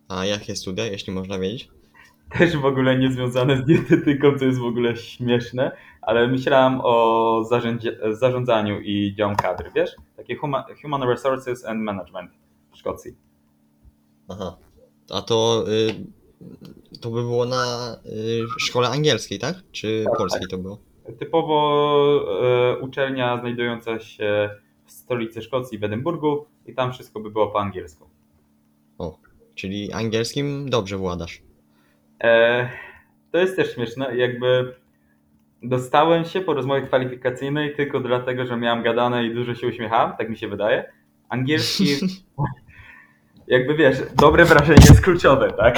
A 0.07 0.25
jakie 0.25 0.55
studia, 0.55 0.85
jeśli 0.85 1.13
można 1.13 1.39
wiedzieć? 1.39 1.69
Też 2.37 2.57
w 2.57 2.65
ogóle 2.65 2.97
nie 2.97 3.11
związane 3.11 3.57
z 3.57 3.65
dietetyką, 3.65 4.39
co 4.39 4.45
jest 4.45 4.59
w 4.59 4.65
ogóle 4.65 4.95
śmieszne, 4.97 5.71
ale 6.01 6.27
myślałem 6.27 6.81
o 6.83 7.43
zarządzaniu 8.11 8.79
i 8.79 9.13
działem 9.17 9.35
kadry, 9.35 9.71
wiesz? 9.75 9.91
Takie 10.17 10.35
human, 10.35 10.63
human 10.81 11.03
Resources 11.03 11.65
and 11.65 11.81
Management 11.81 12.31
w 12.73 12.77
Szkocji. 12.77 13.15
Aha. 14.27 14.57
A 15.09 15.21
to, 15.21 15.65
y, 15.67 16.99
to 17.01 17.09
by 17.09 17.21
było 17.21 17.45
na 17.45 17.95
y, 18.05 18.59
szkole 18.59 18.89
angielskiej, 18.89 19.39
tak? 19.39 19.55
Czy 19.71 20.03
Tak, 20.05 20.17
polskiej 20.17 20.47
to 20.47 20.57
było? 20.57 20.77
Typowo 21.19 21.55
e, 22.43 22.77
uczelnia 22.77 23.39
znajdująca 23.39 23.99
się 23.99 24.49
w 24.85 24.91
stolicy 24.91 25.41
Szkocji, 25.41 25.79
w 25.79 25.83
Edynburgu 25.83 26.45
i 26.65 26.73
tam 26.73 26.93
wszystko 26.93 27.19
by 27.19 27.31
było 27.31 27.47
po 27.47 27.59
angielsku. 27.59 28.09
O, 28.97 29.17
czyli 29.57 29.93
angielskim 29.93 30.69
dobrze 30.69 30.97
władasz. 30.97 31.41
E, 32.23 32.69
to 33.31 33.37
jest 33.37 33.55
też 33.55 33.73
śmieszne, 33.73 34.17
jakby 34.17 34.75
dostałem 35.63 36.25
się 36.25 36.41
po 36.41 36.53
rozmowie 36.53 36.81
kwalifikacyjnej 36.81 37.75
tylko 37.75 37.99
dlatego, 37.99 38.45
że 38.45 38.57
miałem 38.57 38.83
gadane 38.83 39.25
i 39.25 39.33
dużo 39.33 39.55
się 39.55 39.67
uśmiechałem, 39.67 40.17
tak 40.17 40.29
mi 40.29 40.37
się 40.37 40.47
wydaje. 40.47 40.91
Angielski, 41.29 41.85
jakby 43.47 43.75
wiesz, 43.75 43.97
dobre 44.15 44.45
wrażenie 44.45 44.81
jest 44.89 45.01
kluczowe, 45.01 45.51
tak? 45.51 45.77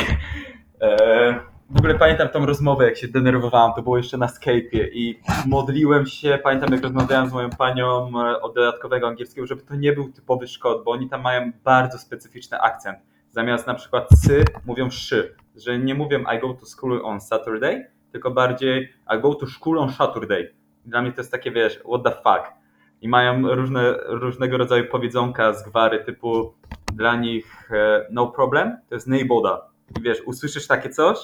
E, 0.81 1.49
w 1.69 1.77
ogóle 1.77 1.95
pamiętam 1.95 2.29
tą 2.29 2.45
rozmowę, 2.45 2.85
jak 2.85 2.97
się 2.97 3.07
denerwowałem, 3.07 3.73
to 3.75 3.81
było 3.81 3.97
jeszcze 3.97 4.17
na 4.17 4.27
Skype'ie 4.27 4.87
i 4.93 5.19
modliłem 5.45 6.05
się, 6.05 6.39
pamiętam 6.43 6.71
jak 6.71 6.83
rozmawiałem 6.83 7.29
z 7.29 7.33
moją 7.33 7.49
panią 7.49 8.11
e, 8.21 8.41
od 8.41 8.55
dodatkowego 8.55 9.07
angielskiego, 9.07 9.47
żeby 9.47 9.61
to 9.61 9.75
nie 9.75 9.93
był 9.93 10.11
typowy 10.11 10.47
Szkot, 10.47 10.83
bo 10.83 10.91
oni 10.91 11.09
tam 11.09 11.21
mają 11.21 11.51
bardzo 11.63 11.97
specyficzny 11.97 12.61
akcent. 12.61 12.99
Zamiast 13.29 13.67
na 13.67 13.73
przykład 13.73 14.07
sy 14.19 14.45
mówią 14.65 14.89
szy, 14.89 15.35
że 15.55 15.79
nie 15.79 15.95
mówią 15.95 16.19
I 16.19 16.39
go 16.39 16.53
to 16.53 16.65
school 16.65 17.01
on 17.03 17.21
Saturday, 17.21 17.91
tylko 18.11 18.31
bardziej 18.31 18.93
I 19.17 19.21
go 19.21 19.35
to 19.35 19.47
school 19.47 19.79
on 19.79 19.89
Saturday. 19.89 20.53
Dla 20.85 21.01
mnie 21.01 21.11
to 21.11 21.21
jest 21.21 21.31
takie, 21.31 21.51
wiesz, 21.51 21.79
what 21.79 22.03
the 22.03 22.11
fuck. 22.11 22.53
I 23.01 23.09
mają 23.09 23.55
różne, 23.55 23.95
różnego 24.07 24.57
rodzaju 24.57 24.85
powiedzonka 24.91 25.53
z 25.53 25.69
gwary 25.69 26.03
typu 26.03 26.53
dla 26.93 27.15
nich 27.15 27.71
e, 27.71 28.05
no 28.11 28.27
problem, 28.27 28.77
to 28.89 28.95
jest 28.95 29.07
nejboda. 29.07 29.61
I 29.99 30.01
wiesz, 30.01 30.21
usłyszysz 30.21 30.67
takie 30.67 30.89
coś 30.89 31.17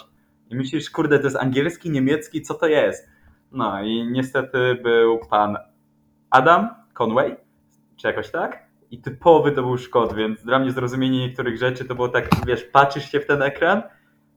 i 0.49 0.55
myślisz, 0.55 0.89
kurde, 0.89 1.19
to 1.19 1.25
jest 1.25 1.37
angielski, 1.37 1.91
niemiecki, 1.91 2.41
co 2.41 2.53
to 2.53 2.67
jest? 2.67 3.09
No 3.51 3.83
i 3.83 4.07
niestety 4.11 4.75
był 4.83 5.19
pan 5.29 5.57
Adam 6.29 6.69
Conway, 6.93 7.35
czy 7.95 8.07
jakoś 8.07 8.31
tak? 8.31 8.64
I 8.95 9.01
typowy 9.01 9.51
to 9.51 9.61
był 9.61 9.77
Szkot, 9.77 10.15
więc 10.15 10.43
dla 10.43 10.59
mnie 10.59 10.71
zrozumienie 10.71 11.19
niektórych 11.19 11.57
rzeczy 11.57 11.85
to 11.85 11.95
było 11.95 12.09
tak, 12.09 12.29
wiesz, 12.47 12.63
patrzysz 12.63 13.11
się 13.11 13.19
w 13.19 13.25
ten 13.25 13.41
ekran 13.41 13.81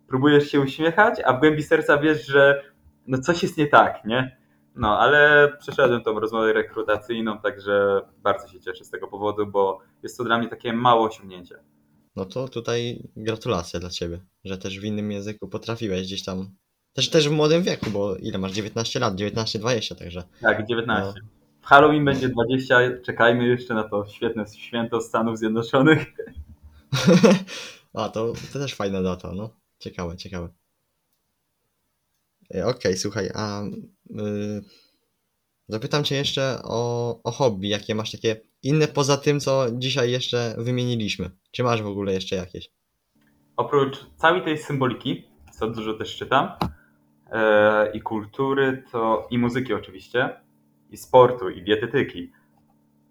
próbujesz 0.09 0.51
się 0.51 0.61
uśmiechać, 0.61 1.21
a 1.25 1.33
w 1.33 1.41
głębi 1.41 1.63
serca 1.63 1.99
wiesz, 1.99 2.27
że 2.27 2.63
no 3.07 3.19
coś 3.19 3.43
jest 3.43 3.57
nie 3.57 3.67
tak, 3.67 4.05
nie? 4.05 4.39
No, 4.75 4.99
ale 4.99 5.53
przeszedłem 5.59 6.03
tą 6.03 6.21
rozmowę 6.21 6.53
rekrutacyjną, 6.53 7.39
także 7.39 8.01
bardzo 8.23 8.49
się 8.49 8.61
cieszę 8.61 8.85
z 8.85 8.91
tego 8.91 9.09
powodu, 9.09 9.47
bo 9.47 9.79
jest 10.03 10.19
to 10.19 10.25
dla 10.25 10.39
mnie 10.39 10.49
takie 10.49 10.73
małe 10.73 11.01
osiągnięcie. 11.01 11.59
No 12.17 12.25
to 12.25 12.49
tutaj 12.49 13.09
gratulacje 13.17 13.81
dla 13.81 13.91
ciebie, 13.91 14.21
że 14.45 14.59
też 14.59 14.81
w 14.81 14.85
innym 14.85 15.13
języku 15.13 15.49
potrafiłeś 15.49 16.03
gdzieś 16.03 16.25
tam. 16.25 16.51
Też, 16.93 17.11
też 17.11 17.29
w 17.29 17.33
młodym 17.33 17.63
wieku, 17.63 17.91
bo 17.91 18.17
ile 18.17 18.39
masz? 18.39 18.53
19 18.53 19.01
lat, 19.01 19.15
19-20, 19.15 19.95
także. 19.95 20.23
Tak, 20.41 20.67
19. 20.67 21.21
W 21.21 21.38
Halloween 21.69 22.05
będzie 22.05 22.29
20, 22.29 22.79
czekajmy 23.03 23.47
jeszcze 23.47 23.75
na 23.75 23.89
to 23.89 24.07
świetne 24.07 24.45
święto 24.57 25.01
Stanów 25.01 25.39
Zjednoczonych. 25.39 26.07
A 27.95 28.09
to, 28.09 28.33
to 28.53 28.59
też 28.59 28.75
fajna 28.75 29.03
data, 29.03 29.33
no. 29.33 29.51
Ciekawe, 29.79 30.17
ciekawe. 30.17 30.49
E, 32.55 32.67
Okej, 32.67 32.97
słuchaj, 32.97 33.31
a 33.35 33.63
y, 33.63 34.63
zapytam 35.69 36.05
cię 36.05 36.17
jeszcze 36.17 36.61
o, 36.65 37.21
o 37.23 37.31
hobby, 37.31 37.69
jakie 37.69 37.95
masz 37.95 38.11
takie 38.11 38.41
inne 38.63 38.89
poza 38.89 39.17
tym, 39.17 39.41
co 39.41 39.67
dzisiaj 39.73 40.11
jeszcze 40.11 40.55
wymieniliśmy. 40.59 41.31
Czy 41.51 41.63
masz 41.63 41.83
w 41.83 41.87
ogóle 41.87 42.13
jeszcze 42.13 42.37
jakieś? 42.37 42.71
Oprócz 43.57 44.07
całej 44.17 44.43
tej 44.43 44.59
symboliki, 44.59 45.25
co 45.53 45.71
dużo 45.71 45.95
też 45.95 46.17
czytam, 46.17 46.49
e, 47.33 47.93
i 47.93 48.01
kultury, 48.01 48.85
to 48.93 49.29
i 49.31 49.39
muzyki 49.39 49.75
oczywiście, 49.75 50.48
i 50.91 50.97
sportu, 50.97 51.49
i 51.51 51.63
dietetyki, 51.63 52.33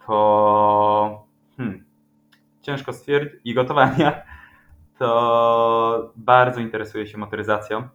to 0.07 1.25
hmm, 1.57 1.85
ciężko 2.61 2.93
stwierdzić, 2.93 3.39
i 3.43 3.53
gotowania, 3.53 4.21
to 4.99 6.13
bardzo 6.15 6.61
interesuję 6.61 7.07
się 7.07 7.17
motoryzacją 7.17 7.87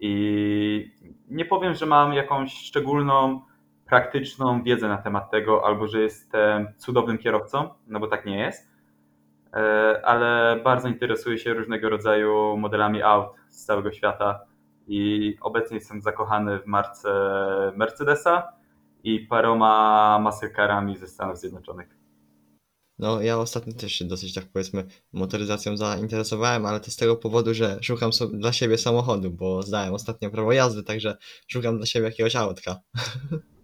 i 0.00 0.92
nie 1.28 1.44
powiem, 1.44 1.74
że 1.74 1.86
mam 1.86 2.12
jakąś 2.14 2.54
szczególną, 2.54 3.40
praktyczną 3.86 4.62
wiedzę 4.62 4.88
na 4.88 4.98
temat 4.98 5.30
tego, 5.30 5.66
albo 5.66 5.86
że 5.86 6.00
jestem 6.00 6.66
cudownym 6.76 7.18
kierowcą, 7.18 7.68
no 7.86 8.00
bo 8.00 8.06
tak 8.06 8.26
nie 8.26 8.38
jest, 8.38 8.76
E, 9.56 10.00
ale 10.06 10.60
bardzo 10.64 10.88
interesuję 10.88 11.38
się 11.38 11.54
różnego 11.54 11.88
rodzaju 11.88 12.56
modelami 12.56 13.02
aut 13.02 13.28
z 13.48 13.64
całego 13.64 13.92
świata 13.92 14.40
i 14.88 15.34
obecnie 15.40 15.76
jestem 15.76 16.02
zakochany 16.02 16.58
w 16.58 16.66
marce 16.66 17.10
Mercedesa 17.76 18.52
i 19.06 19.20
paroma 19.20 20.18
muscle 20.18 20.50
carami 20.50 20.96
ze 20.96 21.06
Stanów 21.06 21.38
Zjednoczonych. 21.38 21.88
No, 22.98 23.22
ja 23.22 23.38
ostatnio 23.38 23.72
też 23.72 23.92
się 23.92 24.04
dosyć, 24.04 24.34
tak 24.34 24.44
powiedzmy, 24.52 24.84
motoryzacją 25.12 25.76
zainteresowałem, 25.76 26.66
ale 26.66 26.80
to 26.80 26.90
z 26.90 26.96
tego 26.96 27.16
powodu, 27.16 27.54
że 27.54 27.78
szukam 27.82 28.12
so 28.12 28.26
dla 28.26 28.52
siebie 28.52 28.78
samochodu, 28.78 29.30
bo 29.30 29.62
zdałem 29.62 29.94
ostatnio 29.94 30.30
prawo 30.30 30.52
jazdy, 30.52 30.82
także 30.82 31.16
szukam 31.48 31.76
dla 31.76 31.86
siebie 31.86 32.06
jakiegoś 32.06 32.36
autka. 32.36 32.76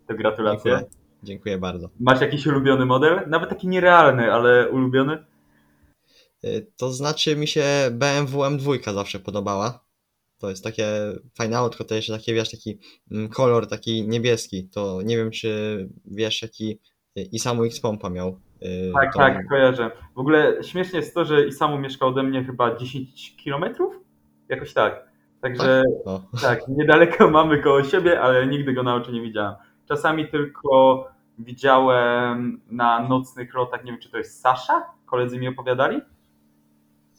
To 0.08 0.14
gratulacje. 0.14 0.70
Dziękuję. 0.70 0.90
Dziękuję 1.22 1.58
bardzo. 1.58 1.88
Masz 2.00 2.20
jakiś 2.20 2.46
ulubiony 2.46 2.86
model? 2.86 3.20
Nawet 3.26 3.48
taki 3.50 3.68
nierealny, 3.68 4.32
ale 4.32 4.70
ulubiony? 4.70 5.24
Y, 6.44 6.66
To 6.76 6.92
znaczy 6.92 7.36
mi 7.36 7.46
się 7.46 7.64
BMW 7.90 8.38
M2 8.40 8.94
zawsze 8.94 9.18
podobała. 9.18 9.84
To 10.42 10.50
jest 10.50 10.64
takie 10.64 10.86
fajne 11.38 11.56
autko, 11.58 11.84
to 11.84 11.94
jeszcze 11.94 12.12
takie, 12.12 12.34
wiesz, 12.34 12.50
taki 12.50 12.78
mm, 13.10 13.28
kolor 13.28 13.66
taki 13.66 14.08
niebieski. 14.08 14.68
To 14.74 15.02
nie 15.04 15.16
wiem, 15.16 15.30
czy 15.30 15.48
wiesz, 16.04 16.42
jaki 16.42 16.78
y, 17.18 17.22
Isamu 17.22 17.64
X 17.64 17.80
Pompa 17.80 18.10
miał. 18.10 18.38
y, 18.62 18.92
Tak, 18.94 19.12
tą- 19.12 19.18
tak, 19.18 19.48
kojarzę. 19.48 19.90
W 20.14 20.18
ogóle 20.18 20.56
śmiesznie 20.64 20.98
jest 20.98 21.14
to, 21.14 21.24
że 21.24 21.46
Isamu 21.46 21.78
mieszka 21.78 22.06
ode 22.06 22.22
mnie 22.22 22.44
chyba 22.44 22.76
10 22.76 23.36
kilometrów? 23.36 23.94
Jakoś 24.48 24.72
tak. 24.72 25.04
Także 25.40 25.82
O, 26.04 26.20
Tak, 26.42 26.68
niedaleko 26.68 27.30
mamy 27.40 27.62
koło 27.62 27.84
siebie, 27.84 28.20
ale 28.20 28.46
nigdy 28.46 28.72
go 28.72 28.82
na 28.82 28.94
oczy 28.94 29.12
nie 29.12 29.22
widziałem. 29.22 29.54
Czasami 29.88 30.28
tylko 30.28 31.04
widziałem 31.38 32.60
na 32.70 33.08
nocnych 33.08 33.54
lotach, 33.54 33.84
nie 33.84 33.92
wiem 33.92 34.00
czy 34.00 34.10
to 34.10 34.18
jest 34.18 34.40
Sasza? 34.40 34.84
Koledzy 35.06 35.38
mi 35.38 35.48
opowiadali? 35.48 36.00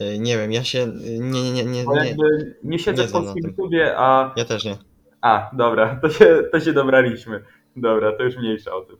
Y, 0.01 0.19
nie 0.19 0.37
wiem, 0.37 0.51
ja 0.51 0.63
się 0.63 0.79
y, 0.79 1.19
nie, 1.19 1.51
nie, 1.51 1.51
nie, 1.51 1.85
nie, 1.85 2.05
jakby 2.05 2.55
nie 2.63 2.79
siedzę 2.79 3.01
nie 3.01 3.07
w 3.07 3.11
polskim. 3.11 3.43
YouTubie, 3.47 3.93
a... 3.97 4.33
ja 4.37 4.45
też 4.45 4.65
nie. 4.65 4.77
A, 5.21 5.51
dobra, 5.57 5.99
to 6.01 6.09
się, 6.09 6.43
to 6.51 6.59
się 6.59 6.73
dobraliśmy. 6.73 7.43
Dobra, 7.75 8.17
to 8.17 8.23
już 8.23 8.37
mniejsza 8.37 8.75
o 8.75 8.81
tym. 8.81 8.97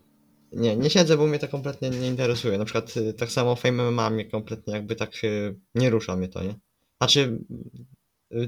Nie, 0.52 0.78
nie 0.78 0.90
siedzę, 0.90 1.18
bo 1.18 1.28
mnie 1.28 1.40
to 1.40 1.48
kompletnie 1.48 1.90
nie 1.90 2.08
interesuje. 2.08 2.58
Na 2.58 2.66
przykład 2.66 2.98
y, 2.98 3.14
tak 3.14 3.32
samo 3.32 3.56
Fame 3.56 3.92
MMA 3.92 4.10
mnie 4.10 4.26
kompletnie 4.26 4.74
jakby 4.74 4.96
tak 4.96 5.12
nie 5.76 5.90
rusza 5.90 6.16
mnie 6.16 6.28
to, 6.28 6.44
nie? 6.44 6.56
Znaczy 6.98 7.38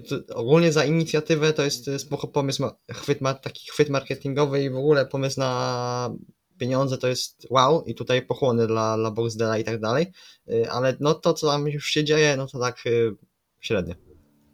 to 0.09 0.35
ogólnie 0.35 0.71
za 0.71 0.85
inicjatywę 0.85 1.53
to 1.53 1.63
jest 1.63 1.89
spoko 1.97 2.27
pomysł, 2.27 2.63
chwyt 2.91 3.19
taki 3.41 3.69
chwyt 3.71 3.89
marketingowy 3.89 4.63
i 4.63 4.69
w 4.69 4.75
ogóle 4.75 5.05
pomysł 5.05 5.39
na 5.39 6.09
pieniądze 6.57 6.97
to 6.97 7.07
jest 7.07 7.47
wow 7.49 7.83
i 7.85 7.95
tutaj 7.95 8.21
pochłony 8.21 8.67
dla, 8.67 8.97
dla 8.97 9.11
Boxdela 9.11 9.57
i 9.57 9.63
tak 9.63 9.79
dalej, 9.79 10.11
Y, 10.49 10.71
ale 10.71 10.95
no 10.99 11.13
to 11.13 11.33
co 11.33 11.47
tam 11.47 11.67
już 11.67 11.85
się 11.85 12.03
dzieje, 12.03 12.37
no 12.37 12.47
to 12.47 12.59
tak 12.59 12.75
y, 12.85 13.15
średnio. 13.59 13.95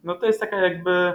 No 0.04 0.16
to 0.16 0.26
jest 0.26 0.40
taka 0.40 0.58
jakby... 0.58 1.14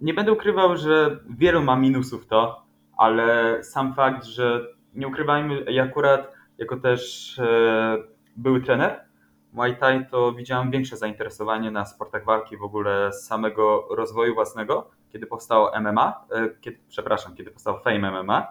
Nie 0.00 0.14
będę 0.14 0.32
ukrywał, 0.32 0.76
że 0.76 1.18
wielu 1.38 1.62
ma 1.62 1.76
minusów 1.76 2.26
to, 2.26 2.66
ale 2.96 3.58
sam 3.64 3.94
fakt, 3.94 4.24
że 4.24 4.66
nie 4.94 5.08
ukrywajmy, 5.08 5.64
ja 5.72 5.82
akurat 5.82 6.32
jako 6.58 6.76
też 6.76 7.38
e, 7.38 7.96
były 8.36 8.60
trener 8.60 9.04
Muay 9.52 9.76
Thai, 9.76 10.06
to 10.10 10.32
widziałem 10.32 10.70
większe 10.70 10.96
zainteresowanie 10.96 11.70
na 11.70 11.86
sportach 11.86 12.24
walki 12.24 12.56
w 12.56 12.62
ogóle 12.62 13.12
z 13.12 13.26
samego 13.26 13.88
rozwoju 13.90 14.34
własnego, 14.34 14.90
kiedy 15.12 15.26
powstało 15.26 15.80
MMA, 15.80 16.26
e, 16.30 16.48
kiedy, 16.60 16.78
przepraszam, 16.88 17.34
kiedy 17.34 17.50
powstał 17.50 17.80
Fame 17.80 18.22
MMA, 18.22 18.46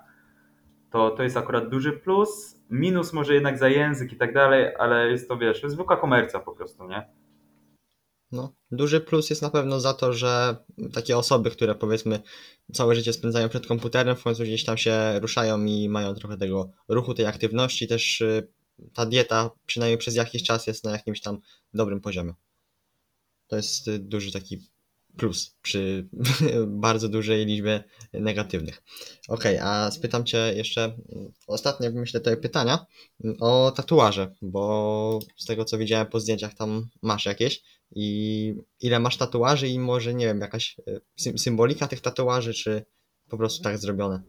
to 0.91 1.09
to 1.11 1.23
jest 1.23 1.37
akurat 1.37 1.69
duży 1.69 1.91
plus, 1.91 2.55
minus 2.69 3.13
może 3.13 3.33
jednak 3.33 3.57
za 3.57 3.69
język 3.69 4.13
i 4.13 4.17
tak 4.17 4.33
dalej, 4.33 4.75
ale 4.79 5.11
jest 5.11 5.27
to, 5.27 5.37
wiesz, 5.37 5.61
zwykła 5.67 5.97
komercja 5.97 6.39
po 6.39 6.51
prostu, 6.51 6.87
nie? 6.87 7.09
No, 8.31 8.53
duży 8.71 9.01
plus 9.01 9.29
jest 9.29 9.41
na 9.41 9.49
pewno 9.49 9.79
za 9.79 9.93
to, 9.93 10.13
że 10.13 10.55
takie 10.93 11.17
osoby, 11.17 11.51
które 11.51 11.75
powiedzmy 11.75 12.21
całe 12.73 12.95
życie 12.95 13.13
spędzają 13.13 13.49
przed 13.49 13.67
komputerem, 13.67 14.15
w 14.15 14.23
końcu 14.23 14.43
gdzieś 14.43 14.65
tam 14.65 14.77
się 14.77 15.19
ruszają 15.19 15.65
i 15.65 15.89
mają 15.89 16.13
trochę 16.15 16.37
tego 16.37 16.71
ruchu, 16.87 17.13
tej 17.13 17.25
aktywności, 17.25 17.87
też 17.87 18.21
y, 18.21 18.47
ta 18.93 19.05
dieta 19.05 19.51
przynajmniej 19.65 19.97
przez 19.97 20.15
jakiś 20.15 20.43
czas 20.43 20.67
jest 20.67 20.83
na 20.83 20.91
jakimś 20.91 21.21
tam 21.21 21.39
dobrym 21.73 22.01
poziomie. 22.01 22.33
To 23.47 23.55
jest 23.55 23.87
y, 23.87 23.99
duży 23.99 24.31
taki 24.31 24.59
plus 25.19 25.57
przy 25.61 26.07
bardzo 26.67 27.09
dużej 27.09 27.45
liczbie 27.45 27.83
negatywnych. 28.13 28.83
Okej, 29.29 29.57
a 29.61 29.91
spytam 29.91 30.25
Cię 30.25 30.53
jeszcze 30.55 30.85
y, 30.87 31.31
ostatnie, 31.47 31.89
myślę, 31.89 32.19
te 32.19 32.37
pytania 32.37 32.85
y, 33.25 33.35
o 33.39 33.71
tatuaże, 33.75 34.33
bo 34.41 35.19
z 35.37 35.45
tego 35.45 35.65
co 35.65 35.77
widziałem 35.77 36.07
po 36.07 36.19
zdjęciach 36.19 36.53
tam 36.53 36.87
masz 37.01 37.25
jakieś 37.25 37.61
i 37.95 38.53
ile 38.81 38.99
masz 38.99 39.17
tatuaży 39.17 39.67
i 39.67 39.79
może, 39.79 40.13
nie 40.13 40.25
wiem, 40.25 40.39
jakaś 40.41 40.75
sym- 41.15 41.37
symbolika 41.37 41.87
tych 41.87 42.01
tatuaży, 42.01 42.53
czy 42.53 42.85
po 43.29 43.37
prostu 43.37 43.63
tak 43.63 43.77
zrobione? 43.77 44.21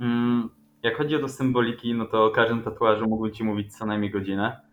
Mm, 0.00 0.48
Jak 0.82 0.96
chodzi 0.96 1.16
o 1.16 1.20
do 1.20 1.28
symboliki, 1.28 1.94
no 1.94 2.06
to 2.06 2.24
o 2.24 2.30
każdym 2.30 2.62
tatuażu 2.62 3.08
mógłbym 3.08 3.32
Ci 3.34 3.44
mówić 3.44 3.76
co 3.78 3.86
najmniej 3.86 4.10
godzinę. 4.10 4.69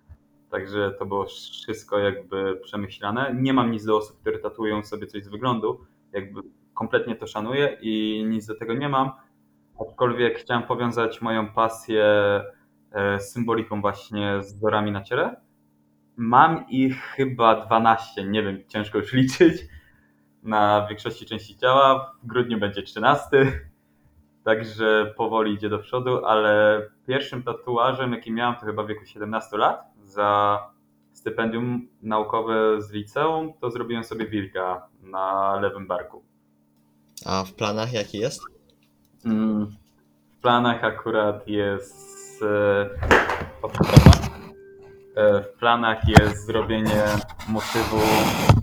Także 0.50 0.91
to 1.00 1.06
było 1.06 1.26
wszystko 1.26 2.00
jakby 2.00 2.60
przemyślane. 2.64 3.36
Nie 3.41 3.54
mam 3.54 3.72
nic 3.72 3.86
do 3.86 3.98
osób, 3.98 4.22
które 4.22 4.39
tatuują 4.39 4.84
sobie 4.84 5.08
coś 5.08 5.24
z 5.24 5.28
wyglądu. 5.28 5.86
Jakby 6.14 6.41
kompletnie 6.74 7.16
to 7.16 7.28
szanuję 7.28 7.78
i 7.82 8.26
nic 8.30 8.45
do 8.45 8.56
tego 8.56 8.74
nie 8.74 8.89
mam. 8.89 9.12
Aczkolwiek 9.80 10.39
chciałem 10.39 10.64
powiązać 10.64 11.22
moją 11.22 11.48
pasję 11.48 12.04
e, 12.91 13.20
z 13.20 13.32
symboliką 13.34 13.82
właśnie 13.82 14.43
z 14.43 14.54
wzorami 14.54 14.91
na 14.91 15.04
ciele. 15.04 15.41
Mam 16.18 16.66
ich 16.70 16.98
chyba 17.02 17.66
12, 17.66 18.24
nie 18.24 18.43
wiem, 18.43 18.64
ciężko 18.68 18.98
już 18.98 19.14
liczyć. 19.14 19.62
Na 20.43 20.88
większości 20.89 21.26
części 21.26 21.58
ciała. 21.58 22.16
W 22.24 22.28
grudniu 22.28 22.60
będzie 22.60 22.84
13. 22.84 23.28
Także 24.43 25.14
powoli 25.18 25.54
idzie 25.54 25.70
do 25.70 25.80
przodu, 25.80 26.26
ale 26.26 26.82
pierwszym 27.08 27.43
tatuażem, 27.43 28.14
jaki 28.14 28.32
miałem, 28.32 28.56
to 28.56 28.66
chyba 28.66 28.84
w 28.84 28.88
wieku 28.88 29.06
17 29.06 29.58
lat. 29.58 29.97
Za 30.08 30.60
stypendium 31.14 31.88
naukowe 32.01 32.82
z 32.82 32.91
liceum, 32.91 33.53
to 33.62 33.72
zrobiłem 33.72 34.03
sobie 34.03 34.28
wilka 34.28 34.88
na 35.01 35.55
lewym 35.62 35.88
barku. 35.88 36.24
A 37.26 37.43
w 37.43 37.53
planach 37.53 37.93
jaki 37.93 38.18
jest? 38.18 38.41
Mm, 39.26 39.76
W 40.38 40.41
planach 40.41 40.84
akurat 40.84 41.47
jest. 41.47 42.43
e. 42.43 42.89
E, 45.16 45.43
W 45.43 45.47
planach 45.60 46.08
jest 46.08 46.45
zrobienie 46.45 47.03
motywu 47.49 47.97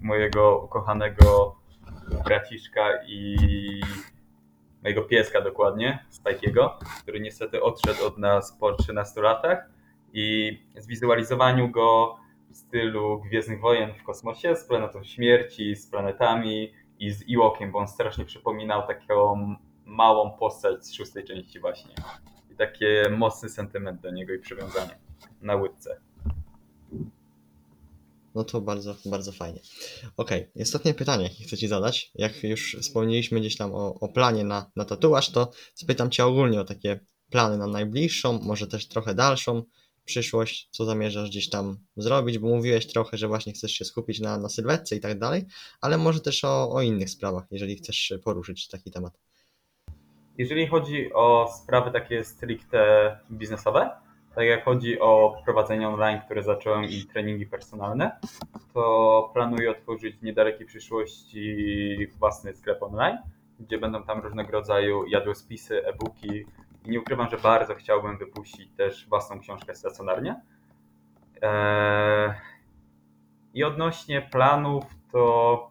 mojego 0.03 0.59
ukochanego 0.65 1.57
braciszka 2.25 2.89
i 3.07 3.37
mojego 4.83 5.03
pieska 5.03 5.41
dokładnie, 5.41 6.05
Spajkiego, 6.11 6.79
który 7.03 7.21
niestety 7.21 7.63
odszedł 7.63 8.07
od 8.07 8.19
nas 8.19 8.57
po 8.61 8.73
13 8.73 9.21
latach 9.21 9.74
i 10.15 10.59
zwizualizowaniu 10.77 11.71
go 11.71 12.17
w 12.51 12.57
stylu 12.57 13.21
Gwiezdnych 13.21 13.61
Wojen 13.61 13.95
w 13.95 14.03
kosmosie, 14.03 14.57
z 14.57 14.65
planetą 14.65 15.05
śmierci, 15.05 15.77
z 15.77 15.87
planetami 15.87 16.73
i 16.99 17.11
z 17.11 17.25
Ewokiem, 17.31 17.73
bo 17.73 17.79
on 17.79 17.89
strasznie 17.89 18.25
przypominał 18.25 18.87
taką 18.87 19.55
małą 19.85 20.39
postać 20.39 20.87
z 20.87 20.93
szóstej 20.95 21.25
części 21.25 21.61
właśnie. 21.61 21.95
I 22.53 22.57
taki 22.57 22.85
mocny 23.11 23.49
sentyment 23.49 24.01
do 24.01 24.11
niego 24.11 24.35
i 24.35 24.39
przywiązanie 24.39 24.99
na 25.43 25.57
łydce. 25.57 26.01
No 28.35 28.45
to 28.45 28.61
bardzo, 28.61 28.97
bardzo 29.07 29.33
fajnie. 29.33 29.61
Okej, 30.17 30.51
i 30.57 30.63
ostatnie 30.63 30.95
pytanie, 30.95 31.23
jakie 31.23 31.45
chcę 31.45 31.57
Ci 31.57 31.69
zadać. 31.69 32.11
Jak 32.15 32.45
już 32.45 32.77
wspomnieliśmy 32.81 33.41
gdzieś 33.41 33.57
tam 33.57 33.75
o, 33.75 33.95
o 34.01 34.09
planie 34.09 34.45
na, 34.45 34.71
na 34.77 34.85
tatuaż, 34.85 35.31
to 35.31 35.51
spytam 35.75 36.11
Cię 36.11 36.25
ogólnie 36.25 36.61
o 36.61 36.65
takie 36.65 37.01
plany 37.31 37.59
na 37.59 37.67
najbliższą, 37.67 38.41
może 38.43 38.67
też 38.67 38.89
trochę 38.89 39.15
dalszą 39.15 39.63
przyszłość, 40.05 40.69
co 40.71 40.85
zamierzasz 40.85 41.31
gdzieś 41.31 41.51
tam 41.51 41.77
zrobić, 41.97 42.39
bo 42.39 42.49
mówiłeś 42.49 42.87
trochę, 42.87 43.17
że 43.17 43.29
właśnie 43.29 43.53
chcesz 43.53 43.73
się 43.73 43.85
skupić 43.85 44.21
na, 44.21 44.39
na 44.39 44.49
sylwetce 44.49 44.97
i 44.97 45.01
tak 45.01 45.19
dalej, 45.19 45.45
ale 45.81 45.99
może 45.99 46.21
też 46.21 46.45
o, 46.45 46.73
o 46.73 46.83
innych 46.83 47.11
sprawach, 47.11 47.45
jeżeli 47.51 47.77
chcesz 47.77 48.15
poruszyć 48.25 48.69
taki 48.69 48.91
temat. 48.91 49.19
Jeżeli 50.39 50.67
chodzi 50.67 51.13
o 51.13 51.53
sprawy 51.63 51.91
takie 51.91 52.25
stricte 52.25 53.19
biznesowe, 53.31 53.91
tak 54.35 54.47
jak 54.47 54.65
chodzi 54.65 55.01
o 55.01 55.43
prowadzenie 55.45 55.89
online, 55.89 56.21
które 56.25 56.43
zacząłem 56.43 56.85
i 56.85 57.05
treningi 57.13 57.47
personalne, 57.47 58.19
to 58.75 59.31
planuję 59.35 59.71
otworzyć 59.71 60.17
w 60.17 60.23
niedalekiej 60.23 60.67
przyszłości 60.67 62.09
własny 62.19 62.55
sklep 62.55 62.83
online, 62.83 63.19
gdzie 63.61 63.79
będą 63.79 64.03
tam 64.03 64.21
różnego 64.21 64.53
rodzaju 64.53 65.07
jadłospisy, 65.07 65.87
e-booki 65.87 66.45
nie 66.85 67.01
ukrywam, 67.01 67.31
że 67.31 67.37
bardzo 67.37 67.75
chciałbym 67.75 68.19
wypuścić 68.19 68.71
też 68.77 69.09
własną 69.09 69.41
książkę 69.41 69.75
stacjonarnie. 69.75 70.41
Eee, 71.43 72.33
I 73.55 73.65
odnośnie 73.65 74.29
planów 74.33 74.85
to 75.13 75.71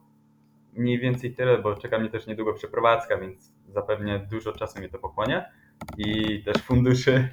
mniej 0.73 0.99
więcej 0.99 1.35
tyle, 1.35 1.57
bo 1.57 1.75
czeka 1.75 1.99
mnie 1.99 2.09
też 2.09 2.27
niedługo 2.27 2.53
przeprowadzka, 2.53 3.17
więc 3.17 3.51
zapewne 3.69 4.19
dużo 4.19 4.51
czasu 4.51 4.79
mnie 4.79 4.89
to 4.89 4.99
pochłonie 4.99 5.51
i 5.97 6.43
też 6.43 6.57
funduszy. 6.57 7.29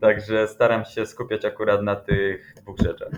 Także 0.00 0.48
staram 0.48 0.84
się 0.84 1.06
skupiać 1.06 1.44
akurat 1.44 1.82
na 1.82 1.96
tych 1.96 2.54
dwóch 2.62 2.78
rzeczach. 2.78 3.10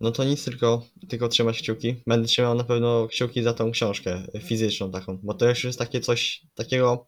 No 0.00 0.10
to 0.10 0.24
nic, 0.24 0.44
tylko, 0.44 0.82
tylko 1.08 1.28
trzymać 1.28 1.62
kciuki. 1.62 2.02
Będę 2.06 2.28
trzymał 2.28 2.54
na 2.54 2.64
pewno 2.64 3.08
kciuki 3.08 3.42
za 3.42 3.54
tą 3.54 3.70
książkę 3.70 4.22
fizyczną 4.40 4.90
taką, 4.90 5.18
bo 5.22 5.34
to 5.34 5.48
już 5.48 5.64
jest 5.64 5.78
takie 5.78 6.00
coś 6.00 6.42
takiego, 6.54 7.06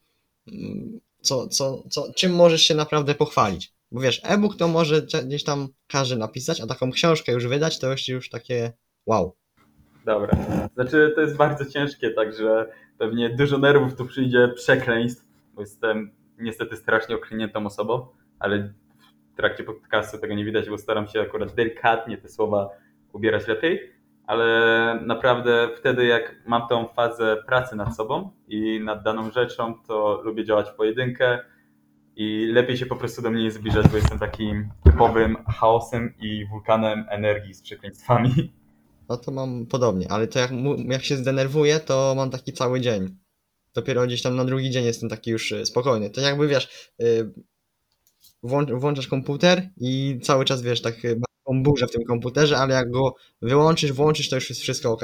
mm, 0.52 1.00
co, 1.20 1.48
co, 1.48 1.82
co, 1.90 2.12
czym 2.12 2.34
możesz 2.34 2.62
się 2.62 2.74
naprawdę 2.74 3.14
pochwalić. 3.14 3.72
Bo 3.92 4.00
wiesz, 4.00 4.20
e-book 4.24 4.56
to 4.56 4.68
może 4.68 5.02
gdzieś 5.24 5.44
tam 5.44 5.68
każdy 5.86 6.16
napisać, 6.16 6.60
a 6.60 6.66
taką 6.66 6.90
książkę 6.90 7.32
już 7.32 7.46
wydać 7.46 7.78
to 7.78 7.90
już, 7.90 8.08
już 8.08 8.30
takie 8.30 8.72
wow. 9.06 9.36
Dobra. 10.04 10.38
Znaczy, 10.74 11.12
to 11.14 11.20
jest 11.20 11.36
bardzo 11.36 11.64
ciężkie, 11.64 12.10
także 12.10 12.66
pewnie 12.98 13.30
dużo 13.30 13.58
nerwów 13.58 13.96
tu 13.96 14.04
przyjdzie, 14.04 14.48
przekleństw, 14.54 15.24
bo 15.54 15.60
jestem 15.60 16.10
niestety 16.38 16.76
strasznie 16.76 17.14
okliniętą 17.14 17.66
osobą, 17.66 18.06
ale 18.38 18.72
w 19.32 19.36
trakcie 19.36 19.64
podcastu 19.64 20.18
tego 20.18 20.34
nie 20.34 20.44
widać, 20.44 20.68
bo 20.68 20.78
staram 20.78 21.08
się 21.08 21.20
akurat 21.20 21.54
delikatnie 21.54 22.18
te 22.18 22.28
słowa 22.28 22.68
ubierać 23.12 23.46
lepiej, 23.46 23.92
ale 24.28 25.00
naprawdę 25.06 25.68
wtedy, 25.78 26.06
jak 26.06 26.34
mam 26.46 26.68
tą 26.68 26.88
fazę 26.88 27.36
pracy 27.46 27.76
nad 27.76 27.96
sobą 27.96 28.30
i 28.48 28.80
nad 28.80 29.02
daną 29.02 29.30
rzeczą, 29.30 29.74
to 29.86 30.22
lubię 30.24 30.44
działać 30.44 30.70
pojedynkę 30.70 31.38
i 32.16 32.46
lepiej 32.52 32.76
się 32.76 32.86
po 32.86 32.96
prostu 32.96 33.22
do 33.22 33.30
mnie 33.30 33.42
nie 33.42 33.50
zbliżać, 33.50 33.88
bo 33.88 33.96
jestem 33.96 34.18
takim 34.18 34.68
typowym 34.84 35.36
chaosem 35.44 36.14
i 36.20 36.46
wulkanem 36.46 37.06
energii 37.10 37.54
z 37.54 37.62
przekleństwami. 37.62 38.52
No 39.08 39.16
to 39.16 39.30
mam 39.30 39.66
podobnie, 39.66 40.12
ale 40.12 40.26
to 40.26 40.38
jak, 40.38 40.50
jak 40.88 41.04
się 41.04 41.16
zdenerwuję, 41.16 41.80
to 41.80 42.14
mam 42.16 42.30
taki 42.30 42.52
cały 42.52 42.80
dzień. 42.80 43.16
Dopiero 43.74 44.06
gdzieś 44.06 44.22
tam 44.22 44.36
na 44.36 44.44
drugi 44.44 44.70
dzień 44.70 44.84
jestem 44.84 45.08
taki 45.08 45.30
już 45.30 45.52
y, 45.52 45.66
spokojny. 45.66 46.10
To 46.10 46.20
jakby 46.20 46.48
wiesz, 46.48 46.90
włą- 48.44 48.80
włączasz 48.80 49.08
komputer 49.08 49.62
i 49.76 50.20
cały 50.22 50.44
czas 50.44 50.62
wiesz, 50.62 50.82
tak 50.82 50.94
ma 51.04 51.27
taką 51.48 51.62
burzę 51.62 51.86
w 51.86 51.90
tym 51.90 52.04
komputerze, 52.04 52.58
ale 52.58 52.74
jak 52.74 52.90
go 52.90 53.14
wyłączysz, 53.42 53.92
włączysz, 53.92 54.30
to 54.30 54.36
już 54.36 54.48
jest 54.48 54.62
wszystko 54.62 54.92
ok. 54.92 55.02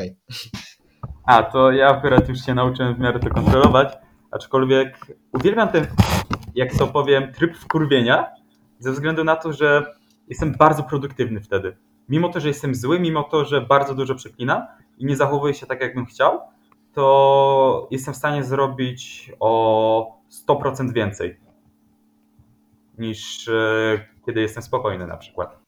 A, 1.26 1.42
to 1.42 1.72
ja 1.72 1.88
akurat 1.88 2.28
już 2.28 2.38
się 2.38 2.54
nauczyłem 2.54 2.94
w 2.94 2.98
miarę 2.98 3.20
to 3.20 3.30
kontrolować, 3.30 3.94
aczkolwiek 4.30 5.06
uwielbiam 5.32 5.68
ten, 5.68 5.86
jak 6.54 6.74
to 6.78 6.86
powiem, 6.86 7.32
tryb 7.32 7.56
wkurwienia, 7.56 8.26
ze 8.78 8.92
względu 8.92 9.24
na 9.24 9.36
to, 9.36 9.52
że 9.52 9.94
jestem 10.28 10.52
bardzo 10.52 10.82
produktywny 10.82 11.40
wtedy. 11.40 11.76
Mimo 12.08 12.28
to, 12.28 12.40
że 12.40 12.48
jestem 12.48 12.74
zły, 12.74 13.00
mimo 13.00 13.22
to, 13.22 13.44
że 13.44 13.60
bardzo 13.60 13.94
dużo 13.94 14.14
przeklinam 14.14 14.62
i 14.98 15.06
nie 15.06 15.16
zachowuję 15.16 15.54
się 15.54 15.66
tak, 15.66 15.80
jakbym 15.80 16.06
chciał, 16.06 16.40
to 16.92 17.88
jestem 17.90 18.14
w 18.14 18.16
stanie 18.16 18.44
zrobić 18.44 19.32
o 19.40 20.20
100% 20.48 20.92
więcej 20.92 21.40
niż 22.98 23.48
e, 23.48 24.08
kiedy 24.26 24.40
jestem 24.40 24.62
spokojny 24.62 25.06
na 25.06 25.16
przykład. 25.16 25.63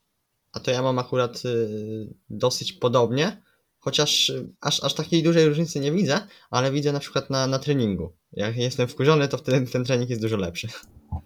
A 0.52 0.60
to 0.60 0.70
ja 0.70 0.82
mam 0.82 0.98
akurat 0.98 1.44
y, 1.44 2.14
dosyć 2.30 2.72
podobnie, 2.72 3.42
chociaż 3.78 4.28
y, 4.28 4.48
aż, 4.60 4.84
aż 4.84 4.94
takiej 4.94 5.22
dużej 5.22 5.48
różnicy 5.48 5.80
nie 5.80 5.92
widzę, 5.92 6.20
ale 6.50 6.72
widzę 6.72 6.92
na 6.92 7.00
przykład 7.00 7.30
na, 7.30 7.46
na 7.46 7.58
treningu. 7.58 8.12
Jak 8.32 8.56
jestem 8.56 8.88
wkurzony, 8.88 9.28
to 9.28 9.38
wtedy 9.38 9.66
ten 9.66 9.84
trening 9.84 10.10
jest 10.10 10.22
dużo 10.22 10.36
lepszy. 10.36 10.68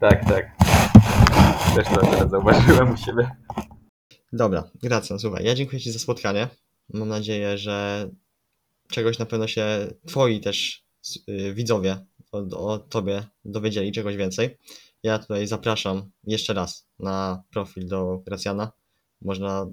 Tak, 0.01 0.25
tak. 0.25 0.57
Też 1.75 1.89
to 1.95 2.01
teraz 2.01 2.31
zauważyłem 2.31 2.95
u 2.95 2.97
siebie. 2.97 3.31
Dobra, 4.33 4.71
Gracjan, 4.83 5.19
słuchaj, 5.19 5.45
ja 5.45 5.55
dziękuję 5.55 5.81
Ci 5.81 5.93
za 5.93 5.99
spotkanie. 5.99 6.49
Mam 6.93 7.09
nadzieję, 7.09 7.59
że 7.59 8.09
czegoś 8.91 9.19
na 9.19 9.27
pewno 9.27 9.47
się 9.47 9.87
Twoi 10.07 10.41
też 10.41 10.85
y, 11.29 11.55
widzowie 11.55 12.07
o, 12.33 12.39
o 12.39 12.79
Tobie 12.79 13.25
dowiedzieli, 13.45 13.93
czegoś 13.93 14.17
więcej. 14.17 14.59
Ja 15.03 15.19
tutaj 15.19 15.47
zapraszam 15.47 16.11
jeszcze 16.25 16.55
raz 16.55 16.87
na 16.99 17.43
profil 17.51 17.89
do 17.89 18.23
Gracjana. 18.27 18.73
Można 19.23 19.67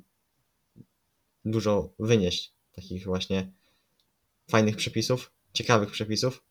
dużo 1.45 1.89
wynieść 1.99 2.53
takich 2.71 3.05
właśnie 3.05 3.51
fajnych 4.49 4.75
przepisów, 4.75 5.31
ciekawych 5.53 5.91
przepisów. 5.91 6.43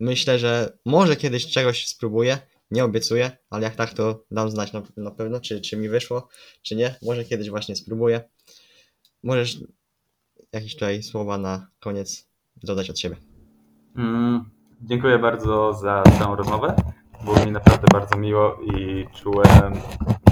Myślę, 0.00 0.38
że 0.38 0.78
może 0.84 1.16
kiedyś 1.16 1.46
czegoś 1.46 1.88
spróbuję, 1.88 2.38
nie 2.70 2.84
obiecuję, 2.84 3.36
ale 3.50 3.62
jak 3.62 3.76
tak, 3.76 3.94
to 3.94 4.24
dam 4.30 4.50
znać 4.50 4.72
na, 4.72 4.82
na 4.96 5.10
pewno, 5.10 5.40
czy, 5.40 5.60
czy 5.60 5.76
mi 5.76 5.88
wyszło, 5.88 6.28
czy 6.62 6.76
nie. 6.76 6.94
Może 7.02 7.24
kiedyś 7.24 7.50
właśnie 7.50 7.76
spróbuję. 7.76 8.28
Możesz 9.22 9.58
jakieś 10.52 10.74
tutaj 10.74 11.02
słowa 11.02 11.38
na 11.38 11.66
koniec 11.80 12.28
dodać 12.56 12.90
od 12.90 12.98
siebie. 12.98 13.16
Mm, 13.96 14.50
dziękuję 14.82 15.18
bardzo 15.18 15.72
za 15.72 16.02
całą 16.18 16.36
rozmowę. 16.36 16.76
Było 17.24 17.44
mi 17.46 17.52
naprawdę 17.52 17.86
bardzo 17.92 18.16
miło 18.16 18.58
i 18.62 19.06
czułem 19.14 19.72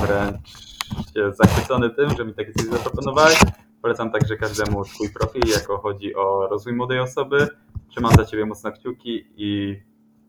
wręcz 0.01 0.72
się 1.15 1.33
zachwycony 1.33 1.91
tym, 1.91 2.17
że 2.17 2.25
mi 2.25 2.35
takie 2.35 2.53
coś 2.53 2.67
zaproponowałeś. 2.67 3.41
Polecam 3.83 4.13
także 4.13 4.37
każdemu 4.37 4.85
Twój 4.85 5.13
profil, 5.13 5.43
jako 5.53 5.79
chodzi 5.79 6.15
o 6.15 6.49
rozwój 6.51 6.73
młodej 6.73 6.99
osoby. 6.99 7.49
Trzymam 7.91 8.13
za 8.17 8.25
Ciebie 8.25 8.47
mocno 8.47 8.73
kciuki 8.73 9.25
i 9.37 9.77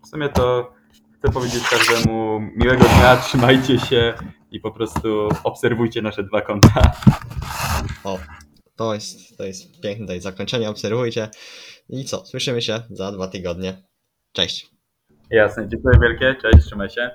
w 0.03 0.07
sumie 0.07 0.29
to 0.29 0.73
chcę 1.13 1.31
powiedzieć 1.33 1.63
każdemu 1.69 2.39
miłego 2.39 2.83
dnia, 2.83 3.17
trzymajcie 3.25 3.79
się 3.79 4.13
i 4.51 4.59
po 4.59 4.71
prostu 4.71 5.29
obserwujcie 5.43 6.01
nasze 6.01 6.23
dwa 6.23 6.41
konta. 6.41 6.91
O, 8.03 8.19
to 8.75 8.93
jest, 8.93 9.37
to 9.37 9.43
jest 9.43 9.81
piękne 9.81 10.05
tutaj 10.05 10.21
zakończenie, 10.21 10.69
obserwujcie. 10.69 11.29
I 11.89 12.05
co, 12.05 12.25
słyszymy 12.25 12.61
się 12.61 12.81
za 12.89 13.11
dwa 13.11 13.27
tygodnie. 13.27 13.83
Cześć. 14.31 14.69
Jasne, 15.29 15.67
dziękuję 15.69 15.99
wielkie, 16.01 16.35
cześć, 16.41 16.65
trzymaj 16.65 16.89
się. 16.89 17.11